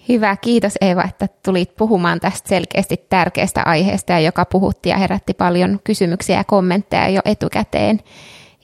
Hyvä, 0.09 0.37
kiitos 0.37 0.75
Eeva, 0.81 1.05
että 1.09 1.27
tulit 1.45 1.77
puhumaan 1.77 2.21
tästä 2.21 2.49
selkeästi 2.49 2.97
tärkeästä 3.09 3.63
aiheesta, 3.67 4.19
joka 4.19 4.45
puhutti 4.45 4.89
ja 4.89 4.97
herätti 4.97 5.35
paljon 5.35 5.81
kysymyksiä 5.85 6.37
ja 6.37 6.45
kommentteja 6.45 7.09
jo 7.09 7.21
etukäteen. 7.25 8.01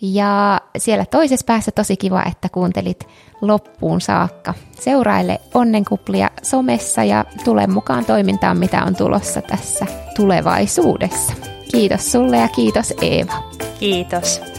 Ja 0.00 0.60
siellä 0.78 1.04
toisessa 1.04 1.46
päässä 1.46 1.70
tosi 1.70 1.96
kiva, 1.96 2.22
että 2.28 2.48
kuuntelit 2.48 3.08
loppuun 3.40 4.00
saakka. 4.00 4.54
Seuraile 4.80 5.40
onnenkuplia 5.54 6.30
somessa 6.42 7.04
ja 7.04 7.24
tule 7.44 7.66
mukaan 7.66 8.04
toimintaan, 8.04 8.58
mitä 8.58 8.84
on 8.84 8.96
tulossa 8.96 9.42
tässä 9.42 9.86
tulevaisuudessa. 10.16 11.32
Kiitos 11.72 12.12
sulle 12.12 12.36
ja 12.36 12.48
kiitos 12.48 12.94
Eeva. 13.02 13.32
Kiitos. 13.80 14.55